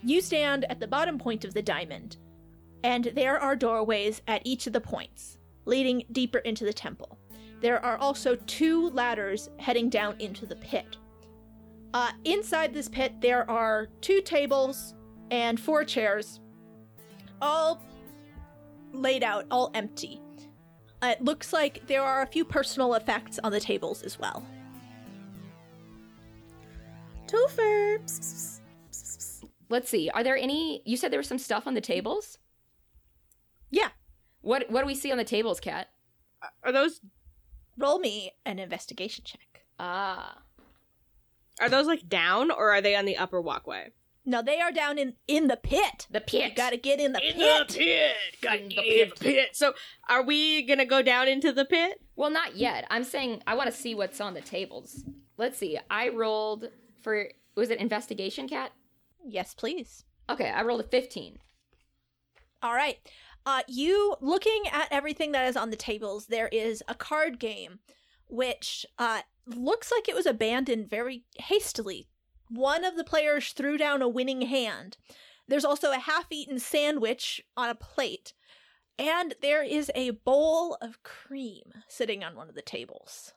You 0.02 0.20
stand 0.20 0.66
at 0.68 0.78
the 0.78 0.86
bottom 0.86 1.18
point 1.18 1.44
of 1.46 1.54
the 1.54 1.62
diamond, 1.62 2.18
and 2.84 3.06
there 3.14 3.40
are 3.40 3.56
doorways 3.56 4.20
at 4.28 4.42
each 4.44 4.66
of 4.66 4.74
the 4.74 4.80
points, 4.80 5.38
leading 5.64 6.04
deeper 6.12 6.38
into 6.38 6.64
the 6.64 6.72
temple. 6.72 7.18
There 7.62 7.82
are 7.82 7.96
also 7.96 8.36
two 8.46 8.90
ladders 8.90 9.48
heading 9.58 9.88
down 9.88 10.16
into 10.18 10.44
the 10.44 10.56
pit. 10.56 10.98
Uh, 11.94 12.10
inside 12.24 12.74
this 12.74 12.88
pit, 12.88 13.20
there 13.20 13.50
are 13.50 13.88
two 14.02 14.20
tables 14.20 14.94
and 15.30 15.58
four 15.58 15.82
chairs, 15.82 16.40
all 17.40 17.82
laid 18.92 19.24
out, 19.24 19.46
all 19.50 19.70
empty. 19.72 20.20
It 21.02 21.22
looks 21.22 21.52
like 21.52 21.86
there 21.86 22.02
are 22.02 22.22
a 22.22 22.26
few 22.26 22.44
personal 22.44 22.94
effects 22.94 23.38
on 23.42 23.52
the 23.52 23.60
tables 23.60 24.02
as 24.02 24.18
well. 24.18 24.46
Topher. 27.26 27.98
Psst, 28.04 28.20
psst, 28.20 28.60
psst, 28.92 29.16
psst. 29.18 29.44
Let's 29.68 29.88
see. 29.88 30.10
Are 30.10 30.22
there 30.22 30.36
any? 30.36 30.82
You 30.84 30.96
said 30.96 31.10
there 31.10 31.18
was 31.18 31.28
some 31.28 31.38
stuff 31.38 31.66
on 31.66 31.74
the 31.74 31.80
tables. 31.80 32.38
Yeah, 33.70 33.88
What 34.42 34.70
What 34.70 34.82
do 34.82 34.86
we 34.86 34.94
see 34.94 35.10
on 35.10 35.18
the 35.18 35.24
tables, 35.24 35.58
Kat? 35.58 35.88
Are 36.62 36.72
those 36.72 37.00
roll 37.78 37.98
me 37.98 38.32
an 38.44 38.58
investigation 38.58 39.24
check. 39.24 39.64
Ah, 39.78 40.38
are 41.60 41.68
those 41.68 41.86
like 41.86 42.08
down 42.08 42.50
or 42.50 42.70
are 42.70 42.80
they 42.80 42.94
on 42.94 43.04
the 43.04 43.16
upper 43.16 43.40
walkway? 43.40 43.90
No, 44.24 44.40
they 44.40 44.60
are 44.60 44.70
down 44.70 44.98
in 44.98 45.14
in 45.26 45.48
the 45.48 45.56
pit. 45.56 46.06
the 46.10 46.20
pit. 46.20 46.50
You 46.50 46.54
gotta 46.56 46.76
get 46.76 47.00
in 47.00 47.12
the 47.12 47.18
pit. 47.18 47.34
In 47.34 47.38
the 47.40 47.64
pit. 47.68 48.16
Got 48.40 48.58
In 48.58 48.68
the 48.68 48.74
pit. 48.76 49.20
pit. 49.20 49.48
So, 49.52 49.74
are 50.08 50.22
we 50.22 50.62
gonna 50.62 50.86
go 50.86 51.02
down 51.02 51.26
into 51.28 51.52
the 51.52 51.64
pit? 51.64 52.00
Well, 52.14 52.30
not 52.30 52.56
yet. 52.56 52.86
I'm 52.90 53.04
saying 53.04 53.42
I 53.46 53.54
want 53.56 53.70
to 53.70 53.76
see 53.76 53.94
what's 53.94 54.20
on 54.20 54.34
the 54.34 54.40
tables. 54.40 55.04
Let's 55.38 55.58
see. 55.58 55.78
I 55.90 56.08
rolled 56.10 56.68
for 57.00 57.30
was 57.56 57.70
it 57.70 57.78
investigation, 57.80 58.48
Kat? 58.48 58.70
Yes, 59.26 59.54
please. 59.54 60.04
Okay, 60.30 60.50
I 60.50 60.62
rolled 60.62 60.80
a 60.80 60.84
15. 60.84 61.38
All 62.62 62.72
right. 62.74 62.98
Uh, 63.44 63.62
you 63.66 64.14
looking 64.20 64.62
at 64.70 64.86
everything 64.92 65.32
that 65.32 65.48
is 65.48 65.56
on 65.56 65.70
the 65.70 65.76
tables, 65.76 66.26
there 66.26 66.48
is 66.48 66.82
a 66.86 66.94
card 66.94 67.40
game 67.40 67.80
which 68.28 68.86
uh, 68.98 69.22
looks 69.46 69.90
like 69.90 70.08
it 70.08 70.14
was 70.14 70.26
abandoned 70.26 70.88
very 70.88 71.24
hastily. 71.38 72.08
One 72.52 72.84
of 72.84 72.96
the 72.96 73.04
players 73.04 73.50
threw 73.52 73.78
down 73.78 74.02
a 74.02 74.08
winning 74.08 74.42
hand. 74.42 74.96
There's 75.48 75.64
also 75.64 75.90
a 75.92 75.98
half 75.98 76.26
eaten 76.30 76.58
sandwich 76.58 77.40
on 77.56 77.68
a 77.70 77.74
plate. 77.74 78.32
And 78.98 79.34
there 79.40 79.62
is 79.62 79.90
a 79.94 80.10
bowl 80.10 80.76
of 80.82 81.02
cream 81.02 81.62
sitting 81.88 82.22
on 82.22 82.36
one 82.36 82.48
of 82.48 82.54
the 82.54 82.62
tables. 82.62 83.32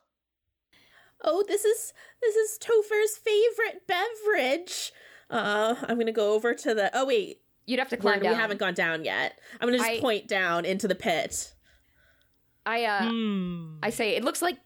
Oh, 1.24 1.44
this 1.48 1.64
is 1.64 1.94
this 2.22 2.36
is 2.36 2.60
Topher's 2.60 3.18
favorite 3.18 3.88
beverage. 3.88 4.92
Uh, 5.30 5.76
I'm 5.84 5.98
gonna 5.98 6.12
go 6.12 6.34
over 6.34 6.54
to 6.54 6.74
the. 6.76 6.92
Oh 6.94 7.06
wait, 7.06 7.42
You'd 7.66 7.80
have 7.80 7.90
to 7.90 7.96
we're- 7.96 8.02
climb 8.02 8.20
down. 8.22 8.34
we 8.34 8.38
haven't 8.38 8.60
gone 8.60 8.74
down 8.74 9.06
yet. 9.06 9.40
I'm 9.60 9.68
gonna 9.68 9.78
just 9.78 9.90
I- 9.90 10.00
point 10.02 10.28
down 10.28 10.66
into 10.66 10.88
the 10.88 10.94
pit. 10.96 11.54
I 12.66 12.84
uh 12.84 13.10
Hmm. 13.10 13.78
I 13.82 13.90
say 13.92 14.16
it 14.16 14.24
looks 14.24 14.42
like 14.42 14.58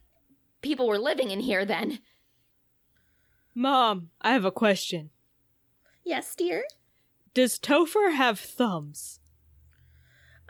people 0.60 0.88
were 0.88 0.98
living 0.98 1.30
in 1.30 1.40
here 1.40 1.64
then. 1.64 2.00
Mom, 3.54 4.10
I 4.20 4.32
have 4.32 4.44
a 4.44 4.50
question. 4.52 5.10
Yes, 6.04 6.34
dear. 6.34 6.64
Does 7.34 7.58
Topher 7.58 8.12
have 8.14 8.38
thumbs? 8.38 9.20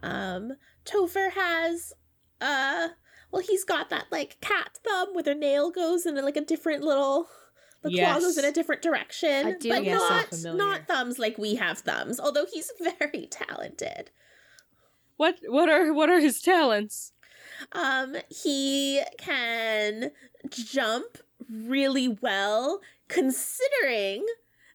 Um, 0.03 0.53
Topher 0.85 1.33
has, 1.33 1.93
uh, 2.41 2.89
well, 3.31 3.43
he's 3.43 3.65
got 3.65 3.91
that 3.91 4.07
like 4.11 4.41
cat 4.41 4.79
thumb 4.85 5.09
where 5.15 5.23
their 5.23 5.35
nail 5.35 5.71
goes 5.71 6.07
in 6.07 6.15
like 6.17 6.37
a 6.37 6.45
different 6.45 6.83
little. 6.83 7.29
The 7.83 7.89
claw 7.89 7.97
Yes. 7.97 8.21
goes 8.23 8.39
in 8.39 8.45
a 8.45 8.53
different 8.53 8.83
direction, 8.83 9.47
I 9.47 9.53
do 9.59 9.69
but 9.71 9.85
get 9.85 9.95
not 9.95 10.27
familiar. 10.29 10.59
not 10.59 10.87
thumbs 10.87 11.19
like 11.19 11.39
we 11.39 11.55
have 11.55 11.79
thumbs. 11.79 12.21
Although 12.21 12.45
he's 12.53 12.71
very 12.99 13.27
talented. 13.31 14.11
What 15.17 15.39
what 15.49 15.69
are 15.71 15.93
what 15.93 16.11
are 16.11 16.21
his 16.21 16.41
talents? 16.43 17.13
Um, 17.73 18.17
he 18.29 19.03
can 19.19 20.11
jump 20.51 21.19
really 21.49 22.09
well, 22.09 22.81
considering 23.09 24.25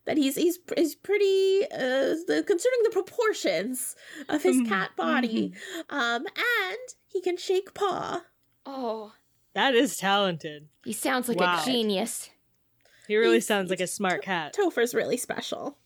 that 0.06 0.18
he's 0.18 0.36
he's 0.36 0.60
he's 0.78 0.96
pretty 0.96 1.64
uh 1.72 2.16
the 2.28 2.44
considering 2.46 2.82
the 2.84 2.92
proportions 2.92 3.96
of 4.30 4.44
his 4.44 4.58
Mhm, 4.58 4.68
cat 4.68 4.92
body. 4.96 5.54
Um, 5.90 6.26
and 6.28 6.78
he 7.08 7.22
can 7.22 7.38
shake 7.38 7.74
paw. 7.74 8.24
Oh, 8.66 9.14
That 9.54 9.74
is 9.76 9.98
talented. 9.98 10.68
he 10.84 10.94
sounds 10.94 11.28
like 11.30 11.40
Wow. 11.40 11.62
a 11.62 11.66
genius. 11.66 12.30
He 13.08 13.16
really 13.16 13.36
He's- 13.36 13.46
sounds 13.48 13.70
like 13.70 13.80
a 13.80 13.84
he's 13.84 13.94
smart 13.94 14.24
cat. 14.24 14.54
Topher's 14.54 14.94
really 14.96 15.18
special. 15.18 15.78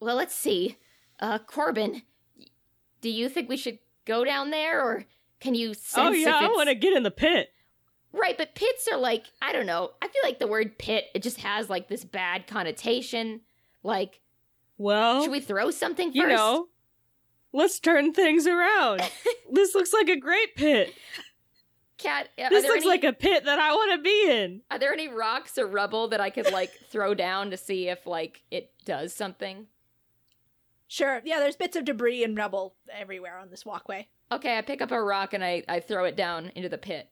Well, 0.00 0.16
let's 0.16 0.34
see. 0.34 0.76
Uh, 1.18 1.38
Corbin, 1.38 2.02
do 3.00 3.08
you 3.10 3.28
think 3.30 3.48
we 3.48 3.56
should 3.56 3.78
go 4.04 4.22
down 4.24 4.50
there, 4.50 4.82
or 4.82 5.04
can 5.40 5.54
you 5.54 5.72
sense 5.74 5.96
Oh 5.96 6.12
if 6.12 6.18
yeah, 6.20 6.36
I 6.36 6.48
want 6.48 6.68
to 6.68 6.74
get 6.74 6.92
in 6.94 7.02
the 7.02 7.10
pit. 7.10 7.52
Right, 8.18 8.36
but 8.38 8.54
pits 8.54 8.88
are 8.90 8.98
like 8.98 9.26
I 9.42 9.52
don't 9.52 9.66
know. 9.66 9.90
I 10.00 10.08
feel 10.08 10.22
like 10.24 10.38
the 10.38 10.46
word 10.46 10.78
pit 10.78 11.06
it 11.14 11.22
just 11.22 11.40
has 11.40 11.68
like 11.68 11.88
this 11.88 12.04
bad 12.04 12.46
connotation. 12.46 13.42
Like, 13.82 14.20
Well, 14.78 15.22
should 15.22 15.30
we 15.30 15.40
throw 15.40 15.70
something 15.70 16.08
first? 16.08 16.16
you 16.16 16.26
know, 16.26 16.68
let's 17.52 17.78
turn 17.78 18.12
things 18.12 18.46
around. 18.46 19.02
this 19.52 19.74
looks 19.74 19.92
like 19.92 20.08
a 20.08 20.18
great 20.18 20.56
pit. 20.56 20.94
Kat, 21.98 22.28
uh, 22.38 22.48
This 22.50 22.64
looks 22.64 22.84
any, 22.84 22.86
like 22.88 23.04
a 23.04 23.12
pit 23.12 23.44
that 23.44 23.58
I 23.58 23.72
want 23.72 23.92
to 23.92 24.02
be 24.02 24.30
in. 24.30 24.60
Are 24.70 24.78
there 24.78 24.92
any 24.92 25.08
rocks 25.08 25.56
or 25.56 25.66
rubble 25.66 26.08
that 26.08 26.20
I 26.20 26.30
could 26.30 26.50
like 26.52 26.70
throw 26.90 27.14
down 27.14 27.50
to 27.50 27.56
see 27.56 27.88
if 27.88 28.06
like 28.06 28.42
it 28.50 28.72
does 28.84 29.14
something? 29.14 29.66
Sure. 30.88 31.20
Yeah, 31.24 31.38
there's 31.38 31.56
bits 31.56 31.76
of 31.76 31.84
debris 31.84 32.22
and 32.22 32.36
rubble 32.36 32.74
everywhere 32.92 33.38
on 33.38 33.50
this 33.50 33.64
walkway. 33.64 34.08
Okay, 34.30 34.58
I 34.58 34.62
pick 34.62 34.82
up 34.82 34.90
a 34.90 35.02
rock 35.02 35.34
and 35.34 35.44
I, 35.44 35.62
I 35.68 35.80
throw 35.80 36.04
it 36.04 36.16
down 36.16 36.52
into 36.54 36.68
the 36.68 36.78
pit. 36.78 37.08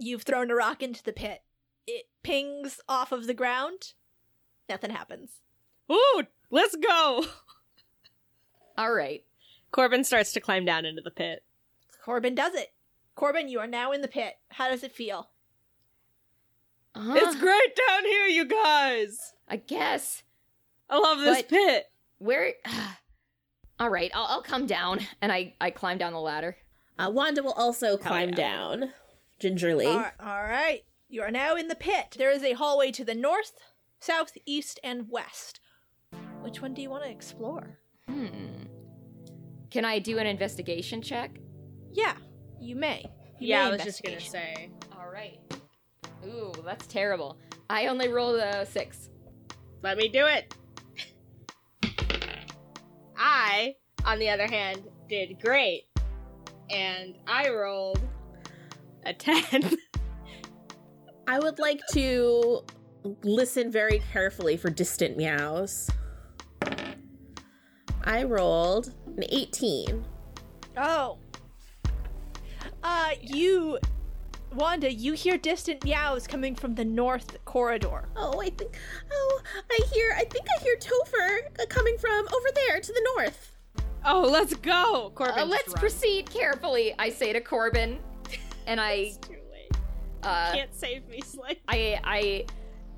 You've 0.00 0.22
thrown 0.22 0.50
a 0.50 0.54
rock 0.54 0.82
into 0.82 1.02
the 1.02 1.12
pit. 1.12 1.42
It 1.86 2.06
pings 2.22 2.80
off 2.88 3.12
of 3.12 3.26
the 3.26 3.34
ground. 3.34 3.92
Nothing 4.68 4.90
happens. 4.90 5.40
Ooh, 5.92 6.22
let's 6.50 6.74
go. 6.76 7.24
All 8.78 8.92
right. 8.92 9.24
Corbin 9.72 10.04
starts 10.04 10.32
to 10.32 10.40
climb 10.40 10.64
down 10.64 10.84
into 10.84 11.02
the 11.02 11.10
pit. 11.10 11.44
Corbin 12.02 12.34
does 12.34 12.54
it. 12.54 12.72
Corbin, 13.14 13.48
you 13.48 13.58
are 13.60 13.66
now 13.66 13.92
in 13.92 14.00
the 14.00 14.08
pit. 14.08 14.34
How 14.48 14.70
does 14.70 14.82
it 14.82 14.92
feel? 14.92 15.28
Uh, 16.94 17.14
It's 17.16 17.36
great 17.38 17.76
down 17.88 18.04
here, 18.04 18.26
you 18.26 18.46
guys. 18.46 19.34
I 19.48 19.56
guess. 19.56 20.22
I 20.88 20.98
love 20.98 21.18
this 21.18 21.38
But- 21.42 21.48
pit. 21.48 21.86
Where? 22.18 22.54
All 23.78 23.90
right, 23.90 24.10
I'll, 24.14 24.26
I'll 24.26 24.42
come 24.42 24.66
down 24.66 25.00
and 25.22 25.32
I 25.32 25.54
I 25.60 25.70
climb 25.70 25.96
down 25.98 26.12
the 26.12 26.20
ladder. 26.20 26.56
Uh, 26.98 27.10
Wanda 27.10 27.42
will 27.42 27.52
also 27.54 27.96
climb 27.96 28.28
yeah. 28.30 28.34
down 28.34 28.92
gingerly. 29.40 29.86
All 29.86 29.96
right, 29.96 30.12
all 30.20 30.42
right. 30.42 30.82
You 31.08 31.22
are 31.22 31.30
now 31.30 31.56
in 31.56 31.68
the 31.68 31.74
pit. 31.74 32.14
There 32.16 32.30
is 32.30 32.44
a 32.44 32.52
hallway 32.52 32.92
to 32.92 33.04
the 33.04 33.14
north, 33.14 33.52
south, 33.98 34.32
east, 34.46 34.78
and 34.84 35.10
west. 35.10 35.58
Which 36.42 36.62
one 36.62 36.74
do 36.74 36.82
you 36.82 36.90
want 36.90 37.04
to 37.04 37.10
explore? 37.10 37.78
Hmm. 38.08 38.26
Can 39.70 39.84
I 39.84 39.98
do 39.98 40.18
an 40.18 40.26
investigation 40.26 41.02
check? 41.02 41.38
Yeah, 41.92 42.14
you 42.60 42.76
may. 42.76 43.04
You 43.38 43.48
yeah, 43.48 43.64
may 43.64 43.68
I 43.68 43.70
was 43.70 43.82
just 43.82 44.02
gonna 44.02 44.16
investigation. 44.16 44.54
say. 44.56 44.70
All 44.96 45.10
right. 45.10 45.40
Ooh, 46.26 46.52
that's 46.64 46.86
terrible. 46.86 47.38
I 47.68 47.86
only 47.86 48.08
rolled 48.08 48.40
a 48.40 48.66
six. 48.66 49.10
Let 49.82 49.96
me 49.96 50.08
do 50.08 50.26
it. 50.26 50.54
I, 53.16 53.74
on 54.04 54.18
the 54.18 54.28
other 54.28 54.46
hand, 54.46 54.82
did 55.08 55.40
great. 55.40 55.84
And 56.70 57.16
I 57.26 57.48
rolled 57.50 58.00
a 59.04 59.12
10. 59.12 59.76
I 61.26 61.38
would 61.38 61.58
like 61.58 61.80
to 61.92 62.62
listen 63.22 63.70
very 63.70 64.02
carefully 64.12 64.56
for 64.56 64.70
distant 64.70 65.16
meows. 65.16 65.88
I 68.04 68.24
rolled 68.24 68.94
an 69.06 69.24
18. 69.28 70.04
Oh. 70.76 71.18
Uh, 72.82 73.10
you, 73.20 73.78
Wanda, 74.54 74.92
you 74.92 75.12
hear 75.12 75.36
distant 75.36 75.84
meows 75.84 76.26
coming 76.26 76.54
from 76.54 76.74
the 76.74 76.84
north 76.84 77.44
corridor. 77.44 78.08
Oh, 78.16 78.40
I 78.40 78.50
think. 78.50 78.76
Oh, 79.12 79.40
I 79.70 79.78
hear. 79.92 80.14
I 80.16 80.24
think 80.24 80.46
I 80.58 80.62
hear 80.62 80.76
Topher 80.76 81.60
uh, 81.60 81.66
coming 81.68 81.96
from 81.98 82.26
over 82.34 82.48
there 82.54 82.80
to 82.80 82.92
the 82.92 83.08
north. 83.16 83.52
oh, 84.04 84.22
let's 84.22 84.54
go. 84.54 85.12
Corbin. 85.14 85.38
Uh, 85.38 85.46
let's 85.46 85.74
proceed 85.74 86.30
carefully, 86.30 86.94
I 86.98 87.10
say 87.10 87.32
to 87.32 87.40
Corbin, 87.40 87.98
and 88.66 88.80
I 88.80 89.12
too 89.20 89.32
late. 89.52 89.76
uh, 90.22 90.52
Can't 90.52 90.74
save 90.74 91.08
me, 91.08 91.20
Slade. 91.20 91.58
I 91.68 91.98
I 92.04 92.46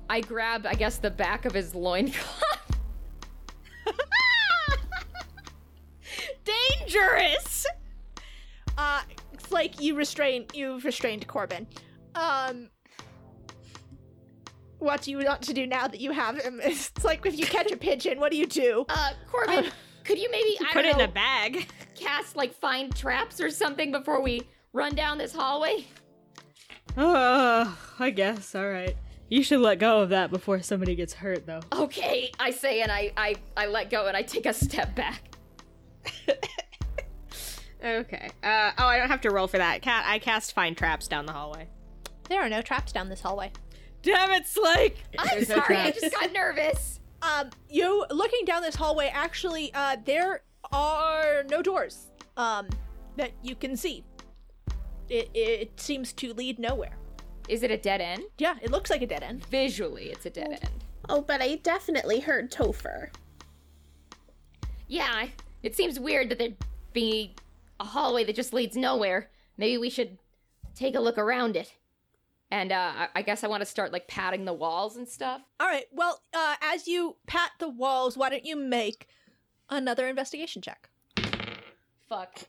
I 0.09 0.21
grab 0.21 0.65
I 0.65 0.73
guess 0.73 0.97
the 0.97 1.11
back 1.11 1.45
of 1.45 1.53
his 1.53 1.73
loincloth. 1.75 2.41
Dangerous. 6.79 7.65
Uh, 8.77 9.01
it's 9.33 9.51
like 9.51 9.79
you 9.81 9.95
restrain, 9.95 10.45
you've 10.53 10.83
restrained 10.85 11.27
Corbin. 11.27 11.67
Um, 12.15 12.69
what 14.79 15.01
do 15.01 15.11
you 15.11 15.19
want 15.19 15.41
to 15.43 15.53
do 15.53 15.65
now 15.65 15.87
that 15.87 15.99
you 15.99 16.11
have 16.11 16.37
him? 16.37 16.59
It's 16.63 16.91
like 17.03 17.25
if 17.25 17.37
you 17.37 17.45
catch 17.45 17.71
a 17.71 17.77
pigeon, 17.77 18.19
what 18.19 18.31
do 18.31 18.37
you 18.37 18.45
do? 18.47 18.85
Uh, 18.89 19.11
Corbin, 19.31 19.65
could 20.03 20.17
you 20.17 20.29
maybe 20.31 20.57
I 20.69 20.73
Put 20.73 20.85
it 20.85 20.91
don't 20.91 20.91
in 20.93 20.97
know, 20.99 21.03
a 21.05 21.07
bag. 21.07 21.67
cast 21.95 22.35
like 22.35 22.53
find 22.53 22.93
traps 22.95 23.39
or 23.39 23.49
something 23.49 23.91
before 23.91 24.21
we 24.21 24.41
run 24.73 24.95
down 24.95 25.17
this 25.17 25.33
hallway? 25.33 25.85
Uh, 26.97 27.73
I 27.99 28.09
guess. 28.09 28.53
All 28.55 28.69
right. 28.69 28.95
You 29.29 29.41
should 29.41 29.61
let 29.61 29.79
go 29.79 30.01
of 30.01 30.09
that 30.09 30.29
before 30.29 30.61
somebody 30.61 30.95
gets 30.95 31.13
hurt, 31.13 31.45
though. 31.47 31.61
Okay, 31.71 32.31
I 32.39 32.51
say, 32.51 32.81
and 32.81 32.91
I 32.91 33.11
I 33.17 33.35
I 33.57 33.65
let 33.67 33.89
go 33.89 34.05
and 34.07 34.15
I 34.15 34.21
take 34.21 34.45
a 34.45 34.53
step 34.53 34.93
back. 34.95 35.21
Okay. 37.83 38.29
Uh, 38.41 38.71
oh, 38.77 38.85
I 38.85 38.97
don't 38.97 39.09
have 39.09 39.19
to 39.21 39.29
roll 39.29 39.47
for 39.47 39.57
that. 39.57 39.81
Kat, 39.81 40.05
I 40.07 40.17
cast 40.19 40.53
find 40.53 40.77
traps 40.77 41.07
down 41.09 41.25
the 41.25 41.33
hallway. 41.33 41.67
There 42.29 42.41
are 42.41 42.47
no 42.47 42.61
traps 42.61 42.93
down 42.93 43.09
this 43.09 43.19
hallway. 43.19 43.51
Damn 44.03 44.31
it, 44.31 44.47
Slake! 44.47 45.03
I'm 45.19 45.27
There's 45.27 45.49
no 45.49 45.55
sorry, 45.55 45.75
I 45.77 45.91
traps. 45.91 46.01
just 46.01 46.13
got 46.15 46.31
nervous. 46.31 46.99
Um, 47.21 47.49
you 47.69 48.05
looking 48.09 48.45
down 48.45 48.61
this 48.61 48.75
hallway, 48.75 49.09
actually, 49.13 49.73
uh, 49.73 49.97
there 50.05 50.43
are 50.71 51.43
no 51.49 51.61
doors, 51.61 52.11
um, 52.37 52.69
that 53.17 53.31
you 53.41 53.55
can 53.55 53.75
see. 53.75 54.05
It, 55.13 55.29
it 55.35 55.79
seems 55.79 56.11
to 56.13 56.33
lead 56.33 56.57
nowhere. 56.57 56.97
Is 57.47 57.61
it 57.61 57.69
a 57.69 57.77
dead 57.77 58.01
end? 58.01 58.23
Yeah, 58.39 58.55
it 58.63 58.71
looks 58.71 58.89
like 58.89 59.03
a 59.03 59.05
dead 59.07 59.21
end. 59.21 59.45
Visually, 59.45 60.05
it's 60.05 60.25
a 60.25 60.31
dead 60.31 60.57
end. 60.63 60.83
Oh, 61.07 61.21
but 61.21 61.39
I 61.39 61.57
definitely 61.57 62.19
heard 62.19 62.51
Topher. 62.51 63.09
Yeah, 64.87 65.27
it 65.61 65.75
seems 65.75 65.99
weird 65.99 66.29
that 66.29 66.39
there'd 66.39 66.57
be 66.93 67.35
a 67.79 67.83
hallway 67.83 68.23
that 68.23 68.35
just 68.35 68.53
leads 68.53 68.75
nowhere. 68.75 69.29
Maybe 69.55 69.77
we 69.77 69.91
should 69.91 70.17
take 70.73 70.95
a 70.95 70.99
look 70.99 71.19
around 71.19 71.55
it. 71.57 71.71
And 72.49 72.71
uh, 72.71 72.93
I- 72.95 73.09
I 73.15 73.21
guess 73.21 73.43
I 73.43 73.47
want 73.47 73.61
to 73.61 73.65
start 73.67 73.91
like 73.93 74.07
patting 74.07 74.45
the 74.45 74.53
walls 74.53 74.95
and 74.97 75.07
stuff. 75.07 75.41
All 75.59 75.67
right. 75.67 75.85
Well, 75.91 76.21
uh, 76.33 76.55
as 76.61 76.87
you 76.87 77.17
pat 77.27 77.51
the 77.59 77.69
walls, 77.69 78.17
why 78.17 78.29
don't 78.29 78.45
you 78.45 78.55
make 78.55 79.07
another 79.69 80.07
investigation 80.07 80.63
check? 80.63 80.89
Fuck. 82.09 82.47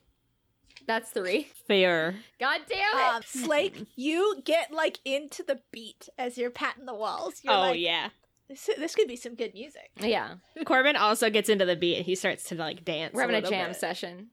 That's 0.87 1.09
three. 1.09 1.47
Fair. 1.67 2.15
God 2.39 2.61
damn 2.69 3.15
Um, 3.15 3.21
it! 3.21 3.27
Slake, 3.27 3.85
you 3.95 4.41
get 4.45 4.71
like 4.71 4.99
into 5.05 5.43
the 5.43 5.59
beat 5.71 6.09
as 6.17 6.37
you're 6.37 6.51
patting 6.51 6.85
the 6.85 6.93
walls. 6.93 7.41
You're 7.43 7.53
oh, 7.53 7.59
like, 7.59 7.79
yeah. 7.79 8.09
This, 8.47 8.69
this 8.77 8.93
could 8.93 9.07
be 9.07 9.15
some 9.15 9.33
good 9.35 9.53
music. 9.55 9.89
yeah, 9.99 10.35
Corbin 10.65 10.95
also 10.95 11.31
gets 11.31 11.49
into 11.49 11.65
the 11.65 11.75
beat 11.75 11.97
and 11.97 12.05
he 12.05 12.13
starts 12.13 12.43
to, 12.49 12.55
like, 12.55 12.85
dance. 12.85 13.13
we're 13.15 13.21
having 13.21 13.35
a 13.35 13.39
little 13.39 13.49
jam 13.49 13.69
bit. 13.71 13.77
session. 13.79 14.27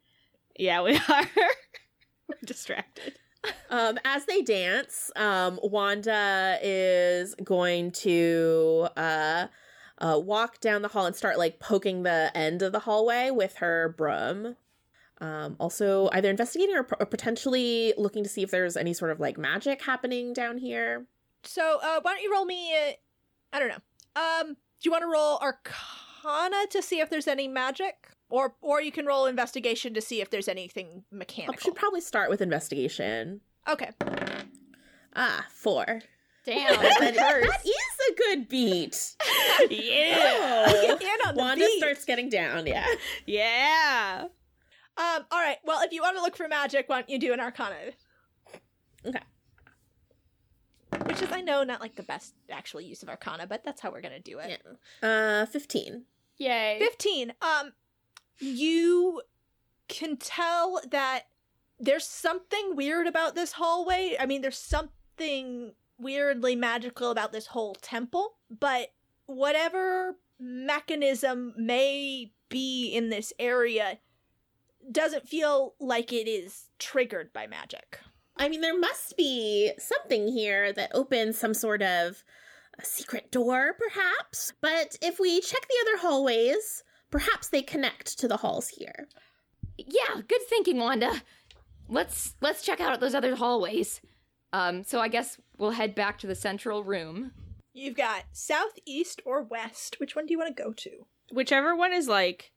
Yeah, 0.59 0.83
we 0.83 0.97
are. 1.09 1.29
we're 2.29 2.37
distracted. 2.45 3.15
Um, 3.71 3.99
as 4.05 4.27
they 4.27 4.43
dance, 4.43 5.11
um, 5.17 5.59
Wanda 5.63 6.59
is 6.63 7.35
going 7.43 7.91
to 7.93 8.89
uh, 8.97 9.47
uh, 9.99 10.21
walk 10.23 10.61
down 10.61 10.83
the 10.83 10.89
hall 10.89 11.07
and 11.07 11.17
start 11.17 11.39
like 11.39 11.59
poking 11.59 12.03
the 12.03 12.31
end 12.35 12.61
of 12.61 12.73
the 12.73 12.81
hallway 12.81 13.31
with 13.31 13.57
her 13.57 13.95
broom. 13.97 14.57
Um, 15.23 15.55
also, 15.61 16.09
either 16.13 16.29
investigating 16.29 16.75
or, 16.75 16.87
or 16.99 17.07
potentially 17.07 17.95
looking 17.97 18.25
to 18.25 18.29
see 18.29 18.43
if 18.43 18.51
there's 18.51 18.77
any 18.77 18.93
sort 18.93 19.13
of 19.13 19.21
like 19.21 19.39
magic 19.39 19.81
happening 19.83 20.33
down 20.33 20.59
here. 20.59 21.07
So, 21.45 21.79
uh, 21.83 22.01
why 22.03 22.13
don't 22.15 22.23
you 22.23 22.33
roll 22.33 22.45
me? 22.45 22.75
I 22.75 22.97
I 23.53 23.59
don't 23.61 23.69
know. 23.69 23.77
Um, 24.17 24.49
do 24.55 24.57
you 24.83 24.91
want 24.91 25.03
to 25.03 25.09
roll 25.09 25.39
Arcana 25.39 26.67
to 26.71 26.83
see 26.83 26.99
if 27.01 27.09
there's 27.09 27.29
any 27.29 27.47
magic, 27.47 28.09
or 28.31 28.55
or 28.63 28.83
you 28.83 28.91
can 28.91 29.07
roll 29.07 29.27
Investigation 29.27 29.95
to 29.95 30.01
see 30.01 30.21
if 30.21 30.31
there's 30.31 30.49
anything 30.49 31.05
mechanical? 31.13 31.55
I 31.57 31.63
should 31.63 31.77
probably 31.77 32.01
start 32.01 32.29
with 32.29 32.41
investigation. 32.43 33.41
Okay. 33.69 33.91
Ah, 35.15 35.47
four. 35.51 36.03
Damn, 36.45 36.73
That, 36.83 36.97
that 37.01 37.15
that 37.15 37.33
hurts. 37.45 37.65
is 37.65 38.11
a 38.11 38.15
good 38.17 38.49
beat. 38.49 39.15
yeah. 39.71 40.65
Oh. 40.67 40.97
Get 40.99 41.03
in 41.21 41.29
on 41.29 41.35
the 41.37 41.41
Wanda 41.41 41.65
beat. 41.65 41.79
starts 41.79 42.05
getting 42.05 42.29
down. 42.29 42.67
Yeah. 42.67 42.87
Yeah. 43.27 44.25
Um. 45.03 45.25
All 45.31 45.41
right. 45.41 45.57
Well, 45.65 45.83
if 45.83 45.93
you 45.93 46.03
want 46.03 46.17
to 46.17 46.23
look 46.23 46.37
for 46.37 46.47
magic, 46.49 46.89
why 46.89 47.01
don't 47.01 47.11
you 47.11 47.19
do 47.19 47.33
an 47.33 47.41
Arcana? 47.41 47.75
Okay. 49.07 49.19
Which 51.07 51.23
is, 51.23 51.33
I 51.33 51.41
know, 51.41 51.65
not 51.65 51.81
like 51.81 51.97
the 51.97 52.03
best 52.03 52.35
actual 52.51 52.81
use 52.81 53.03
of 53.03 53.09
Arcana, 53.09 53.47
but 53.47 53.65
that's 53.65 53.81
how 53.81 53.91
we're 53.91 54.03
gonna 54.03 54.21
do 54.21 54.39
it. 54.39 54.63
Yeah. 55.03 55.09
Uh, 55.43 55.47
fifteen. 55.47 56.05
Yay. 56.39 56.77
15 56.81 57.33
um 57.41 57.73
you 58.39 59.23
can 59.89 60.17
tell 60.17 60.81
that 60.91 61.25
there's 61.79 62.07
something 62.07 62.75
weird 62.75 63.07
about 63.07 63.35
this 63.35 63.53
hallway 63.53 64.17
i 64.19 64.27
mean 64.27 64.41
there's 64.41 64.59
something 64.59 65.73
weirdly 65.99 66.57
magical 66.57 67.11
about 67.11 67.33
this 67.33 67.47
whole 67.47 67.75
temple 67.77 68.39
but 68.59 68.89
whatever 69.27 70.17
mechanism 70.41 71.55
may 71.57 72.33
be 72.49 72.89
in 72.93 73.09
this 73.09 73.33
area 73.39 73.99
doesn't 74.91 75.29
feel 75.29 75.75
like 75.79 76.13
it 76.13 76.29
is 76.29 76.71
triggered 76.79 77.33
by 77.33 77.47
magic 77.47 78.01
I 78.37 78.49
mean, 78.49 78.63
there 78.63 78.79
must 78.79 79.15
be 79.19 79.73
something 79.79 80.27
here 80.27 80.73
that 80.73 80.91
opens 80.95 81.37
some 81.39 81.53
sort 81.53 81.83
of 81.83 82.25
a 82.79 82.85
secret 82.85 83.31
door, 83.31 83.75
perhaps. 83.79 84.55
But 84.63 84.97
if 85.03 85.21
we 85.21 85.39
check 85.43 85.61
the 85.69 85.77
other 85.83 85.99
hallways, 86.01 86.83
perhaps 87.11 87.49
they 87.49 87.61
connect 87.61 88.19
to 88.19 88.27
the 88.29 88.39
halls 88.39 88.69
here. 88.69 89.07
Yeah, 89.77 90.23
good 90.27 90.41
thinking, 90.49 90.79
Wanda. 90.79 91.23
Let's 91.91 92.35
let's 92.41 92.63
check 92.63 92.81
out 92.81 92.99
those 93.01 93.15
other 93.15 93.37
hallways. 93.37 94.01
Um, 94.55 94.83
so 94.83 94.99
I 94.99 95.09
guess 95.09 95.37
we'll 95.59 95.73
head 95.73 95.95
back 95.95 96.19
to 96.21 96.27
the 96.27 96.35
central 96.35 96.83
room. 96.83 97.33
you've 97.75 97.97
got 97.97 98.25
southeast 98.33 99.21
or 99.27 99.43
west 99.43 100.01
which 100.01 100.17
one 100.17 100.25
do 100.25 100.33
you 100.33 100.39
want 100.39 100.57
to 100.57 100.63
go 100.63 100.73
to 100.73 101.07
Whichever 101.31 101.77
one 101.77 101.93
is 101.93 102.09
like, 102.09 102.53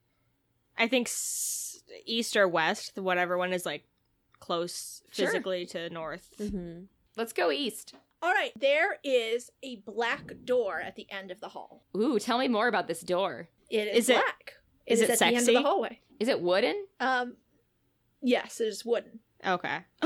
I 0.77 0.87
think 0.87 1.07
s- 1.09 1.64
east 2.05 2.35
or 2.35 2.47
west. 2.47 2.97
Whatever 2.97 3.37
one 3.37 3.53
is 3.53 3.65
like 3.65 3.83
close 4.39 5.01
Sure. 5.11 5.27
physically 5.27 5.65
to 5.67 5.89
north. 5.89 6.29
Mm-hmm. 6.39 6.83
Let's 7.17 7.33
go 7.33 7.51
east. 7.51 7.93
all 8.21 8.31
right 8.33 8.51
there 8.59 8.97
is 9.03 9.49
a 9.63 9.77
black 9.77 10.33
door 10.43 10.79
at 10.81 10.95
the 10.95 11.07
end 11.11 11.31
of 11.31 11.39
the 11.39 11.49
hall 11.49 11.83
Ooh, 11.95 12.17
tell 12.19 12.37
me 12.37 12.47
more 12.47 12.67
about 12.67 12.87
this 12.87 13.01
door. 13.01 13.47
It 13.69 13.87
is, 13.87 13.97
Is 13.97 14.09
it- 14.09 14.13
black. 14.15 14.53
is 14.85 15.01
it 15.01 15.09
at 15.09 15.19
the 15.19 15.25
end 15.25 15.35
of 15.37 15.41
sexy? 15.43 15.53
the 15.55 15.61
hallway. 15.61 15.99
Is 16.19 16.27
it 16.27 16.41
wooden? 16.41 16.85
Um, 16.99 17.35
yes, 18.21 18.59
it 18.61 18.67
is 18.67 18.85
wooden. 18.85 19.19
Okay. 19.45 19.79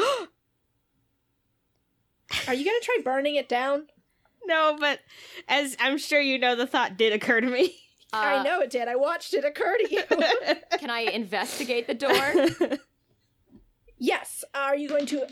Are 2.47 2.53
you 2.53 2.65
gonna 2.65 2.80
try 2.82 2.97
burning 3.03 3.36
it 3.36 3.49
down? 3.49 3.88
no, 4.45 4.75
but 4.80 4.99
as 5.47 5.75
I'm 5.80 5.97
sure 5.97 6.19
you 6.21 6.39
know, 6.39 6.55
the 6.55 6.65
thought 6.67 6.97
did 6.97 7.13
occur 7.13 7.41
to 7.41 7.47
me. 7.47 7.75
I 8.12 8.38
Uh, 8.38 8.43
know 8.43 8.60
it 8.62 8.70
did. 8.70 8.88
I 8.88 8.95
watched 8.95 9.34
it 9.34 9.45
occur 9.45 9.78
to 9.78 9.88
you. 9.93 10.03
Can 10.80 10.89
I 10.89 11.01
investigate 11.01 11.88
the 11.88 11.93
door? 11.93 12.78
yes. 13.97 14.43
Are 14.53 14.76
you 14.76 14.89
going 14.89 15.05
to 15.07 15.28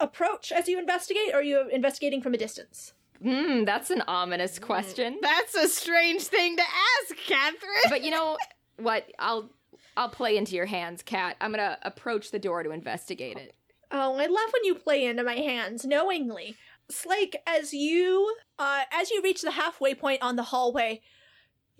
approach 0.00 0.50
as 0.52 0.68
you 0.68 0.78
investigate, 0.78 1.30
or 1.32 1.36
are 1.38 1.42
you 1.42 1.68
investigating 1.68 2.22
from 2.22 2.34
a 2.34 2.38
distance? 2.38 2.92
Hmm, 3.22 3.64
that's 3.64 3.90
an 3.90 4.02
ominous 4.08 4.58
question. 4.58 5.18
That's 5.22 5.54
a 5.54 5.68
strange 5.68 6.22
thing 6.22 6.56
to 6.56 6.62
ask, 6.62 7.16
Catherine. 7.26 7.70
But 7.88 8.02
you 8.02 8.10
know 8.10 8.36
what? 8.78 9.06
I'll 9.18 9.50
I'll 9.96 10.08
play 10.08 10.36
into 10.36 10.56
your 10.56 10.66
hands, 10.66 11.02
Kat. 11.02 11.36
I'm 11.40 11.52
gonna 11.52 11.78
approach 11.82 12.30
the 12.32 12.38
door 12.40 12.62
to 12.62 12.70
investigate 12.70 13.36
it. 13.36 13.54
Oh, 13.92 14.16
I 14.16 14.26
love 14.26 14.52
when 14.52 14.64
you 14.64 14.74
play 14.74 15.04
into 15.04 15.22
my 15.22 15.34
hands 15.36 15.84
knowingly. 15.84 16.56
Slake, 16.90 17.36
as 17.46 17.72
you 17.72 18.34
uh 18.58 18.82
as 18.92 19.10
you 19.10 19.20
reach 19.22 19.42
the 19.42 19.52
halfway 19.52 19.94
point 19.94 20.20
on 20.22 20.34
the 20.34 20.42
hallway, 20.44 21.00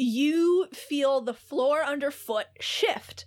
you 0.03 0.67
feel 0.73 1.21
the 1.21 1.35
floor 1.35 1.83
underfoot 1.83 2.47
shift 2.61 3.27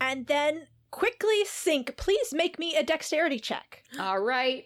and 0.00 0.26
then 0.26 0.66
quickly 0.90 1.44
sink. 1.44 1.96
Please 1.96 2.32
make 2.32 2.58
me 2.58 2.76
a 2.76 2.82
dexterity 2.82 3.38
check. 3.38 3.82
All 3.98 4.20
right. 4.20 4.64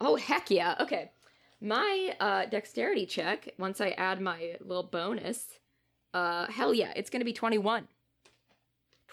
Oh 0.00 0.16
heck 0.16 0.50
yeah. 0.50 0.76
Okay. 0.80 1.10
My 1.60 2.14
uh 2.20 2.46
dexterity 2.46 3.06
check, 3.06 3.54
once 3.58 3.80
I 3.80 3.90
add 3.90 4.20
my 4.20 4.56
little 4.60 4.82
bonus, 4.84 5.46
uh 6.12 6.46
hell 6.46 6.74
yeah, 6.74 6.92
it's 6.94 7.10
gonna 7.10 7.24
be 7.24 7.32
21. 7.32 7.88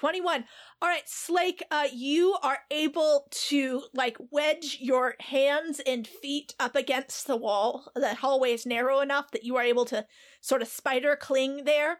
21. 0.02 0.46
All 0.82 0.90
right, 0.90 1.08
Slake, 1.08 1.64
uh, 1.70 1.86
you 1.94 2.36
are 2.42 2.58
able 2.72 3.28
to 3.30 3.84
like 3.94 4.18
wedge 4.32 4.80
your 4.82 5.14
hands 5.20 5.80
and 5.86 6.08
feet 6.08 6.56
up 6.60 6.76
against 6.76 7.28
the 7.28 7.38
wall. 7.38 7.92
The 7.94 8.16
hallway 8.16 8.54
is 8.54 8.66
narrow 8.66 9.02
enough 9.02 9.30
that 9.30 9.44
you 9.44 9.58
are 9.58 9.64
able 9.64 9.86
to 9.86 10.08
sort 10.42 10.64
of 10.64 10.70
spider 10.70 11.16
cling 11.16 11.66
there 11.66 12.00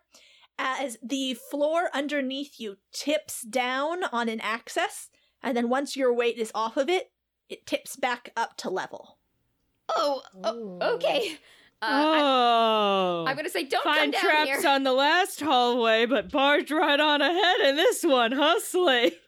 as 0.58 0.98
the 1.04 1.36
floor 1.36 1.92
underneath 1.94 2.60
you 2.60 2.78
tips 2.92 3.44
down 3.44 4.06
on 4.06 4.30
an 4.30 4.42
axis, 4.42 5.12
and 5.44 5.56
then 5.56 5.70
once 5.70 5.96
your 5.96 6.12
weight 6.12 6.40
is 6.40 6.52
off 6.56 6.78
of 6.78 6.90
it, 6.90 7.12
it 7.50 7.68
tips 7.68 7.96
back 7.96 8.32
up 8.36 8.58
to 8.58 8.72
level. 8.72 9.20
Oh, 9.90 10.24
oh 10.44 10.80
okay. 10.82 11.38
Uh, 11.82 11.86
I, 11.86 12.20
oh. 12.22 13.26
I'm 13.28 13.36
gonna 13.36 13.50
say 13.50 13.64
don't 13.64 13.84
come 13.84 13.96
Find 13.96 14.12
down 14.12 14.22
traps 14.22 14.62
here. 14.62 14.70
on 14.70 14.84
the 14.84 14.94
last 14.94 15.40
hallway, 15.42 16.06
but 16.06 16.32
barged 16.32 16.70
right 16.70 17.00
on 17.00 17.22
ahead 17.22 17.62
in 17.62 17.76
this 17.76 18.04
one, 18.04 18.32
huh, 18.32 18.60
Slake? 18.60 19.20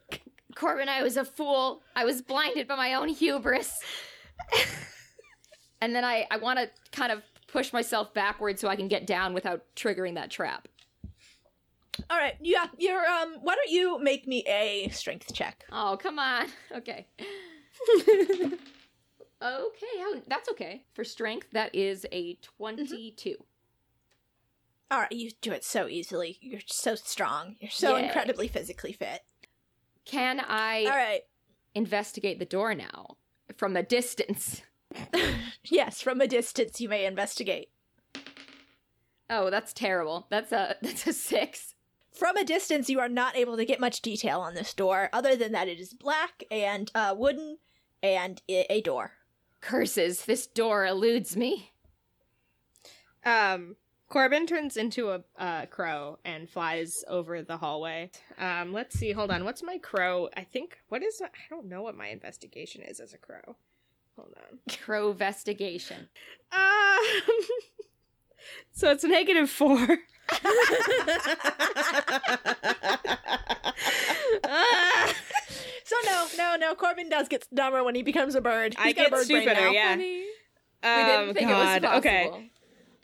Corbin, 0.55 0.87
I 0.87 1.01
was 1.01 1.17
a 1.17 1.25
fool. 1.25 1.81
I 1.95 2.05
was 2.05 2.21
blinded 2.21 2.67
by 2.67 2.75
my 2.75 2.93
own 2.93 3.07
hubris. 3.07 3.79
and 5.81 5.95
then 5.95 6.05
I, 6.05 6.27
I 6.29 6.37
want 6.37 6.59
to 6.59 6.69
kind 6.91 7.11
of 7.11 7.23
push 7.47 7.73
myself 7.73 8.13
backward 8.13 8.59
so 8.59 8.67
I 8.67 8.75
can 8.75 8.87
get 8.87 9.07
down 9.07 9.33
without 9.33 9.63
triggering 9.75 10.13
that 10.15 10.29
trap. 10.29 10.67
All 12.09 12.17
right, 12.17 12.35
yeah, 12.41 12.67
you're 12.77 13.05
um. 13.05 13.37
Why 13.41 13.55
don't 13.55 13.69
you 13.69 13.99
make 13.99 14.27
me 14.27 14.43
a 14.47 14.89
strength 14.89 15.33
check? 15.33 15.63
Oh, 15.71 15.97
come 15.99 16.19
on. 16.19 16.47
Okay. 16.75 17.07
okay, 19.43 19.99
how, 19.99 20.21
that's 20.27 20.49
okay. 20.49 20.83
For 20.93 21.03
strength, 21.03 21.47
that 21.51 21.73
is 21.75 22.05
a 22.11 22.35
22. 22.41 23.35
All 24.91 24.99
right, 24.99 25.11
you 25.11 25.31
do 25.41 25.51
it 25.51 25.63
so 25.63 25.87
easily. 25.87 26.37
You're 26.41 26.61
so 26.65 26.95
strong. 26.95 27.55
You're 27.59 27.71
so 27.71 27.95
Yay. 27.95 28.05
incredibly 28.05 28.47
physically 28.47 28.93
fit. 28.93 29.21
Can 30.05 30.39
I 30.39 30.83
All 30.85 30.95
right. 30.95 31.21
investigate 31.73 32.39
the 32.39 32.45
door 32.45 32.75
now 32.75 33.17
from 33.57 33.75
a 33.75 33.83
distance? 33.83 34.61
Yes, 35.65 36.01
from 36.01 36.19
a 36.21 36.27
distance 36.27 36.81
you 36.81 36.89
may 36.89 37.05
investigate. 37.05 37.69
Oh, 39.29 39.49
that's 39.49 39.73
terrible. 39.73 40.27
That's 40.29 40.51
a 40.51 40.75
that's 40.81 41.07
a 41.07 41.13
6. 41.13 41.75
From 42.11 42.37
a 42.37 42.43
distance, 42.43 42.89
you 42.89 42.99
are 42.99 43.09
not 43.09 43.35
able 43.35 43.57
to 43.57 43.65
get 43.65 43.79
much 43.79 44.01
detail 44.01 44.41
on 44.41 44.53
this 44.53 44.73
door, 44.73 45.09
other 45.11 45.35
than 45.35 45.51
that 45.53 45.67
it 45.67 45.79
is 45.79 45.93
black 45.93 46.43
and 46.51 46.91
uh, 46.93 47.15
wooden 47.17 47.57
and 48.03 48.41
a 48.47 48.81
door. 48.81 49.13
Curses, 49.63 50.25
this 50.25 50.45
door 50.45 50.85
eludes 50.85 51.37
me. 51.37 51.71
Um, 53.25 53.77
Corbin 54.09 54.45
turns 54.45 54.75
into 54.75 55.11
a 55.11 55.23
uh, 55.39 55.67
crow 55.67 56.19
and 56.25 56.49
flies 56.49 57.05
over 57.07 57.41
the 57.41 57.55
hallway. 57.55 58.11
Um, 58.37 58.73
let's 58.73 58.99
see. 58.99 59.13
Hold 59.13 59.31
on. 59.31 59.45
What's 59.45 59.63
my 59.63 59.77
crow? 59.77 60.27
I 60.35 60.43
think. 60.43 60.79
What 60.89 61.01
is? 61.01 61.21
I 61.23 61.29
don't 61.49 61.67
know 61.67 61.81
what 61.81 61.95
my 61.95 62.07
investigation 62.07 62.81
is 62.81 62.99
as 62.99 63.13
a 63.13 63.17
crow. 63.17 63.55
Hold 64.17 64.35
on. 64.35 64.59
Crow 64.83 65.11
investigation. 65.11 66.09
Um, 66.51 66.99
so 68.73 68.91
it's 68.91 69.05
a 69.05 69.07
negative 69.07 69.49
four. 69.49 69.97
Ah, 74.43 75.13
So 75.85 75.95
no, 76.05 76.27
no, 76.37 76.55
no. 76.55 76.75
Corbin 76.75 77.09
does 77.09 77.27
get 77.27 77.45
dumber 77.53 77.83
when 77.83 77.95
he 77.95 78.03
becomes 78.03 78.35
a 78.35 78.41
bird. 78.41 78.75
I 78.77 78.83
He's 78.87 78.91
a 78.93 78.95
get 78.95 79.11
bird 79.11 79.27
brain 79.27 79.43
stupider, 79.43 79.65
now. 79.65 79.71
yeah. 79.71 79.95
we 79.97 80.25
um, 80.83 81.05
didn't 81.25 81.33
think 81.35 81.49
God. 81.49 81.51
it 81.51 81.81
was 81.83 81.91
possible. 81.91 81.97
Okay. 81.97 82.51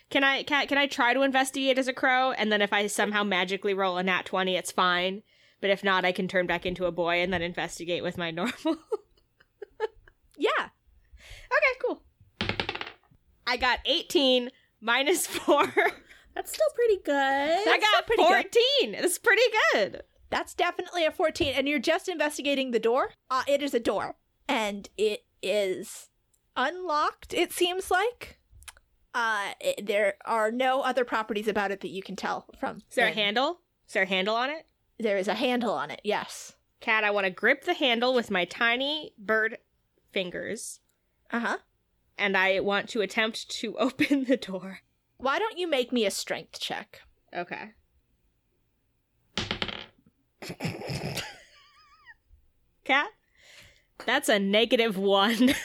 Can 0.09 0.23
I 0.23 0.43
can, 0.43 0.67
can 0.67 0.77
I 0.77 0.87
try 0.87 1.13
to 1.13 1.21
investigate 1.21 1.77
as 1.77 1.87
a 1.87 1.93
crow, 1.93 2.31
and 2.31 2.51
then 2.51 2.61
if 2.61 2.73
I 2.73 2.87
somehow 2.87 3.23
magically 3.23 3.73
roll 3.73 3.97
a 3.97 4.03
nat 4.03 4.25
twenty, 4.25 4.55
it's 4.55 4.71
fine. 4.71 5.21
But 5.61 5.69
if 5.69 5.83
not, 5.83 6.05
I 6.05 6.11
can 6.13 6.27
turn 6.27 6.47
back 6.47 6.65
into 6.65 6.85
a 6.85 6.91
boy 6.91 7.21
and 7.21 7.31
then 7.33 7.41
investigate 7.41 8.01
with 8.01 8.17
my 8.17 8.31
normal. 8.31 8.77
Yeah. 10.37 10.69
okay, 11.51 11.79
cool. 11.85 12.01
I 13.45 13.57
got 13.57 13.79
eighteen 13.85 14.49
minus 14.81 15.27
four. 15.27 15.65
That's 16.33 16.53
still 16.53 16.69
pretty 16.75 17.01
good. 17.03 17.13
I 17.13 17.77
got 17.79 18.07
pretty 18.07 18.23
good. 18.23 18.29
fourteen. 18.29 18.91
That's 18.93 19.19
pretty 19.19 19.41
good. 19.73 20.03
That's 20.29 20.53
definitely 20.53 21.05
a 21.05 21.11
14. 21.11 21.53
And 21.55 21.67
you're 21.67 21.79
just 21.79 22.07
investigating 22.07 22.71
the 22.71 22.79
door? 22.79 23.11
Uh, 23.29 23.43
it 23.47 23.61
is 23.63 23.73
a 23.73 23.79
door. 23.79 24.15
And 24.47 24.89
it 24.97 25.25
is 25.41 26.09
unlocked, 26.55 27.33
it 27.33 27.51
seems 27.53 27.89
like. 27.89 28.39
Uh, 29.13 29.53
it- 29.59 29.85
there 29.85 30.15
are 30.25 30.51
no 30.51 30.81
other 30.81 31.03
properties 31.03 31.47
about 31.47 31.71
it 31.71 31.81
that 31.81 31.89
you 31.89 32.01
can 32.03 32.15
tell 32.15 32.45
from. 32.59 32.77
Is 32.89 32.95
there 32.95 33.07
a 33.07 33.11
handle? 33.11 33.61
Is 33.87 33.93
there 33.93 34.03
a 34.03 34.07
handle 34.07 34.35
on 34.35 34.49
it? 34.49 34.67
There 34.99 35.17
is 35.17 35.27
a 35.27 35.33
handle 35.33 35.73
on 35.73 35.89
it, 35.91 36.01
yes. 36.03 36.53
Kat, 36.81 37.03
I 37.03 37.11
want 37.11 37.25
to 37.25 37.31
grip 37.31 37.63
the 37.65 37.73
handle 37.73 38.13
with 38.13 38.29
my 38.29 38.45
tiny 38.45 39.13
bird 39.17 39.57
fingers, 40.11 40.79
Uh 41.31 41.39
huh. 41.39 41.57
and 42.17 42.37
I 42.37 42.59
want 42.59 42.89
to 42.89 43.01
attempt 43.01 43.49
to 43.61 43.77
open 43.79 44.25
the 44.25 44.37
door. 44.37 44.79
Why 45.17 45.39
don't 45.39 45.57
you 45.57 45.67
make 45.67 45.91
me 45.91 46.05
a 46.05 46.11
strength 46.11 46.59
check? 46.59 47.01
Okay. 47.35 47.71
Kat? 52.85 53.07
That's 54.05 54.29
a 54.29 54.39
negative 54.39 54.97
one. 54.97 55.53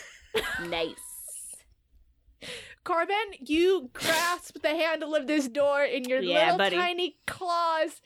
Nice. 0.69 0.97
Corbin, 2.83 3.15
you 3.39 3.91
grasp 3.93 4.61
the 4.63 4.71
handle 4.71 5.15
of 5.15 5.29
this 5.29 5.47
door 5.47 5.85
in 5.85 6.03
your 6.09 6.19
Yeah, 6.21 6.43
little 6.47 6.59
buddy. 6.59 6.75
tiny 6.77 7.17
claws, 7.25 8.03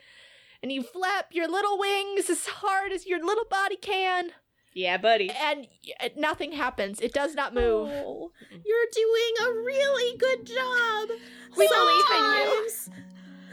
and 0.62 0.70
you 0.70 0.82
flap 0.82 1.28
your 1.32 1.48
little 1.48 1.78
wings 1.78 2.28
as 2.28 2.44
hard 2.46 2.92
as 2.92 3.06
your 3.06 3.24
little 3.24 3.46
body 3.50 3.76
can, 3.76 4.32
yeah, 4.74 4.98
buddy. 4.98 5.30
and 5.30 5.68
uh, 6.00 6.10
nothing 6.18 6.52
happens. 6.52 7.00
It 7.00 7.14
does 7.14 7.34
not 7.34 7.54
move. 7.54 7.88
Oh, 7.90 8.30
you're 8.50 8.86
doing 8.92 9.48
a 9.48 9.52
really 9.64 10.18
good 10.18 10.44
job. 10.44 11.08
We 11.56 11.66
believe 11.66 12.04
in 12.14 12.24
you. 12.36 12.70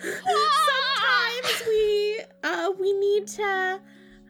Sometimes- 0.01 1.63
we 1.67 2.19
uh 2.43 2.71
we 2.79 2.93
need 2.93 3.27
to 3.27 3.81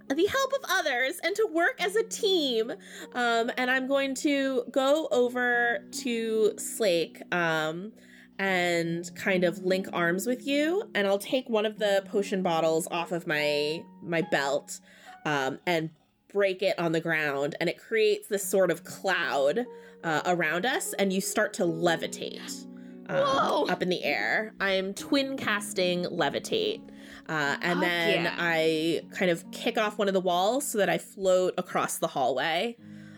the 0.10 0.26
help 0.28 0.54
of 0.54 0.60
others 0.70 1.20
and 1.24 1.36
to 1.36 1.48
work 1.52 1.82
as 1.84 1.96
a 1.96 2.04
team. 2.04 2.72
Um 3.14 3.52
and 3.58 3.70
I'm 3.72 3.88
going 3.88 4.16
to 4.16 4.64
go 4.72 5.08
over 5.12 5.80
to 6.04 6.54
Slake 6.58 7.22
um 7.34 7.92
and 8.38 9.10
kind 9.16 9.44
of 9.44 9.60
link 9.60 9.88
arms 9.94 10.28
with 10.28 10.46
you 10.46 10.84
and 10.94 11.08
I'll 11.08 11.18
take 11.20 11.50
one 11.50 11.66
of 11.66 11.80
the 11.80 12.04
potion 12.10 12.44
bottles 12.44 12.88
off 12.92 13.12
of 13.12 13.26
my 13.28 13.84
my 14.04 14.22
belt 14.22 14.80
um 15.26 15.60
and 15.66 15.90
break 16.32 16.62
it 16.62 16.78
on 16.78 16.92
the 16.92 17.00
ground 17.00 17.56
and 17.60 17.70
it 17.70 17.78
creates 17.78 18.28
this 18.28 18.44
sort 18.48 18.70
of 18.70 18.84
cloud 18.84 19.66
uh, 20.04 20.22
around 20.26 20.66
us 20.66 20.94
and 21.00 21.14
you 21.14 21.22
start 21.22 21.54
to 21.54 21.64
levitate 21.64 22.68
um, 23.08 23.70
up 23.70 23.82
in 23.82 23.90
the 23.90 24.04
air. 24.04 24.54
I'm 24.60 24.94
twin 24.94 25.38
casting 25.38 26.06
levitate. 26.06 26.82
Uh, 27.28 27.58
and 27.62 27.80
Fuck 27.80 27.90
then 27.90 28.24
yeah. 28.26 28.36
I 28.38 29.02
kind 29.12 29.32
of 29.32 29.50
kick 29.52 29.78
off 29.78 29.98
one 29.98 30.08
of 30.08 30.14
the 30.14 30.22
walls 30.22 30.68
so 30.68 30.78
that 30.78 30.90
I 30.90 30.98
float 30.98 31.56
across 31.58 31.98
the 31.98 32.08
hallway 32.08 32.78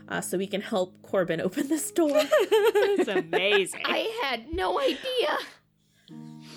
uh, 0.09 0.21
so 0.21 0.37
we 0.37 0.47
can 0.47 0.61
help 0.61 1.01
Corbin 1.01 1.41
open 1.47 1.67
this 1.67 1.91
door. 1.91 2.21
It's 2.99 3.09
amazing. 3.09 3.81
I 3.85 4.11
had 4.23 4.51
no 4.51 4.79
idea. 4.79 5.37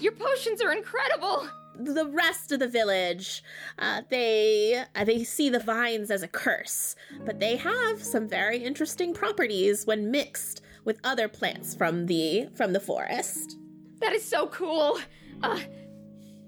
Your 0.00 0.12
potions 0.12 0.62
are 0.62 0.72
incredible. 0.72 1.48
the 1.76 2.06
rest 2.06 2.52
of 2.52 2.60
the 2.60 2.68
village, 2.68 3.42
uh, 3.78 4.02
they 4.08 4.84
uh, 4.94 5.04
they 5.04 5.24
see 5.24 5.50
the 5.50 5.58
vines 5.58 6.10
as 6.10 6.22
a 6.22 6.28
curse, 6.28 6.96
but 7.26 7.40
they 7.40 7.56
have 7.56 8.02
some 8.02 8.26
very 8.28 8.58
interesting 8.58 9.12
properties 9.12 9.86
when 9.86 10.10
mixed 10.10 10.62
with 10.84 11.00
other 11.04 11.28
plants 11.28 11.74
from 11.74 12.06
the 12.06 12.48
from 12.54 12.72
the 12.72 12.80
forest. 12.80 13.56
That 14.00 14.12
is 14.12 14.24
so 14.24 14.46
cool. 14.48 14.98
Uh, 15.42 15.60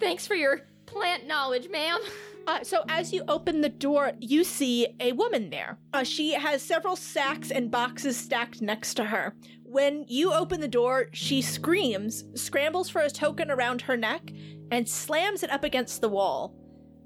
thanks 0.00 0.26
for 0.26 0.34
your 0.34 0.62
plant 0.86 1.26
knowledge, 1.26 1.68
ma'am. 1.68 2.00
Uh, 2.46 2.62
so 2.62 2.82
as 2.88 3.12
you 3.12 3.22
open 3.28 3.60
the 3.60 3.68
door, 3.68 4.12
you 4.20 4.42
see 4.42 4.88
a 5.00 5.12
woman 5.12 5.50
there. 5.50 5.78
Uh, 5.92 6.02
she 6.02 6.32
has 6.32 6.60
several 6.60 6.96
sacks 6.96 7.50
and 7.50 7.70
boxes 7.70 8.16
stacked 8.16 8.60
next 8.60 8.94
to 8.94 9.04
her. 9.04 9.34
When 9.62 10.04
you 10.08 10.32
open 10.32 10.60
the 10.60 10.68
door, 10.68 11.06
she 11.12 11.40
screams, 11.40 12.24
scrambles 12.34 12.88
for 12.88 13.00
a 13.00 13.10
token 13.10 13.50
around 13.50 13.82
her 13.82 13.96
neck, 13.96 14.30
and 14.70 14.88
slams 14.88 15.42
it 15.42 15.50
up 15.50 15.64
against 15.64 16.00
the 16.00 16.08
wall. 16.08 16.54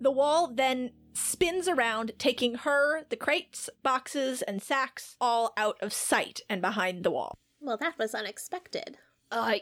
The 0.01 0.11
wall 0.11 0.53
then 0.53 0.91
spins 1.17 1.67
around, 1.67 2.13
taking 2.19 2.57
her, 2.57 3.05
the 3.09 3.17
crates, 3.17 3.71
boxes, 3.83 4.43
and 4.43 4.63
sacks 4.63 5.17
all 5.21 5.53
out 5.57 5.79
of 5.81 5.93
sight 5.93 6.41
and 6.49 6.61
behind 6.61 7.03
the 7.05 7.11
wall. 7.11 7.39
Well, 7.61 7.77
that 7.79 7.99
was 7.99 8.15
unexpected. 8.15 8.99
Uh, 9.33 9.57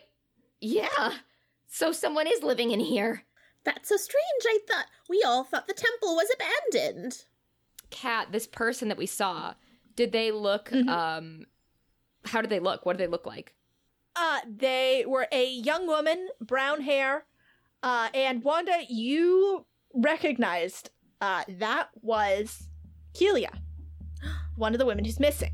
yeah. 0.61 1.15
So 1.67 1.93
someone 1.93 2.27
is 2.27 2.43
living 2.43 2.71
in 2.71 2.81
here. 2.81 3.25
That's 3.65 3.89
so 3.89 3.97
strange. 3.97 4.43
I 4.45 4.59
thought 4.69 4.87
we 5.09 5.23
all 5.25 5.45
thought 5.45 5.67
the 5.67 5.75
temple 5.75 6.15
was 6.15 6.29
abandoned. 6.35 7.25
Kat, 7.91 8.29
this 8.33 8.47
person 8.47 8.89
that 8.89 8.99
we 8.99 9.07
saw, 9.07 9.55
did 9.97 10.13
they 10.13 10.33
look, 10.33 10.73
um, 10.73 11.47
how 12.25 12.41
did 12.41 12.51
they 12.51 12.61
look? 12.61 12.85
What 12.85 12.97
did 12.97 13.07
they 13.07 13.11
look 13.11 13.27
like? 13.27 13.55
Uh, 14.17 14.41
they 14.47 15.05
were 15.07 15.29
a 15.33 15.49
young 15.49 15.87
woman, 15.87 16.29
brown 16.41 16.83
hair, 16.83 17.25
uh, 17.83 18.09
and 18.15 18.43
Wanda, 18.43 18.83
you 18.89 19.67
recognized 19.95 20.91
uh, 21.21 21.45
that 21.49 21.89
was 22.03 22.69
Kelia, 23.15 23.51
one 24.57 24.75
of 24.75 24.79
the 24.79 24.87
women 24.87 25.05
who's 25.05 25.21
missing. 25.21 25.53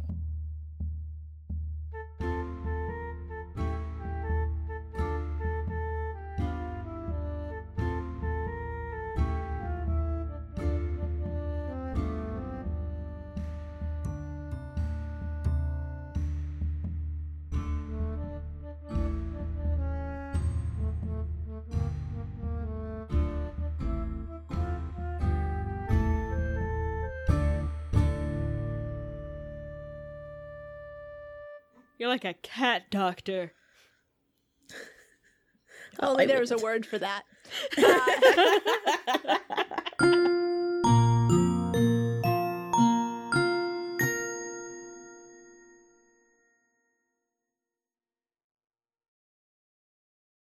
Like 32.10 32.24
a 32.24 32.34
cat 32.34 32.90
doctor. 32.90 33.52
Oh, 36.00 36.10
Only 36.10 36.24
I 36.24 36.26
there 36.26 36.40
was 36.40 36.50
a 36.50 36.58
word 36.58 36.84
for 36.84 36.98
that. 36.98 37.22
Uh, 37.78 39.38